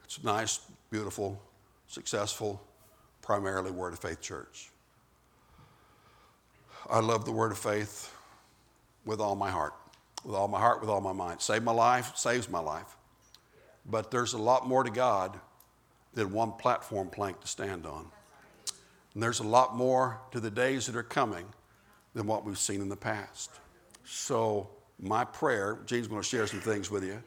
It's 0.03 0.17
a 0.17 0.25
nice, 0.25 0.61
beautiful, 0.89 1.39
successful, 1.87 2.59
primarily 3.21 3.71
Word 3.71 3.93
of 3.93 3.99
Faith 3.99 4.21
church. 4.21 4.71
I 6.89 6.99
love 6.99 7.25
the 7.25 7.31
Word 7.31 7.51
of 7.51 7.57
Faith 7.57 8.13
with 9.05 9.19
all 9.19 9.35
my 9.35 9.49
heart, 9.49 9.73
with 10.23 10.35
all 10.35 10.47
my 10.47 10.59
heart, 10.59 10.81
with 10.81 10.89
all 10.89 11.01
my 11.01 11.13
mind. 11.13 11.41
Saved 11.41 11.63
my 11.63 11.71
life, 11.71 12.15
saves 12.15 12.49
my 12.49 12.59
life. 12.59 12.95
But 13.85 14.11
there's 14.11 14.33
a 14.33 14.37
lot 14.37 14.67
more 14.67 14.83
to 14.83 14.89
God 14.89 15.39
than 16.13 16.31
one 16.31 16.53
platform 16.53 17.09
plank 17.09 17.41
to 17.41 17.47
stand 17.47 17.85
on. 17.85 18.07
And 19.13 19.23
there's 19.23 19.39
a 19.39 19.47
lot 19.47 19.75
more 19.75 20.19
to 20.31 20.39
the 20.39 20.51
days 20.51 20.85
that 20.85 20.95
are 20.95 21.03
coming 21.03 21.45
than 22.13 22.27
what 22.27 22.45
we've 22.45 22.57
seen 22.57 22.81
in 22.81 22.89
the 22.89 22.95
past. 22.95 23.51
So, 24.05 24.69
my 24.99 25.25
prayer, 25.25 25.79
Gene's 25.85 26.07
going 26.07 26.21
to 26.21 26.27
share 26.27 26.47
some 26.47 26.59
things 26.59 26.89
with 26.89 27.03
you. 27.03 27.21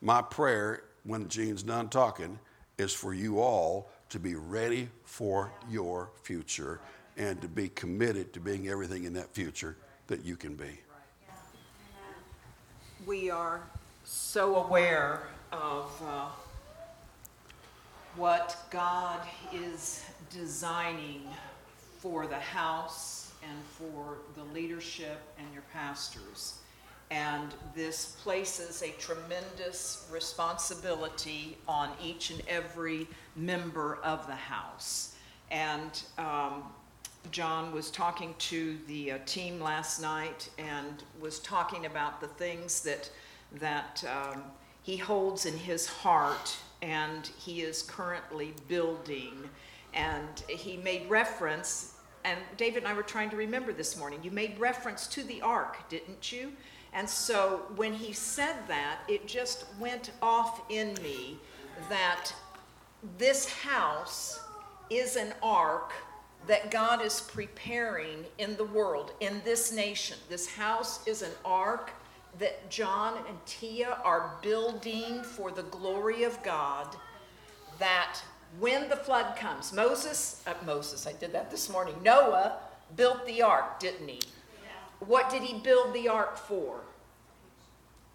My 0.00 0.22
prayer 0.22 0.84
when 1.04 1.28
Gene's 1.28 1.62
done 1.62 1.88
talking 1.88 2.38
is 2.78 2.92
for 2.92 3.14
you 3.14 3.40
all 3.40 3.90
to 4.10 4.18
be 4.18 4.34
ready 4.34 4.88
for 5.04 5.52
your 5.68 6.10
future 6.22 6.80
and 7.16 7.40
to 7.40 7.48
be 7.48 7.68
committed 7.70 8.32
to 8.34 8.40
being 8.40 8.68
everything 8.68 9.04
in 9.04 9.12
that 9.14 9.34
future 9.34 9.76
that 10.06 10.24
you 10.24 10.36
can 10.36 10.54
be. 10.54 10.80
We 13.06 13.30
are 13.30 13.62
so 14.04 14.56
aware 14.56 15.22
of 15.52 16.02
uh, 16.04 16.28
what 18.16 18.56
God 18.70 19.20
is 19.52 20.04
designing 20.30 21.22
for 21.98 22.26
the 22.26 22.38
house 22.38 23.32
and 23.42 23.58
for 23.64 24.18
the 24.34 24.44
leadership 24.52 25.20
and 25.38 25.46
your 25.52 25.62
pastors. 25.72 26.58
And 27.10 27.54
this 27.74 28.16
places 28.22 28.82
a 28.82 28.90
tremendous 29.00 30.08
responsibility 30.10 31.56
on 31.68 31.90
each 32.02 32.30
and 32.30 32.42
every 32.48 33.06
member 33.36 33.98
of 34.02 34.26
the 34.26 34.34
house. 34.34 35.14
And 35.50 36.02
um, 36.18 36.64
John 37.30 37.72
was 37.72 37.90
talking 37.90 38.34
to 38.38 38.78
the 38.86 39.12
uh, 39.12 39.18
team 39.26 39.60
last 39.60 40.00
night 40.00 40.50
and 40.58 41.02
was 41.20 41.38
talking 41.40 41.86
about 41.86 42.20
the 42.20 42.28
things 42.28 42.80
that 42.82 43.10
that 43.60 44.04
um, 44.04 44.42
he 44.82 44.96
holds 44.96 45.46
in 45.46 45.56
his 45.56 45.86
heart 45.86 46.56
and 46.82 47.26
he 47.38 47.62
is 47.62 47.82
currently 47.82 48.54
building. 48.68 49.48
And 49.94 50.42
he 50.48 50.76
made 50.76 51.08
reference, 51.08 51.94
and 52.24 52.38
David 52.56 52.82
and 52.82 52.88
I 52.88 52.94
were 52.94 53.02
trying 53.02 53.30
to 53.30 53.36
remember 53.36 53.72
this 53.72 53.96
morning. 53.96 54.20
You 54.22 54.30
made 54.30 54.58
reference 54.58 55.06
to 55.08 55.22
the 55.22 55.40
ark, 55.40 55.88
didn't 55.88 56.32
you? 56.32 56.52
And 56.92 57.08
so 57.08 57.62
when 57.76 57.92
he 57.92 58.12
said 58.12 58.56
that, 58.68 59.00
it 59.08 59.26
just 59.26 59.64
went 59.78 60.10
off 60.20 60.62
in 60.70 60.94
me 61.02 61.38
that 61.88 62.32
this 63.18 63.48
house 63.48 64.40
is 64.90 65.16
an 65.16 65.34
ark 65.42 65.92
that 66.46 66.70
God 66.70 67.04
is 67.04 67.20
preparing 67.20 68.24
in 68.38 68.56
the 68.56 68.64
world, 68.64 69.12
in 69.20 69.40
this 69.44 69.72
nation. 69.72 70.16
This 70.28 70.46
house 70.46 71.06
is 71.06 71.22
an 71.22 71.32
ark 71.44 71.92
that 72.38 72.70
John 72.70 73.18
and 73.28 73.38
Tia 73.46 73.98
are 74.04 74.32
building 74.42 75.22
for 75.22 75.50
the 75.50 75.64
glory 75.64 76.24
of 76.24 76.40
God. 76.42 76.94
That 77.78 78.18
when 78.60 78.88
the 78.88 78.96
flood 78.96 79.36
comes, 79.36 79.72
Moses, 79.72 80.42
uh, 80.46 80.54
Moses, 80.64 81.06
I 81.06 81.12
did 81.12 81.32
that 81.32 81.50
this 81.50 81.68
morning, 81.68 81.94
Noah 82.02 82.58
built 82.94 83.26
the 83.26 83.42
ark, 83.42 83.80
didn't 83.80 84.08
he? 84.08 84.20
What 85.00 85.28
did 85.30 85.42
he 85.42 85.58
build 85.58 85.92
the 85.92 86.08
ark 86.08 86.38
for? 86.38 86.80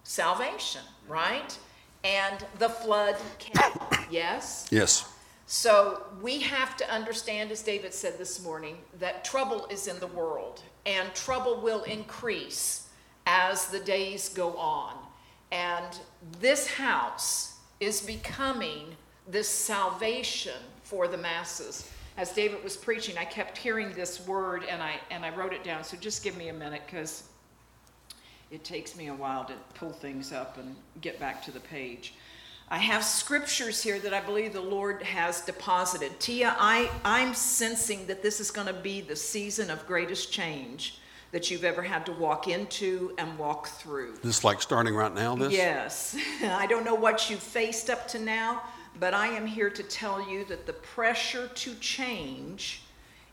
Salvation, 0.03 0.81
right? 1.07 1.57
And 2.03 2.45
the 2.59 2.69
flood 2.69 3.17
came. 3.39 3.61
Yes? 4.09 4.67
Yes. 4.71 5.09
So 5.53 6.03
we 6.21 6.39
have 6.39 6.77
to 6.77 6.89
understand, 6.89 7.51
as 7.51 7.61
David 7.61 7.93
said 7.93 8.17
this 8.17 8.41
morning, 8.41 8.77
that 8.99 9.25
trouble 9.25 9.65
is 9.65 9.87
in 9.87 9.99
the 9.99 10.07
world 10.07 10.61
and 10.85 11.13
trouble 11.13 11.59
will 11.59 11.83
increase 11.83 12.87
as 13.27 13.67
the 13.67 13.79
days 13.79 14.29
go 14.29 14.55
on. 14.55 14.95
And 15.51 15.99
this 16.39 16.67
house 16.67 17.57
is 17.81 17.99
becoming 17.99 18.95
this 19.27 19.49
salvation 19.49 20.55
for 20.83 21.09
the 21.09 21.17
masses. 21.17 21.91
As 22.15 22.31
David 22.31 22.63
was 22.63 22.77
preaching, 22.77 23.17
I 23.17 23.25
kept 23.25 23.57
hearing 23.57 23.91
this 23.91 24.25
word 24.25 24.63
and 24.63 24.81
I, 24.81 25.01
and 25.11 25.25
I 25.25 25.35
wrote 25.35 25.51
it 25.51 25.65
down. 25.65 25.83
So 25.83 25.97
just 25.97 26.23
give 26.23 26.37
me 26.37 26.47
a 26.47 26.53
minute 26.53 26.83
because 26.85 27.23
it 28.51 28.63
takes 28.63 28.95
me 28.95 29.07
a 29.07 29.13
while 29.13 29.43
to 29.43 29.53
pull 29.73 29.91
things 29.91 30.31
up 30.31 30.57
and 30.57 30.77
get 31.01 31.19
back 31.19 31.43
to 31.43 31.51
the 31.51 31.59
page. 31.59 32.13
I 32.71 32.77
have 32.77 33.03
scriptures 33.03 33.83
here 33.83 33.99
that 33.99 34.13
I 34.13 34.21
believe 34.21 34.53
the 34.53 34.61
Lord 34.61 35.03
has 35.03 35.41
deposited. 35.41 36.17
Tia, 36.21 36.55
I, 36.57 36.89
I'm 37.03 37.33
sensing 37.33 38.07
that 38.07 38.23
this 38.23 38.39
is 38.39 38.49
going 38.49 38.67
to 38.67 38.73
be 38.73 39.01
the 39.01 39.15
season 39.17 39.69
of 39.69 39.85
greatest 39.85 40.31
change 40.31 40.97
that 41.33 41.51
you've 41.51 41.65
ever 41.65 41.81
had 41.81 42.05
to 42.05 42.13
walk 42.13 42.47
into 42.47 43.13
and 43.17 43.37
walk 43.37 43.67
through. 43.67 44.13
This 44.23 44.45
like 44.45 44.61
starting 44.61 44.95
right 44.95 45.13
now, 45.13 45.35
this? 45.35 45.51
Yes. 45.51 46.15
I 46.43 46.65
don't 46.65 46.85
know 46.85 46.95
what 46.95 47.29
you've 47.29 47.43
faced 47.43 47.89
up 47.89 48.07
to 48.07 48.19
now, 48.19 48.63
but 49.01 49.13
I 49.13 49.27
am 49.27 49.45
here 49.45 49.69
to 49.69 49.83
tell 49.83 50.25
you 50.29 50.45
that 50.45 50.65
the 50.65 50.73
pressure 50.73 51.49
to 51.49 51.75
change 51.75 52.83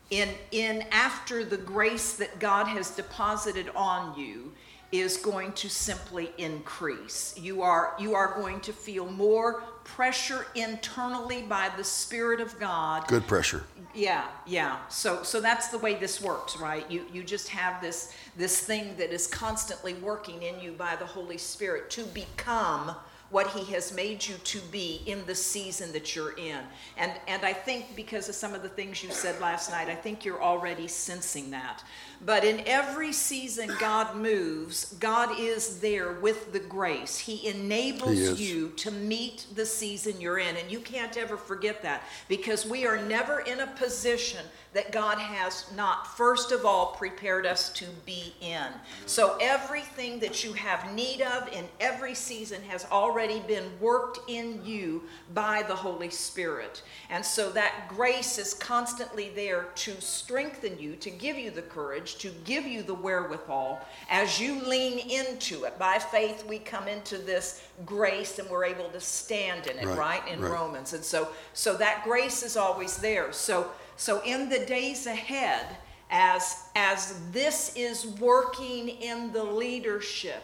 in, 0.09 0.27
in 0.51 0.83
after 0.91 1.45
the 1.45 1.57
grace 1.57 2.11
that 2.15 2.39
God 2.39 2.67
has 2.67 2.91
deposited 2.91 3.71
on 3.73 4.19
you 4.19 4.51
is 4.91 5.17
going 5.17 5.51
to 5.53 5.69
simply 5.69 6.31
increase. 6.37 7.35
You 7.37 7.61
are, 7.61 7.93
you 7.99 8.15
are 8.15 8.33
going 8.35 8.59
to 8.61 8.73
feel 8.73 9.05
more 9.05 9.61
pressure 9.83 10.47
internally 10.55 11.43
by 11.43 11.69
the 11.77 11.83
Spirit 11.83 12.39
of 12.39 12.59
God. 12.59 13.07
Good 13.07 13.27
pressure. 13.27 13.63
Yeah, 13.93 14.27
yeah. 14.45 14.77
So, 14.89 15.23
so 15.23 15.41
that's 15.41 15.69
the 15.69 15.77
way 15.77 15.95
this 15.95 16.21
works, 16.21 16.57
right? 16.57 16.89
You, 16.89 17.05
you 17.11 17.23
just 17.23 17.49
have 17.49 17.81
this, 17.81 18.13
this 18.35 18.61
thing 18.61 18.95
that 18.97 19.11
is 19.11 19.27
constantly 19.27 19.93
working 19.95 20.41
in 20.43 20.59
you 20.59 20.71
by 20.71 20.95
the 20.95 21.05
Holy 21.05 21.37
Spirit 21.37 21.89
to 21.91 22.03
become 22.05 22.95
what 23.29 23.47
He 23.47 23.71
has 23.73 23.93
made 23.93 24.25
you 24.25 24.35
to 24.35 24.59
be 24.71 25.01
in 25.05 25.25
the 25.25 25.35
season 25.35 25.91
that 25.93 26.15
you're 26.15 26.37
in. 26.37 26.59
And, 26.97 27.11
and 27.27 27.45
I 27.45 27.53
think 27.53 27.95
because 27.95 28.29
of 28.29 28.35
some 28.35 28.53
of 28.53 28.63
the 28.63 28.69
things 28.69 29.03
you 29.03 29.11
said 29.11 29.39
last 29.39 29.69
night, 29.69 29.87
I 29.87 29.95
think 29.95 30.25
you're 30.25 30.41
already 30.41 30.87
sensing 30.87 31.51
that. 31.51 31.83
But 32.25 32.43
in 32.43 32.61
every 32.65 33.13
season 33.13 33.71
God 33.79 34.15
moves, 34.15 34.93
God 34.99 35.39
is 35.39 35.79
there 35.79 36.13
with 36.13 36.51
the 36.51 36.59
grace. 36.59 37.17
He 37.17 37.47
enables 37.47 38.37
He 38.37 38.45
you 38.45 38.69
to 38.77 38.91
meet 38.91 39.45
the 39.55 39.65
season 39.65 40.19
you're 40.19 40.39
in. 40.39 40.57
And 40.57 40.69
you 40.69 40.79
can't 40.79 41.15
ever 41.15 41.37
forget 41.37 41.81
that 41.83 42.03
because 42.27 42.65
we 42.65 42.85
are 42.85 43.01
never 43.01 43.39
in 43.41 43.61
a 43.61 43.67
position 43.67 44.45
that 44.73 44.91
God 44.91 45.17
has 45.17 45.65
not, 45.75 46.15
first 46.15 46.51
of 46.51 46.65
all, 46.65 46.93
prepared 46.97 47.45
us 47.45 47.71
to 47.73 47.85
be 48.05 48.35
in. 48.41 48.67
So 49.05 49.37
everything 49.41 50.19
that 50.19 50.43
you 50.43 50.53
have 50.53 50.93
need 50.93 51.21
of 51.21 51.47
in 51.51 51.65
every 51.79 52.13
season 52.13 52.61
has 52.63 52.85
already 52.91 53.18
been 53.27 53.69
worked 53.81 54.19
in 54.29 54.63
you 54.63 55.03
by 55.33 55.63
the 55.67 55.75
Holy 55.75 56.09
Spirit. 56.09 56.81
And 57.09 57.25
so 57.25 57.49
that 57.49 57.89
grace 57.89 58.37
is 58.37 58.53
constantly 58.53 59.31
there 59.35 59.67
to 59.75 59.99
strengthen 59.99 60.79
you, 60.79 60.95
to 60.95 61.09
give 61.09 61.37
you 61.37 61.51
the 61.51 61.63
courage, 61.63 62.17
to 62.19 62.29
give 62.45 62.65
you 62.65 62.81
the 62.81 62.93
wherewithal 62.93 63.81
as 64.09 64.39
you 64.39 64.61
lean 64.63 64.99
into 65.09 65.65
it. 65.65 65.77
By 65.77 65.99
faith, 65.99 66.45
we 66.47 66.59
come 66.59 66.87
into 66.87 67.17
this 67.17 67.67
grace 67.85 68.39
and 68.39 68.49
we're 68.49 68.65
able 68.65 68.89
to 68.89 69.01
stand 69.01 69.67
in 69.67 69.77
it, 69.77 69.85
Right, 69.85 69.97
right? 69.97 70.27
In 70.29 70.39
right. 70.41 70.51
Romans. 70.51 70.93
And 70.93 71.03
so, 71.03 71.27
so 71.53 71.75
that 71.75 72.03
grace 72.05 72.41
is 72.41 72.55
always 72.55 72.97
there. 72.97 73.33
So, 73.33 73.71
so 73.97 74.21
in 74.23 74.47
the 74.47 74.65
days 74.65 75.07
ahead, 75.07 75.65
as, 76.09 76.63
as 76.75 77.19
this 77.31 77.73
is 77.75 78.07
working 78.19 78.89
in 78.89 79.31
the 79.31 79.43
leadership, 79.43 80.43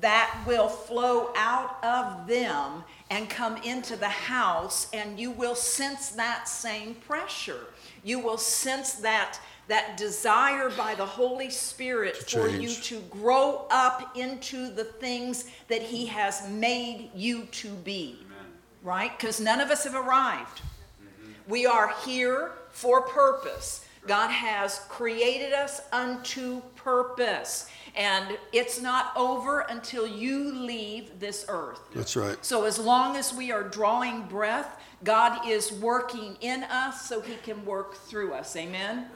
that 0.00 0.42
will 0.46 0.68
flow 0.68 1.30
out 1.36 1.82
of 1.82 2.26
them 2.26 2.84
and 3.10 3.30
come 3.30 3.56
into 3.58 3.96
the 3.96 4.08
house, 4.08 4.88
and 4.92 5.18
you 5.18 5.30
will 5.30 5.54
sense 5.54 6.10
that 6.10 6.48
same 6.48 6.94
pressure. 6.94 7.66
You 8.04 8.18
will 8.18 8.38
sense 8.38 8.94
that, 8.94 9.40
that 9.68 9.96
desire 9.96 10.70
by 10.70 10.94
the 10.94 11.06
Holy 11.06 11.50
Spirit 11.50 12.28
To 12.28 12.38
for 12.38 12.48
you 12.48 12.68
to 12.68 13.00
grow 13.10 13.66
up 13.70 14.16
into 14.16 14.70
the 14.70 14.84
things 14.84 15.46
that 15.68 15.82
He 15.82 16.06
has 16.06 16.48
made 16.50 17.10
you 17.14 17.44
to 17.46 17.70
be. 17.70 18.18
Right? 18.82 19.16
Because 19.18 19.40
none 19.40 19.60
of 19.60 19.70
us 19.70 19.84
have 19.84 19.94
arrived. 19.94 20.60
We 21.48 21.64
are 21.66 21.94
here 22.04 22.52
for 22.70 23.02
purpose. 23.02 23.86
God 24.06 24.30
has 24.30 24.80
created 24.88 25.52
us 25.52 25.80
unto 25.92 26.60
purpose. 26.76 27.68
And 27.96 28.38
it's 28.52 28.80
not 28.80 29.12
over 29.16 29.60
until 29.60 30.06
you 30.06 30.52
leave 30.54 31.18
this 31.18 31.46
earth. 31.48 31.80
That's 31.94 32.14
right. 32.14 32.36
So, 32.44 32.64
as 32.64 32.78
long 32.78 33.16
as 33.16 33.32
we 33.32 33.50
are 33.50 33.62
drawing 33.62 34.22
breath, 34.26 34.80
God 35.02 35.48
is 35.48 35.72
working 35.72 36.36
in 36.40 36.62
us 36.64 37.08
so 37.08 37.20
He 37.20 37.36
can 37.36 37.64
work 37.64 37.94
through 37.94 38.34
us. 38.34 38.54
Amen? 38.56 39.06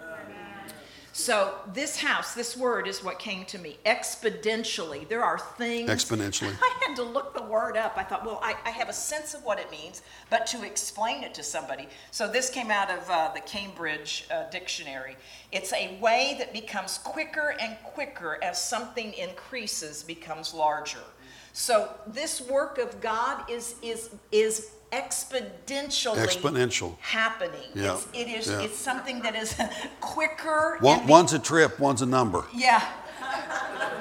So, 1.21 1.53
this 1.75 1.99
house, 1.99 2.33
this 2.33 2.57
word 2.57 2.89
is 2.89 3.05
what 3.05 3.19
came 3.19 3.45
to 3.45 3.59
me 3.59 3.77
exponentially. 3.85 5.07
There 5.07 5.23
are 5.23 5.39
things. 5.39 5.91
Exponentially. 5.91 6.55
I 6.63 6.79
had 6.87 6.97
to 6.97 7.03
look 7.03 7.35
the 7.35 7.43
word 7.43 7.77
up. 7.77 7.93
I 7.99 8.05
thought, 8.05 8.25
well, 8.25 8.41
I, 8.43 8.57
I 8.65 8.71
have 8.71 8.89
a 8.89 8.93
sense 8.95 9.35
of 9.35 9.45
what 9.45 9.61
it 9.61 9.71
means, 9.71 10.01
but 10.31 10.47
to 10.47 10.65
explain 10.65 11.23
it 11.23 11.35
to 11.35 11.43
somebody. 11.43 11.89
So, 12.11 12.27
this 12.27 12.49
came 12.49 12.71
out 12.71 12.91
of 12.91 13.11
uh, 13.11 13.33
the 13.35 13.41
Cambridge 13.41 14.29
uh, 14.31 14.49
Dictionary. 14.49 15.15
It's 15.53 15.75
a 15.75 15.99
way 16.01 16.37
that 16.39 16.55
becomes 16.55 16.97
quicker 16.97 17.55
and 17.61 17.77
quicker 17.85 18.39
as 18.43 18.59
something 18.59 19.13
increases, 19.13 20.03
becomes 20.03 20.55
larger. 20.55 21.05
So, 21.53 21.91
this 22.07 22.41
work 22.41 22.79
of 22.79 22.99
God 23.03 23.45
is, 23.51 23.75
is, 23.83 24.09
is 24.33 24.71
exponentially 24.93 26.17
Exponential. 26.17 26.97
happening. 27.01 27.61
Yeah, 27.75 27.95
It's, 27.95 28.07
it 28.13 28.29
is, 28.29 28.49
yeah. 28.49 28.61
it's 28.61 28.77
something 28.79 29.21
that 29.23 29.35
is 29.37 29.55
quicker. 30.01 30.79
One, 30.81 31.07
one's 31.07 31.33
a 31.33 31.39
trip, 31.39 31.79
one's 31.79 32.03
a 32.03 32.07
number. 32.07 32.45
yeah. 32.55 32.87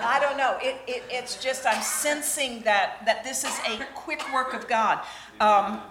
I 0.02 0.18
don't 0.20 0.38
know. 0.38 0.58
It, 0.62 0.78
it, 0.88 1.04
it's 1.10 1.42
just, 1.44 1.66
I'm 1.68 1.82
sensing 1.84 2.62
that, 2.62 3.04
that 3.06 3.24
this 3.24 3.44
is 3.44 3.60
a 3.68 3.86
quick 3.94 4.24
work 4.34 4.54
of 4.54 4.68
God. 4.68 5.02
Um, 5.40 5.82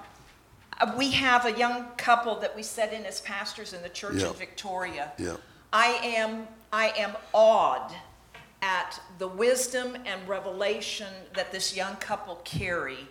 we 0.96 1.10
have 1.12 1.44
a 1.46 1.52
young 1.52 1.86
couple 1.96 2.34
that 2.40 2.56
we 2.56 2.62
set 2.64 2.92
in 2.92 3.04
as 3.04 3.20
pastors 3.20 3.74
in 3.74 3.82
the 3.82 3.88
church 3.90 4.16
Yeah. 4.16 4.28
in 4.28 4.32
Victoria. 4.34 5.12
Yeah. 5.18 5.36
I 5.72 6.00
am, 6.02 6.48
I 6.72 6.88
am 6.96 7.12
awed 7.32 7.94
at 8.62 8.98
the 9.18 9.28
wisdom 9.28 9.96
and 10.04 10.26
revelation 10.26 11.08
that 11.34 11.52
this 11.52 11.76
young 11.76 11.94
couple 11.96 12.36
carry 12.44 13.06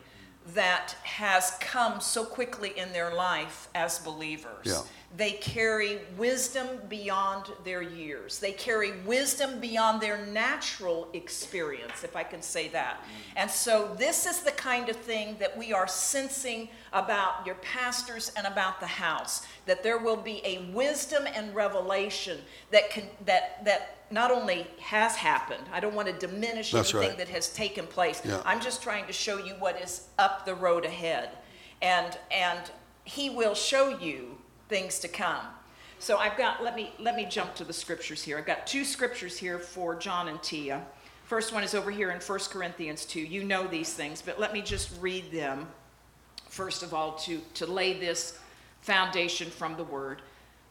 that 0.54 0.96
has 1.04 1.58
come 1.60 2.00
so 2.00 2.24
quickly 2.24 2.74
in 2.78 2.94
their 2.94 3.14
life 3.14 3.68
as 3.76 4.00
believers. 4.00 4.66
Yeah. 4.66 4.82
They 5.16 5.32
carry 5.32 6.00
wisdom 6.18 6.68
beyond 6.90 7.46
their 7.64 7.82
years. 7.82 8.40
They 8.40 8.52
carry 8.52 8.92
wisdom 9.06 9.60
beyond 9.62 10.02
their 10.02 10.26
natural 10.26 11.08
experience, 11.14 12.04
if 12.04 12.16
I 12.16 12.24
can 12.24 12.42
say 12.42 12.68
that. 12.70 13.02
And 13.38 13.50
so, 13.50 13.96
this 13.98 14.26
is 14.26 14.42
the 14.42 14.52
kind 14.52 14.90
of 14.90 14.98
thing 14.98 15.38
that 15.40 15.58
we 15.58 15.72
are 15.72 15.88
sensing 15.88 16.68
about 16.92 17.46
your 17.46 17.56
pastors 17.56 18.34
and 18.36 18.46
about 18.46 18.82
the 18.82 18.88
house 18.88 19.48
that 19.66 19.82
there 19.82 19.98
will 19.98 20.18
be 20.18 20.42
a 20.44 20.70
wisdom 20.74 21.26
and 21.34 21.56
revelation 21.56 22.40
that 22.72 22.90
can 22.90 23.06
that 23.26 23.64
that 23.64 23.97
not 24.12 24.32
only 24.32 24.68
has 24.80 25.16
happened 25.16 25.64
i 25.72 25.80
don't 25.80 25.94
want 25.94 26.08
to 26.08 26.14
diminish 26.28 26.72
That's 26.72 26.94
anything 26.94 27.10
right. 27.12 27.18
that 27.18 27.30
has 27.30 27.54
taken 27.54 27.86
place. 27.88 28.22
Yeah. 28.24 28.42
i'm 28.46 28.62
just 28.62 28.82
trying 28.82 29.06
to 29.08 29.14
show 29.14 29.38
you 29.38 29.54
what 29.56 29.82
is 29.82 30.08
up 30.18 30.46
the 30.46 30.56
road 30.56 30.86
ahead. 30.86 31.30
And 31.82 32.18
and 32.32 32.72
he 33.04 33.30
will 33.30 33.54
show 33.54 34.00
you 34.00 34.38
things 34.68 35.00
to 35.00 35.08
come. 35.08 35.46
So 36.00 36.18
i've 36.18 36.38
got 36.38 36.64
let 36.64 36.76
me 36.76 36.92
let 37.00 37.16
me 37.16 37.26
jump 37.26 37.56
to 37.56 37.64
the 37.64 37.74
scriptures 37.74 38.24
here. 38.24 38.38
I've 38.38 38.46
got 38.46 38.66
two 38.66 38.84
scriptures 38.84 39.38
here 39.38 39.60
for 39.60 39.96
john 39.96 40.28
and 40.28 40.42
tia. 40.42 40.84
First 41.26 41.54
one 41.54 41.64
is 41.64 41.76
over 41.76 41.92
here 41.92 42.12
in 42.12 42.20
1 42.20 42.40
corinthians 42.50 43.06
2 43.06 43.20
you 43.20 43.44
know 43.44 43.68
these 43.68 43.94
things 43.94 44.22
but 44.22 44.40
let 44.40 44.54
me 44.54 44.62
just 44.62 44.90
read 45.02 45.32
them 45.32 45.68
first 46.50 46.82
of 46.84 46.94
all 46.94 47.14
to 47.26 47.42
to 47.56 47.66
lay 47.66 48.00
this 48.00 48.40
foundation 48.82 49.50
from 49.50 49.76
the 49.76 49.84
word. 49.84 50.22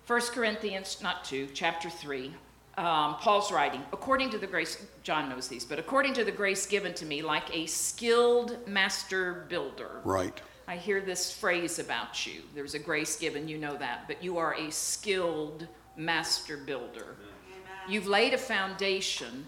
1 0.06 0.20
corinthians 0.32 1.00
not 1.02 1.24
2 1.24 1.48
chapter 1.54 1.90
3 1.90 2.34
um, 2.76 3.16
paul's 3.16 3.50
writing 3.50 3.82
according 3.92 4.30
to 4.30 4.38
the 4.38 4.46
grace 4.46 4.84
john 5.02 5.28
knows 5.28 5.48
these 5.48 5.64
but 5.64 5.78
according 5.78 6.12
to 6.12 6.24
the 6.24 6.32
grace 6.32 6.66
given 6.66 6.92
to 6.94 7.06
me 7.06 7.22
like 7.22 7.54
a 7.54 7.66
skilled 7.66 8.56
master 8.66 9.46
builder 9.48 10.00
Right. 10.04 10.40
I 10.68 10.76
hear 10.76 11.00
this 11.00 11.32
phrase 11.32 11.78
about 11.78 12.26
you. 12.26 12.42
There's 12.54 12.74
a 12.74 12.78
grace 12.78 13.16
given, 13.16 13.46
you 13.46 13.56
know 13.56 13.76
that, 13.76 14.08
but 14.08 14.22
you 14.22 14.36
are 14.38 14.54
a 14.54 14.70
skilled 14.70 15.68
master 15.96 16.56
builder. 16.56 17.16
Amen. 17.52 17.88
You've 17.88 18.08
laid 18.08 18.34
a 18.34 18.38
foundation. 18.38 19.46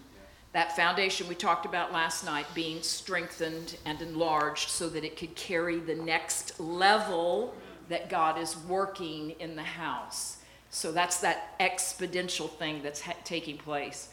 That 0.53 0.75
foundation 0.77 1.27
we 1.27 1.35
talked 1.35 1.65
about 1.65 1.91
last 1.91 2.23
night 2.23 2.45
being 2.55 2.81
strengthened 2.81 3.77
and 3.85 4.01
enlarged 4.01 4.69
so 4.69 4.87
that 4.89 5.03
it 5.03 5.17
could 5.17 5.35
carry 5.35 5.79
the 5.79 5.95
next 5.95 6.57
level 6.59 7.53
that 7.89 8.09
God 8.09 8.39
is 8.39 8.55
working 8.57 9.31
in 9.39 9.55
the 9.57 9.63
house. 9.63 10.37
So 10.69 10.91
that's 10.91 11.19
that 11.21 11.57
exponential 11.59 12.49
thing 12.49 12.81
that's 12.83 13.01
ha- 13.01 13.15
taking 13.23 13.57
place. 13.57 14.09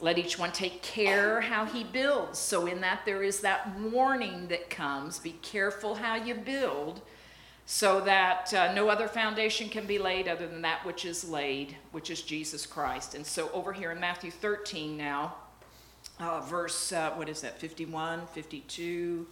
Let 0.00 0.16
each 0.16 0.38
one 0.38 0.50
take 0.52 0.82
care 0.82 1.42
how 1.42 1.66
he 1.66 1.84
builds. 1.84 2.38
So, 2.38 2.66
in 2.66 2.80
that, 2.80 3.02
there 3.04 3.22
is 3.22 3.40
that 3.40 3.78
warning 3.78 4.48
that 4.48 4.70
comes 4.70 5.18
be 5.18 5.32
careful 5.42 5.94
how 5.94 6.14
you 6.14 6.34
build, 6.34 7.02
so 7.66 8.00
that 8.00 8.52
uh, 8.54 8.72
no 8.72 8.88
other 8.88 9.08
foundation 9.08 9.68
can 9.68 9.86
be 9.86 9.98
laid 9.98 10.26
other 10.26 10.46
than 10.46 10.62
that 10.62 10.86
which 10.86 11.04
is 11.04 11.28
laid, 11.28 11.76
which 11.92 12.10
is 12.10 12.22
Jesus 12.22 12.64
Christ. 12.64 13.14
And 13.14 13.26
so, 13.26 13.50
over 13.52 13.74
here 13.74 13.92
in 13.92 14.00
Matthew 14.00 14.30
13 14.30 14.96
now, 14.96 15.34
uh, 16.18 16.40
verse, 16.40 16.92
uh, 16.92 17.10
what 17.10 17.28
is 17.28 17.42
that, 17.42 17.60
51, 17.60 18.26
52? 18.28 19.26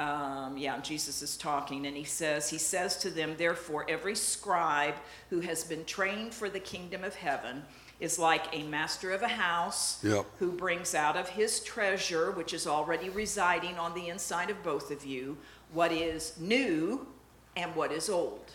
Um, 0.00 0.56
yeah, 0.56 0.80
Jesus 0.80 1.20
is 1.20 1.36
talking, 1.36 1.84
and 1.86 1.94
he 1.94 2.04
says, 2.04 2.48
He 2.48 2.56
says 2.56 2.96
to 2.98 3.10
them, 3.10 3.34
Therefore, 3.36 3.84
every 3.86 4.14
scribe 4.14 4.94
who 5.28 5.40
has 5.40 5.62
been 5.62 5.84
trained 5.84 6.32
for 6.32 6.48
the 6.48 6.58
kingdom 6.58 7.04
of 7.04 7.14
heaven 7.14 7.62
is 8.00 8.18
like 8.18 8.44
a 8.54 8.62
master 8.62 9.12
of 9.12 9.20
a 9.20 9.28
house 9.28 10.02
Yep. 10.02 10.24
who 10.38 10.52
brings 10.52 10.94
out 10.94 11.18
of 11.18 11.28
his 11.28 11.60
treasure, 11.60 12.30
which 12.30 12.54
is 12.54 12.66
already 12.66 13.10
residing 13.10 13.76
on 13.78 13.92
the 13.92 14.08
inside 14.08 14.48
of 14.48 14.62
both 14.62 14.90
of 14.90 15.04
you, 15.04 15.36
what 15.74 15.92
is 15.92 16.32
new 16.40 17.06
and 17.54 17.74
what 17.76 17.92
is 17.92 18.08
old. 18.08 18.52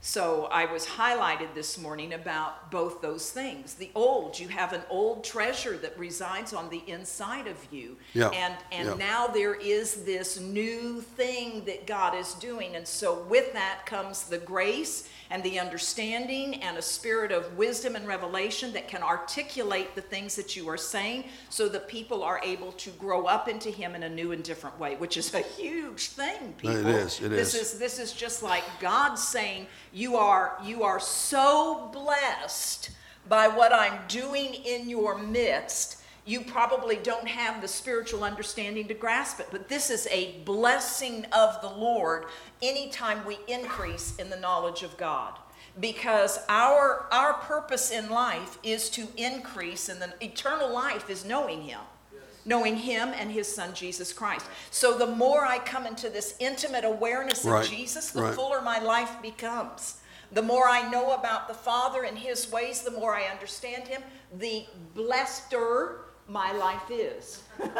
So 0.00 0.48
I 0.52 0.64
was 0.66 0.86
highlighted 0.86 1.54
this 1.54 1.76
morning 1.76 2.14
about 2.14 2.70
both 2.70 3.02
those 3.02 3.30
things. 3.30 3.74
The 3.74 3.90
old, 3.96 4.38
you 4.38 4.46
have 4.48 4.72
an 4.72 4.82
old 4.88 5.24
treasure 5.24 5.76
that 5.78 5.98
resides 5.98 6.52
on 6.52 6.70
the 6.70 6.82
inside 6.86 7.48
of 7.48 7.56
you. 7.72 7.96
Yeah, 8.14 8.28
And 8.28 8.54
and 8.70 8.88
yeah. 8.88 8.94
now 8.94 9.26
there 9.26 9.54
is 9.54 10.04
this 10.04 10.38
new 10.40 11.00
thing 11.00 11.64
that 11.64 11.86
God 11.86 12.14
is 12.16 12.34
doing. 12.34 12.76
And 12.76 12.86
so 12.86 13.22
with 13.24 13.52
that 13.54 13.86
comes 13.86 14.24
the 14.24 14.38
grace 14.38 15.08
and 15.30 15.42
the 15.42 15.58
understanding 15.58 16.62
and 16.62 16.76
a 16.78 16.82
spirit 16.82 17.30
of 17.32 17.56
wisdom 17.56 17.96
and 17.96 18.06
revelation 18.06 18.72
that 18.72 18.88
can 18.88 19.02
articulate 19.02 19.94
the 19.94 20.00
things 20.00 20.34
that 20.36 20.56
you 20.56 20.68
are 20.68 20.76
saying 20.76 21.24
so 21.50 21.68
that 21.68 21.86
people 21.88 22.22
are 22.22 22.40
able 22.42 22.72
to 22.72 22.90
grow 22.92 23.26
up 23.26 23.48
into 23.48 23.70
him 23.70 23.94
in 23.94 24.02
a 24.04 24.08
new 24.08 24.32
and 24.32 24.42
different 24.42 24.78
way, 24.78 24.96
which 24.96 25.16
is 25.16 25.32
a 25.34 25.40
huge 25.40 26.08
thing, 26.08 26.36
It 26.42 26.58
people. 26.58 26.86
is, 26.88 27.20
it 27.20 27.28
This 27.28 27.54
is. 27.54 27.74
is 27.74 27.78
this 27.78 27.98
is 27.98 28.12
just 28.12 28.42
like 28.42 28.64
God 28.80 29.16
saying, 29.16 29.66
You 29.92 30.16
are 30.16 30.56
you 30.64 30.82
are 30.82 31.00
so 31.00 31.90
blessed 31.92 32.90
by 33.28 33.48
what 33.48 33.72
I'm 33.72 33.98
doing 34.08 34.54
in 34.54 34.88
your 34.88 35.18
midst. 35.18 35.97
You 36.28 36.42
probably 36.42 36.96
don't 36.96 37.26
have 37.26 37.62
the 37.62 37.68
spiritual 37.68 38.22
understanding 38.22 38.86
to 38.88 38.94
grasp 38.94 39.40
it, 39.40 39.48
but 39.50 39.70
this 39.70 39.88
is 39.88 40.06
a 40.10 40.32
blessing 40.44 41.24
of 41.32 41.58
the 41.62 41.70
Lord 41.70 42.26
anytime 42.60 43.24
we 43.24 43.38
increase 43.48 44.14
in 44.16 44.28
the 44.28 44.36
knowledge 44.36 44.82
of 44.82 44.94
God. 44.98 45.38
Because 45.80 46.38
our 46.50 47.06
our 47.10 47.32
purpose 47.32 47.90
in 47.90 48.10
life 48.10 48.58
is 48.62 48.90
to 48.90 49.08
increase 49.16 49.88
in 49.88 50.00
the 50.00 50.12
eternal 50.22 50.70
life 50.70 51.08
is 51.08 51.24
knowing 51.24 51.62
him 51.62 51.80
knowing 52.44 52.76
him 52.76 53.10
and 53.14 53.30
his 53.30 53.46
son 53.46 53.74
Jesus 53.74 54.12
Christ. 54.12 54.46
So 54.70 54.96
the 54.96 55.06
more 55.06 55.44
I 55.44 55.58
come 55.58 55.86
into 55.86 56.08
this 56.08 56.34
intimate 56.40 56.84
awareness 56.84 57.44
of 57.44 57.68
Jesus, 57.68 58.10
the 58.10 58.22
right. 58.22 58.34
fuller 58.34 58.62
my 58.62 58.78
life 58.78 59.20
becomes. 59.20 60.00
The 60.32 60.40
more 60.40 60.66
I 60.66 60.88
know 60.90 61.12
about 61.12 61.48
the 61.48 61.54
Father 61.54 62.04
and 62.04 62.16
his 62.16 62.50
ways, 62.50 62.82
the 62.82 62.90
more 62.90 63.14
I 63.14 63.24
understand 63.24 63.86
him, 63.86 64.02
the 64.38 64.64
blesseder 64.94 66.07
my 66.28 66.52
life 66.52 66.90
is. 66.90 67.42
Can 67.58 67.72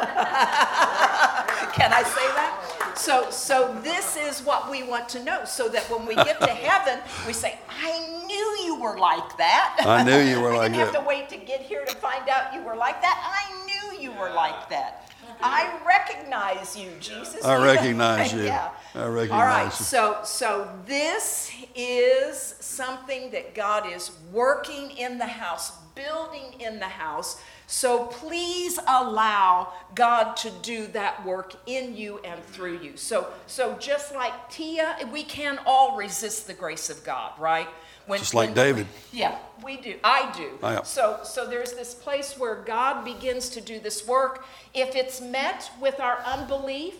I 1.93 2.03
say 2.03 2.27
that? 2.35 2.93
So 2.95 3.29
so 3.29 3.79
this 3.81 4.17
is 4.17 4.41
what 4.41 4.69
we 4.69 4.83
want 4.83 5.07
to 5.09 5.23
know 5.23 5.45
so 5.45 5.69
that 5.69 5.83
when 5.89 6.05
we 6.05 6.15
get 6.15 6.39
to 6.41 6.49
heaven, 6.49 6.99
we 7.27 7.33
say, 7.33 7.59
"I 7.69 8.23
knew 8.25 8.65
you 8.65 8.81
were 8.81 8.97
like 8.97 9.37
that." 9.37 9.77
I 9.79 10.03
knew 10.03 10.17
you 10.17 10.41
were 10.41 10.53
I 10.53 10.57
like 10.57 10.71
didn't 10.73 10.93
have 10.93 11.01
to 11.03 11.07
wait 11.07 11.29
to 11.29 11.37
get 11.37 11.61
here 11.61 11.85
to 11.85 11.95
find 11.95 12.27
out 12.27 12.53
you 12.53 12.61
were 12.61 12.75
like 12.75 13.01
that. 13.01 13.17
I 13.23 13.65
knew 13.65 14.01
you 14.01 14.11
were 14.11 14.31
like 14.31 14.67
that. 14.69 15.09
I 15.41 15.79
recognize 15.85 16.75
you, 16.75 16.91
Jesus. 16.99 17.45
I 17.45 17.63
recognize 17.63 18.33
you. 18.33 18.41
yeah. 18.43 18.71
I 18.95 18.99
All 19.01 19.11
right. 19.11 19.65
you. 19.65 19.71
So 19.71 20.19
so 20.23 20.69
this 20.85 21.51
is 21.75 22.55
something 22.59 23.31
that 23.31 23.55
God 23.55 23.89
is 23.89 24.11
working 24.31 24.91
in 24.91 25.17
the 25.17 25.27
house, 25.27 25.71
building 25.95 26.59
in 26.59 26.79
the 26.79 26.87
house. 26.87 27.39
So 27.71 28.05
please 28.07 28.79
allow 28.87 29.73
God 29.93 30.33
to 30.37 30.49
do 30.63 30.87
that 30.87 31.23
work 31.23 31.53
in 31.67 31.95
you 31.95 32.19
and 32.23 32.43
through 32.43 32.79
you. 32.79 32.97
So 32.97 33.27
so 33.45 33.75
just 33.79 34.15
like 34.15 34.49
Tia, 34.49 34.97
we 35.13 35.21
can 35.21 35.59
all 35.67 35.95
resist 35.95 36.47
the 36.47 36.55
grace 36.55 36.89
of 36.89 37.03
God, 37.03 37.39
right? 37.39 37.67
When, 38.07 38.17
Just 38.19 38.33
like 38.33 38.47
when- 38.47 38.55
David. 38.55 38.87
yeah, 39.13 39.37
we 39.63 39.77
do. 39.77 39.99
I 40.03 40.31
do. 40.35 40.57
I. 40.63 40.81
So, 40.81 41.19
so 41.23 41.45
there's 41.45 41.73
this 41.73 41.93
place 41.93 42.39
where 42.39 42.55
God 42.55 43.05
begins 43.05 43.49
to 43.49 43.61
do 43.61 43.79
this 43.79 44.07
work. 44.07 44.45
If 44.73 44.95
it's 44.95 45.21
met 45.21 45.69
with 45.79 45.99
our 45.99 46.23
unbelief 46.25 46.95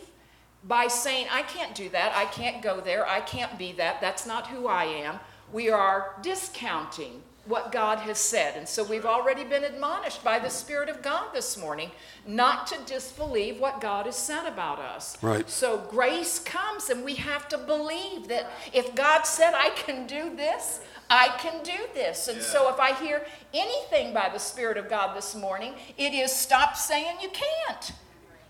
by 0.62 0.86
saying, 0.86 1.26
I 1.32 1.42
can't 1.42 1.74
do 1.74 1.88
that, 1.88 2.12
I 2.14 2.26
can't 2.26 2.62
go 2.62 2.80
there, 2.80 3.04
I 3.08 3.22
can't 3.22 3.58
be 3.58 3.72
that, 3.72 4.00
that's 4.00 4.24
not 4.24 4.46
who 4.46 4.68
I 4.68 4.84
am, 4.84 5.18
we 5.52 5.68
are 5.68 6.14
discounting 6.22 7.24
what 7.46 7.72
God 7.72 7.98
has 7.98 8.18
said. 8.18 8.56
And 8.56 8.68
so 8.68 8.84
we've 8.84 9.06
already 9.06 9.44
been 9.44 9.64
admonished 9.64 10.22
by 10.22 10.38
the 10.38 10.50
Spirit 10.50 10.88
of 10.88 11.02
God 11.02 11.32
this 11.32 11.56
morning 11.56 11.90
not 12.26 12.66
to 12.68 12.76
disbelieve 12.86 13.58
what 13.58 13.80
God 13.80 14.06
has 14.06 14.16
said 14.16 14.46
about 14.46 14.78
us. 14.78 15.20
Right. 15.22 15.48
So 15.48 15.78
grace 15.88 16.38
comes, 16.38 16.90
and 16.90 17.04
we 17.04 17.14
have 17.14 17.48
to 17.48 17.58
believe 17.58 18.28
that 18.28 18.50
if 18.72 18.94
God 18.94 19.22
said, 19.22 19.54
I 19.54 19.70
can 19.70 20.06
do 20.06 20.36
this, 20.36 20.80
I 21.08 21.28
can 21.38 21.62
do 21.64 21.88
this. 21.94 22.28
And 22.28 22.40
so 22.40 22.68
if 22.72 22.78
I 22.78 22.92
hear 22.92 23.26
anything 23.52 24.14
by 24.14 24.28
the 24.32 24.38
Spirit 24.38 24.76
of 24.76 24.88
God 24.88 25.16
this 25.16 25.34
morning, 25.34 25.74
it 25.96 26.12
is 26.12 26.30
stop 26.30 26.76
saying 26.76 27.16
you 27.20 27.30
can't. 27.30 27.92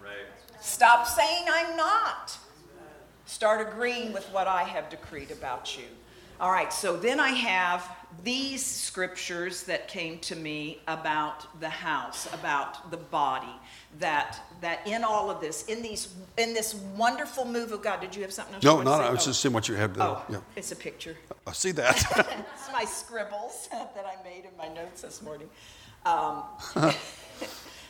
Right. 0.02 0.26
Stop 0.60 1.06
saying 1.06 1.46
I'm 1.50 1.76
not. 1.76 2.36
Start 3.24 3.66
agreeing 3.66 4.12
with 4.12 4.26
what 4.32 4.48
I 4.48 4.64
have 4.64 4.90
decreed 4.90 5.30
about 5.30 5.78
you. 5.78 5.84
All 6.40 6.50
right, 6.50 6.72
so 6.72 6.96
then 6.96 7.20
I 7.20 7.28
have 7.28 7.86
these 8.24 8.64
scriptures 8.64 9.62
that 9.64 9.88
came 9.88 10.18
to 10.20 10.34
me 10.34 10.80
about 10.88 11.60
the 11.60 11.68
house, 11.68 12.32
about 12.32 12.90
the 12.90 12.96
body, 12.96 13.52
that 13.98 14.40
that 14.62 14.86
in 14.86 15.04
all 15.04 15.30
of 15.30 15.40
this, 15.42 15.64
in 15.66 15.82
these 15.82 16.08
in 16.38 16.54
this 16.54 16.74
wonderful 16.96 17.44
move 17.44 17.72
of 17.72 17.82
God. 17.82 18.00
Did 18.00 18.16
you 18.16 18.22
have 18.22 18.32
something 18.32 18.54
else? 18.54 18.64
No, 18.64 18.80
no, 18.80 18.98
to? 18.98 19.04
I 19.04 19.10
was 19.10 19.22
Oh. 19.22 19.26
just 19.26 19.42
seeing 19.42 19.52
what 19.52 19.68
you 19.68 19.74
had 19.74 19.94
there. 19.94 20.02
Oh, 20.06 20.22
Yeah. 20.30 20.38
it's 20.56 20.72
a 20.72 20.76
picture. 20.76 21.16
I 21.46 21.52
see 21.52 21.72
that. 21.72 21.96
It's 22.54 22.72
my 22.72 22.84
scribbles 22.86 23.68
that 23.72 24.06
I 24.06 24.22
made 24.24 24.44
in 24.46 24.56
my 24.56 24.68
notes 24.68 25.02
this 25.02 25.20
morning. 25.20 25.50
Um, 26.06 26.44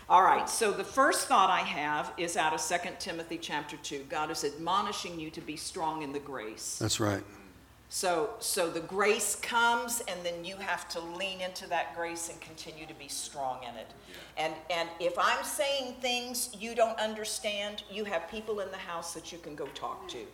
all 0.09 0.23
right, 0.23 0.49
so 0.51 0.73
the 0.73 0.85
first 0.85 1.29
thought 1.29 1.51
I 1.51 1.61
have 1.61 2.13
is 2.17 2.37
out 2.37 2.53
of 2.53 2.61
2 2.61 2.77
Timothy 2.99 3.39
chapter 3.39 3.77
2. 3.77 4.07
God 4.09 4.31
is 4.31 4.43
admonishing 4.45 5.21
you 5.21 5.31
to 5.31 5.41
be 5.41 5.57
strong 5.57 6.03
in 6.03 6.13
the 6.13 6.19
grace. 6.19 6.79
That's 6.81 6.99
right. 6.99 7.23
So, 7.93 8.31
so 8.39 8.71
the 8.71 8.81
grace 8.81 9.35
comes, 9.35 10.01
and 10.07 10.21
then 10.23 10.45
you 10.45 10.55
have 10.55 10.89
to 10.91 11.01
lean 11.01 11.41
into 11.41 11.69
that 11.71 11.97
grace 11.97 12.29
and 12.29 12.41
continue 12.41 12.87
to 12.87 12.95
be 12.95 13.09
strong 13.09 13.65
in 13.65 13.75
it. 13.75 13.89
And 14.37 14.55
and 14.71 14.89
if 15.01 15.19
I'm 15.19 15.43
saying 15.43 15.97
things 16.01 16.55
you 16.57 16.77
don't 16.77 16.99
understand, 17.01 17.83
you 17.91 18.05
have 18.05 18.31
people 18.31 18.61
in 18.61 18.71
the 18.71 18.77
house 18.77 19.13
that 19.15 19.33
you 19.33 19.39
can 19.39 19.57
go 19.57 19.67
talk 19.75 20.09
to. 20.11 20.25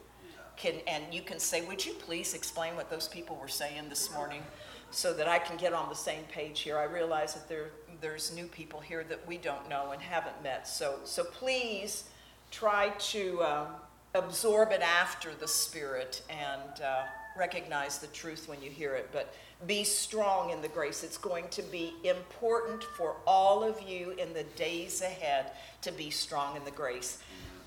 Can 0.58 0.74
and 0.86 1.02
you 1.10 1.22
can 1.22 1.38
say, 1.38 1.62
"Would 1.62 1.84
you 1.84 1.94
please 1.94 2.34
explain 2.34 2.76
what 2.76 2.90
those 2.90 3.08
people 3.08 3.36
were 3.36 3.48
saying 3.48 3.88
this 3.88 4.12
morning, 4.12 4.42
so 4.90 5.14
that 5.14 5.26
I 5.26 5.38
can 5.38 5.56
get 5.56 5.72
on 5.72 5.88
the 5.88 5.94
same 5.94 6.24
page 6.24 6.60
here?" 6.60 6.78
I 6.78 6.84
realize 6.84 7.32
that 7.32 7.48
there 7.48 7.70
there's 8.02 8.34
new 8.34 8.48
people 8.48 8.80
here 8.80 9.02
that 9.04 9.26
we 9.26 9.38
don't 9.38 9.66
know 9.66 9.92
and 9.92 10.02
haven't 10.02 10.42
met. 10.42 10.68
So 10.68 10.98
so 11.04 11.24
please 11.24 12.04
try 12.50 12.90
to 12.98 13.42
um, 13.42 13.66
absorb 14.14 14.72
it 14.72 14.82
after 14.82 15.34
the 15.34 15.48
Spirit 15.48 16.20
and 16.28 16.82
uh, 16.82 17.04
recognize 17.36 17.98
the 17.98 18.06
truth 18.08 18.48
when 18.48 18.62
you 18.62 18.70
hear 18.70 18.94
it. 18.94 19.10
But 19.12 19.34
be 19.66 19.84
strong 19.84 20.50
in 20.50 20.60
the 20.62 20.68
grace. 20.68 21.02
It's 21.02 21.18
going 21.18 21.48
to 21.48 21.62
be 21.62 21.94
important 22.04 22.84
for 22.96 23.16
all 23.26 23.62
of 23.62 23.80
you 23.82 24.10
in 24.12 24.32
the 24.32 24.44
days 24.56 25.02
ahead 25.02 25.52
to 25.82 25.92
be 25.92 26.10
strong 26.10 26.56
in 26.56 26.64
the 26.64 26.70
grace. 26.70 27.18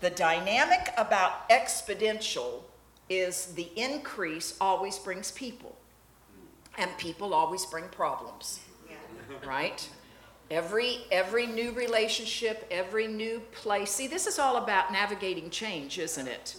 The 0.02 0.10
dynamic 0.10 0.94
about 0.98 1.50
exponential 1.50 2.64
is 3.10 3.48
the 3.48 3.70
increase 3.76 4.56
always 4.62 4.98
brings 5.00 5.32
people, 5.32 5.76
and 6.78 6.96
people 6.98 7.34
always 7.34 7.66
bring 7.66 7.88
problems 7.90 8.60
right? 9.46 9.88
Every 10.52 11.02
every 11.12 11.46
new 11.46 11.72
relationship, 11.72 12.68
every 12.72 13.08
new 13.08 13.42
place. 13.52 13.92
See, 13.92 14.08
this 14.08 14.26
is 14.26 14.40
all 14.40 14.58
about 14.58 14.92
navigating 14.92 15.50
change, 15.50 16.00
isn't 16.00 16.28
it? 16.28 16.56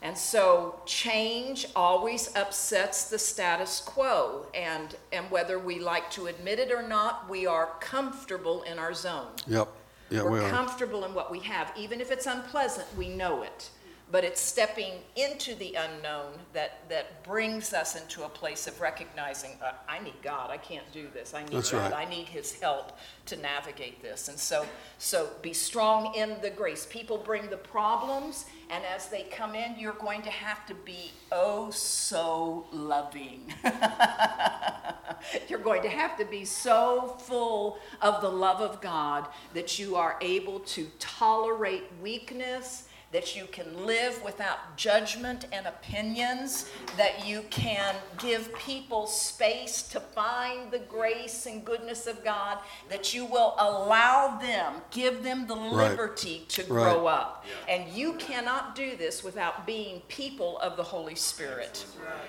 And 0.00 0.16
so 0.16 0.80
change 0.86 1.66
always 1.74 2.34
upsets 2.36 3.10
the 3.10 3.18
status 3.18 3.80
quo 3.80 4.46
and 4.54 4.94
and 5.12 5.28
whether 5.30 5.58
we 5.58 5.80
like 5.80 6.10
to 6.12 6.28
admit 6.28 6.58
it 6.60 6.70
or 6.70 6.86
not, 6.86 7.28
we 7.28 7.46
are 7.46 7.70
comfortable 7.80 8.62
in 8.62 8.78
our 8.78 8.94
zone. 8.94 9.28
Yep. 9.48 9.68
Yeah, 10.10 10.22
we 10.22 10.30
We're 10.30 10.44
are. 10.44 10.50
comfortable 10.50 11.04
in 11.04 11.14
what 11.14 11.30
we 11.30 11.40
have. 11.40 11.72
Even 11.76 12.00
if 12.00 12.10
it's 12.10 12.26
unpleasant, 12.26 12.86
we 12.96 13.08
know 13.08 13.42
it. 13.42 13.70
But 14.10 14.24
it's 14.24 14.40
stepping 14.40 14.92
into 15.16 15.54
the 15.54 15.74
unknown 15.74 16.32
that, 16.54 16.88
that 16.88 17.22
brings 17.24 17.74
us 17.74 17.94
into 18.00 18.24
a 18.24 18.28
place 18.28 18.66
of 18.66 18.80
recognizing, 18.80 19.50
uh, 19.62 19.72
I 19.86 19.98
need 19.98 20.14
God. 20.22 20.50
I 20.50 20.56
can't 20.56 20.90
do 20.92 21.08
this. 21.12 21.34
I 21.34 21.42
need 21.42 21.52
That's 21.52 21.70
God. 21.70 21.92
right. 21.92 22.06
I 22.06 22.10
need 22.10 22.26
His 22.26 22.58
help 22.58 22.96
to 23.26 23.36
navigate 23.36 24.00
this. 24.00 24.28
And 24.28 24.38
so, 24.38 24.64
so 24.96 25.28
be 25.42 25.52
strong 25.52 26.14
in 26.14 26.36
the 26.40 26.48
grace. 26.48 26.86
People 26.88 27.18
bring 27.18 27.50
the 27.50 27.58
problems, 27.58 28.46
and 28.70 28.82
as 28.84 29.08
they 29.08 29.24
come 29.24 29.54
in, 29.54 29.78
you're 29.78 29.92
going 29.92 30.22
to 30.22 30.30
have 30.30 30.64
to 30.66 30.74
be 30.74 31.12
oh 31.30 31.70
so 31.70 32.66
loving. 32.72 33.52
You're 35.48 35.58
going 35.58 35.82
to 35.82 35.88
have 35.88 36.16
to 36.18 36.24
be 36.24 36.44
so 36.44 37.16
full 37.20 37.78
of 38.00 38.22
the 38.22 38.28
love 38.28 38.60
of 38.60 38.80
God 38.80 39.26
that 39.54 39.78
you 39.78 39.96
are 39.96 40.16
able 40.20 40.60
to 40.60 40.86
tolerate 40.98 41.84
weakness 42.02 42.87
that 43.10 43.34
you 43.34 43.46
can 43.46 43.86
live 43.86 44.22
without 44.22 44.76
judgment 44.76 45.46
and 45.50 45.66
opinions, 45.66 46.68
that 46.96 47.26
you 47.26 47.42
can 47.48 47.94
give 48.18 48.54
people 48.56 49.06
space 49.06 49.82
to 49.82 49.98
find 49.98 50.70
the 50.70 50.78
grace 50.80 51.46
and 51.46 51.64
goodness 51.64 52.06
of 52.06 52.22
God, 52.22 52.58
that 52.90 53.14
you 53.14 53.24
will 53.24 53.54
allow 53.58 54.36
them, 54.38 54.82
give 54.90 55.22
them 55.22 55.46
the 55.46 55.56
Right. 55.56 55.90
liberty 55.90 56.44
to 56.50 56.62
Right. 56.62 56.68
grow 56.68 57.06
up. 57.06 57.46
And 57.66 57.88
you 57.88 58.14
cannot 58.14 58.74
do 58.74 58.94
this 58.96 59.24
without 59.24 59.64
being 59.64 60.00
people 60.02 60.58
of 60.58 60.76
the 60.76 60.82
Holy 60.84 61.14
Spirit. 61.14 61.86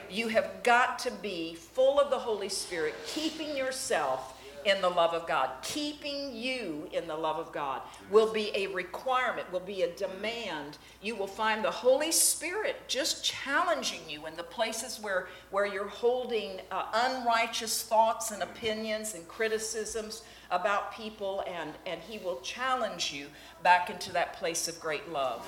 You 0.10 0.30
have 0.30 0.64
got 0.64 0.98
to 1.00 1.12
be 1.12 1.56
full 1.56 2.00
of 2.00 2.10
the 2.10 2.20
Holy 2.20 2.50
Spirit, 2.50 2.96
keeping 3.06 3.56
yourself 3.56 4.34
in 4.66 4.82
the 4.82 4.90
love 4.90 5.14
of 5.14 5.28
God. 5.28 5.50
Keeping 5.62 6.36
you 6.36 6.90
in 6.92 7.08
the 7.08 7.16
love 7.16 7.38
of 7.38 7.52
God 7.52 7.82
will 8.10 8.32
be 8.32 8.52
a 8.56 8.68
requirement, 8.68 9.52
will 9.52 9.60
be 9.60 9.84
a 9.84 9.96
demand. 9.96 10.78
You 11.02 11.16
will 11.16 11.28
find 11.28 11.64
the 11.64 11.72
Holy 11.72 12.12
Spirit 12.12 12.78
just 12.88 13.24
challenging 13.24 14.02
you 14.08 14.26
in 14.26 14.36
the 14.36 14.44
places 14.44 15.00
where, 15.02 15.28
where 15.52 15.66
you're 15.66 15.88
holding 15.88 16.62
uh, 16.72 16.86
unrighteous 16.94 17.84
thoughts 17.84 18.32
and 18.32 18.44
opinions 18.44 19.14
and 19.14 19.28
criticisms 19.28 20.24
about 20.52 20.94
people, 20.94 21.44
and, 21.48 21.72
and 21.86 22.02
He 22.02 22.18
will 22.18 22.40
challenge 22.42 23.14
you 23.14 23.28
back 23.64 23.90
into 23.90 24.12
that 24.14 24.34
place 24.34 24.68
of 24.68 24.80
great 24.80 25.12
love. 25.12 25.46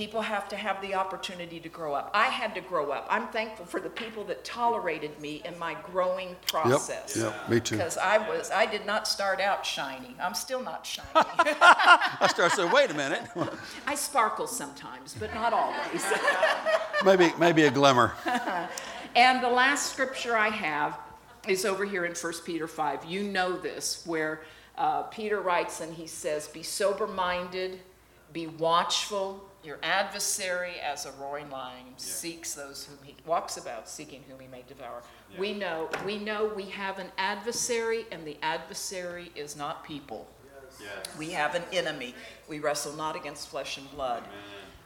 People 0.00 0.22
have 0.22 0.48
to 0.48 0.56
have 0.56 0.80
the 0.80 0.94
opportunity 0.94 1.60
to 1.60 1.68
grow 1.68 1.92
up. 1.92 2.10
I 2.14 2.28
had 2.28 2.54
to 2.54 2.62
grow 2.62 2.90
up. 2.90 3.06
I'm 3.10 3.28
thankful 3.28 3.66
for 3.66 3.80
the 3.80 3.90
people 3.90 4.24
that 4.24 4.44
tolerated 4.44 5.20
me 5.20 5.42
in 5.44 5.58
my 5.58 5.76
growing 5.92 6.36
process. 6.46 7.18
yep, 7.18 7.50
me 7.50 7.60
too. 7.60 7.76
Because 7.76 7.98
I 7.98 8.16
was, 8.16 8.50
I 8.50 8.64
did 8.64 8.86
not 8.86 9.06
start 9.06 9.42
out 9.42 9.66
shiny. 9.66 10.16
I'm 10.18 10.32
still 10.32 10.62
not 10.62 10.86
shiny. 10.86 11.06
I 11.14 12.28
started 12.30 12.56
saying, 12.56 12.72
wait 12.72 12.90
a 12.90 12.94
minute. 12.94 13.24
I 13.86 13.94
sparkle 13.94 14.46
sometimes, 14.46 15.14
but 15.20 15.34
not 15.34 15.52
always. 15.52 16.02
maybe, 17.04 17.34
maybe 17.38 17.64
a 17.64 17.70
glimmer. 17.70 18.14
And 19.16 19.42
the 19.42 19.50
last 19.50 19.92
scripture 19.92 20.34
I 20.34 20.48
have 20.48 20.98
is 21.46 21.66
over 21.66 21.84
here 21.84 22.06
in 22.06 22.14
1 22.14 22.32
Peter 22.46 22.66
5. 22.66 23.04
You 23.04 23.24
know 23.24 23.58
this, 23.58 24.02
where 24.06 24.44
uh, 24.78 25.02
Peter 25.02 25.42
writes 25.42 25.82
and 25.82 25.92
he 25.92 26.06
says, 26.06 26.48
Be 26.48 26.62
sober 26.62 27.06
minded, 27.06 27.80
be 28.32 28.46
watchful. 28.46 29.49
Your 29.62 29.78
adversary, 29.82 30.74
as 30.82 31.04
a 31.04 31.12
roaring 31.12 31.50
lion, 31.50 31.84
seeks 31.96 32.54
those 32.54 32.84
whom 32.84 32.98
he 33.02 33.14
walks 33.26 33.58
about, 33.58 33.88
seeking 33.88 34.22
whom 34.28 34.40
he 34.40 34.46
may 34.46 34.64
devour. 34.66 35.02
We 35.38 35.52
know, 35.52 35.90
we 36.06 36.18
know 36.18 36.50
we 36.56 36.64
have 36.64 36.98
an 36.98 37.08
adversary, 37.18 38.06
and 38.10 38.26
the 38.26 38.38
adversary 38.42 39.30
is 39.34 39.56
not 39.56 39.84
people. 39.84 40.26
We 41.18 41.30
have 41.30 41.54
an 41.54 41.64
enemy. 41.72 42.14
We 42.48 42.58
wrestle 42.58 42.94
not 42.94 43.16
against 43.16 43.48
flesh 43.48 43.76
and 43.76 43.90
blood. 43.90 44.22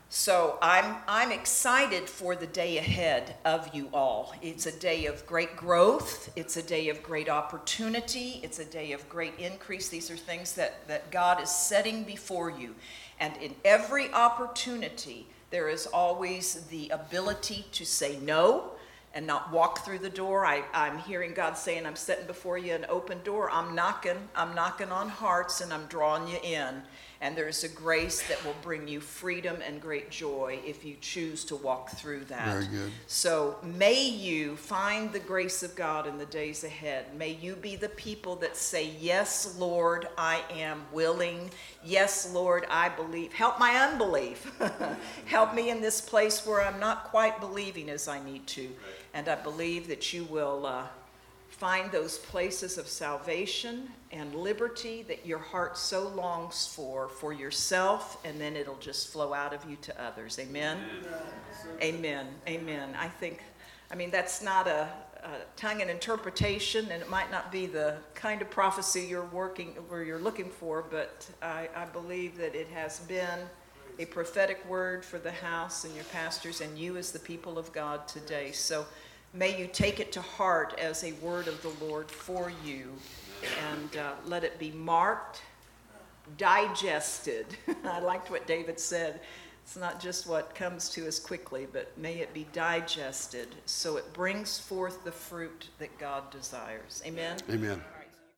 So 0.09 0.57
I'm, 0.61 0.97
I'm 1.07 1.31
excited 1.31 2.07
for 2.07 2.35
the 2.35 2.45
day 2.47 2.77
ahead 2.77 3.35
of 3.43 3.73
you 3.73 3.89
all. 3.91 4.33
It's 4.41 4.65
a 4.65 4.71
day 4.71 5.07
of 5.07 5.25
great 5.25 5.55
growth. 5.55 6.31
It's 6.35 6.57
a 6.57 6.61
day 6.61 6.89
of 6.89 7.01
great 7.01 7.27
opportunity. 7.27 8.39
It's 8.43 8.59
a 8.59 8.65
day 8.65 8.91
of 8.91 9.07
great 9.09 9.33
increase. 9.39 9.89
These 9.89 10.11
are 10.11 10.17
things 10.17 10.53
that, 10.53 10.87
that 10.87 11.11
God 11.11 11.41
is 11.41 11.49
setting 11.49 12.03
before 12.03 12.51
you. 12.51 12.75
And 13.19 13.35
in 13.37 13.55
every 13.63 14.11
opportunity, 14.11 15.27
there 15.49 15.69
is 15.69 15.85
always 15.87 16.65
the 16.65 16.89
ability 16.89 17.65
to 17.71 17.85
say 17.85 18.17
no 18.21 18.71
and 19.13 19.25
not 19.25 19.51
walk 19.51 19.85
through 19.85 19.99
the 19.99 20.09
door. 20.09 20.45
I, 20.45 20.63
I'm 20.73 20.97
hearing 20.99 21.33
God 21.33 21.57
saying, 21.57 21.85
I'm 21.85 21.95
setting 21.95 22.27
before 22.27 22.57
you 22.57 22.73
an 22.73 22.85
open 22.89 23.21
door. 23.23 23.49
I'm 23.49 23.73
knocking, 23.73 24.17
I'm 24.35 24.53
knocking 24.53 24.91
on 24.91 25.07
hearts 25.07 25.61
and 25.61 25.71
I'm 25.71 25.85
drawing 25.85 26.27
you 26.27 26.37
in. 26.43 26.81
And 27.25 27.35
there's 27.35 27.63
a 27.63 27.69
grace 27.69 28.21
that 28.27 28.45
will 28.45 28.55
bring 28.61 28.87
you 28.87 28.99
freedom 29.01 29.57
and 29.65 29.81
great 29.81 30.11
joy 30.11 30.59
if 30.63 30.85
you 30.85 30.95
choose 31.01 31.43
to 31.45 31.55
walk 31.55 31.89
through 31.89 32.25
that. 32.25 32.45
Very 32.45 32.67
good. 32.67 32.91
So 33.07 33.57
may 33.63 34.07
you 34.07 34.55
find 34.55 35.11
the 35.11 35.17
grace 35.17 35.63
of 35.63 35.75
God 35.75 36.05
in 36.05 36.19
the 36.19 36.27
days 36.27 36.63
ahead. 36.63 37.17
May 37.17 37.31
you 37.31 37.55
be 37.55 37.77
the 37.77 37.89
people 37.89 38.35
that 38.35 38.55
say, 38.55 38.91
Yes, 38.99 39.55
Lord, 39.57 40.07
I 40.19 40.43
am 40.51 40.83
willing. 40.91 41.49
Yes, 41.83 42.31
Lord, 42.31 42.67
I 42.69 42.89
believe. 42.89 43.33
Help 43.33 43.57
my 43.57 43.71
unbelief. 43.71 44.55
Help 45.25 45.55
me 45.55 45.71
in 45.71 45.81
this 45.81 46.01
place 46.01 46.45
where 46.45 46.61
I'm 46.61 46.79
not 46.79 47.05
quite 47.05 47.39
believing 47.39 47.89
as 47.89 48.07
I 48.07 48.23
need 48.23 48.45
to. 48.49 48.69
And 49.15 49.27
I 49.27 49.35
believe 49.35 49.87
that 49.87 50.13
you 50.13 50.25
will 50.25 50.67
uh, 50.67 50.85
find 51.57 51.89
those 51.89 52.17
places 52.17 52.77
of 52.77 52.85
salvation 52.85 53.87
and 54.11 54.35
liberty 54.35 55.03
that 55.03 55.25
your 55.25 55.39
heart 55.39 55.77
so 55.77 56.09
longs 56.09 56.67
for, 56.67 57.07
for 57.07 57.31
yourself, 57.31 58.17
and 58.25 58.41
then 58.41 58.57
it'll 58.57 58.77
just 58.77 59.07
flow 59.07 59.33
out 59.33 59.53
of 59.53 59.63
you 59.69 59.77
to 59.77 60.03
others. 60.03 60.37
Amen? 60.37 60.77
Amen. 61.81 62.27
Amen. 62.45 62.89
I 62.99 63.07
think, 63.07 63.41
I 63.89 63.95
mean, 63.95 64.11
that's 64.11 64.41
not 64.41 64.67
a, 64.67 64.89
a 65.23 65.29
tongue 65.55 65.81
and 65.81 65.89
interpretation, 65.89 66.89
and 66.91 67.01
it 67.01 67.09
might 67.09 67.31
not 67.31 67.53
be 67.53 67.67
the 67.67 67.95
kind 68.15 68.41
of 68.41 68.49
prophecy 68.49 69.07
you're 69.09 69.23
working, 69.23 69.69
where 69.87 70.03
you're 70.03 70.19
looking 70.19 70.49
for, 70.49 70.83
but 70.91 71.25
I, 71.41 71.69
I 71.73 71.85
believe 71.85 72.37
that 72.37 72.53
it 72.53 72.67
has 72.67 72.99
been 72.99 73.39
a 73.97 74.05
prophetic 74.05 74.67
word 74.67 75.05
for 75.05 75.19
the 75.19 75.31
house 75.31 75.85
and 75.85 75.95
your 75.95 76.03
pastors 76.05 76.59
and 76.59 76.77
you 76.77 76.97
as 76.97 77.11
the 77.11 77.19
people 77.19 77.57
of 77.57 77.71
God 77.71 78.09
today. 78.09 78.51
So 78.51 78.85
may 79.35 79.59
you 79.59 79.67
take 79.67 79.99
it 79.99 80.11
to 80.13 80.21
heart 80.21 80.73
as 80.79 81.03
a 81.03 81.11
word 81.13 81.47
of 81.47 81.61
the 81.61 81.85
Lord 81.85 82.09
for 82.09 82.51
you, 82.63 82.93
and 83.69 83.97
uh, 83.97 84.13
let 84.25 84.43
it 84.43 84.57
be 84.57 84.71
marked 84.71 85.41
digested. 86.37 87.45
I 87.85 87.99
liked 87.99 88.29
what 88.29 88.47
David 88.47 88.79
said. 88.79 89.21
It's 89.63 89.75
not 89.75 89.99
just 89.99 90.27
what 90.27 90.53
comes 90.53 90.89
to 90.91 91.07
us 91.07 91.19
quickly, 91.19 91.67
but 91.71 91.95
may 91.97 92.15
it 92.15 92.33
be 92.33 92.45
digested 92.53 93.47
so 93.65 93.97
it 93.97 94.13
brings 94.13 94.59
forth 94.59 95.03
the 95.03 95.11
fruit 95.11 95.69
that 95.79 95.97
God 95.97 96.29
desires. 96.29 97.01
Amen? 97.05 97.37
Amen. 97.49 97.81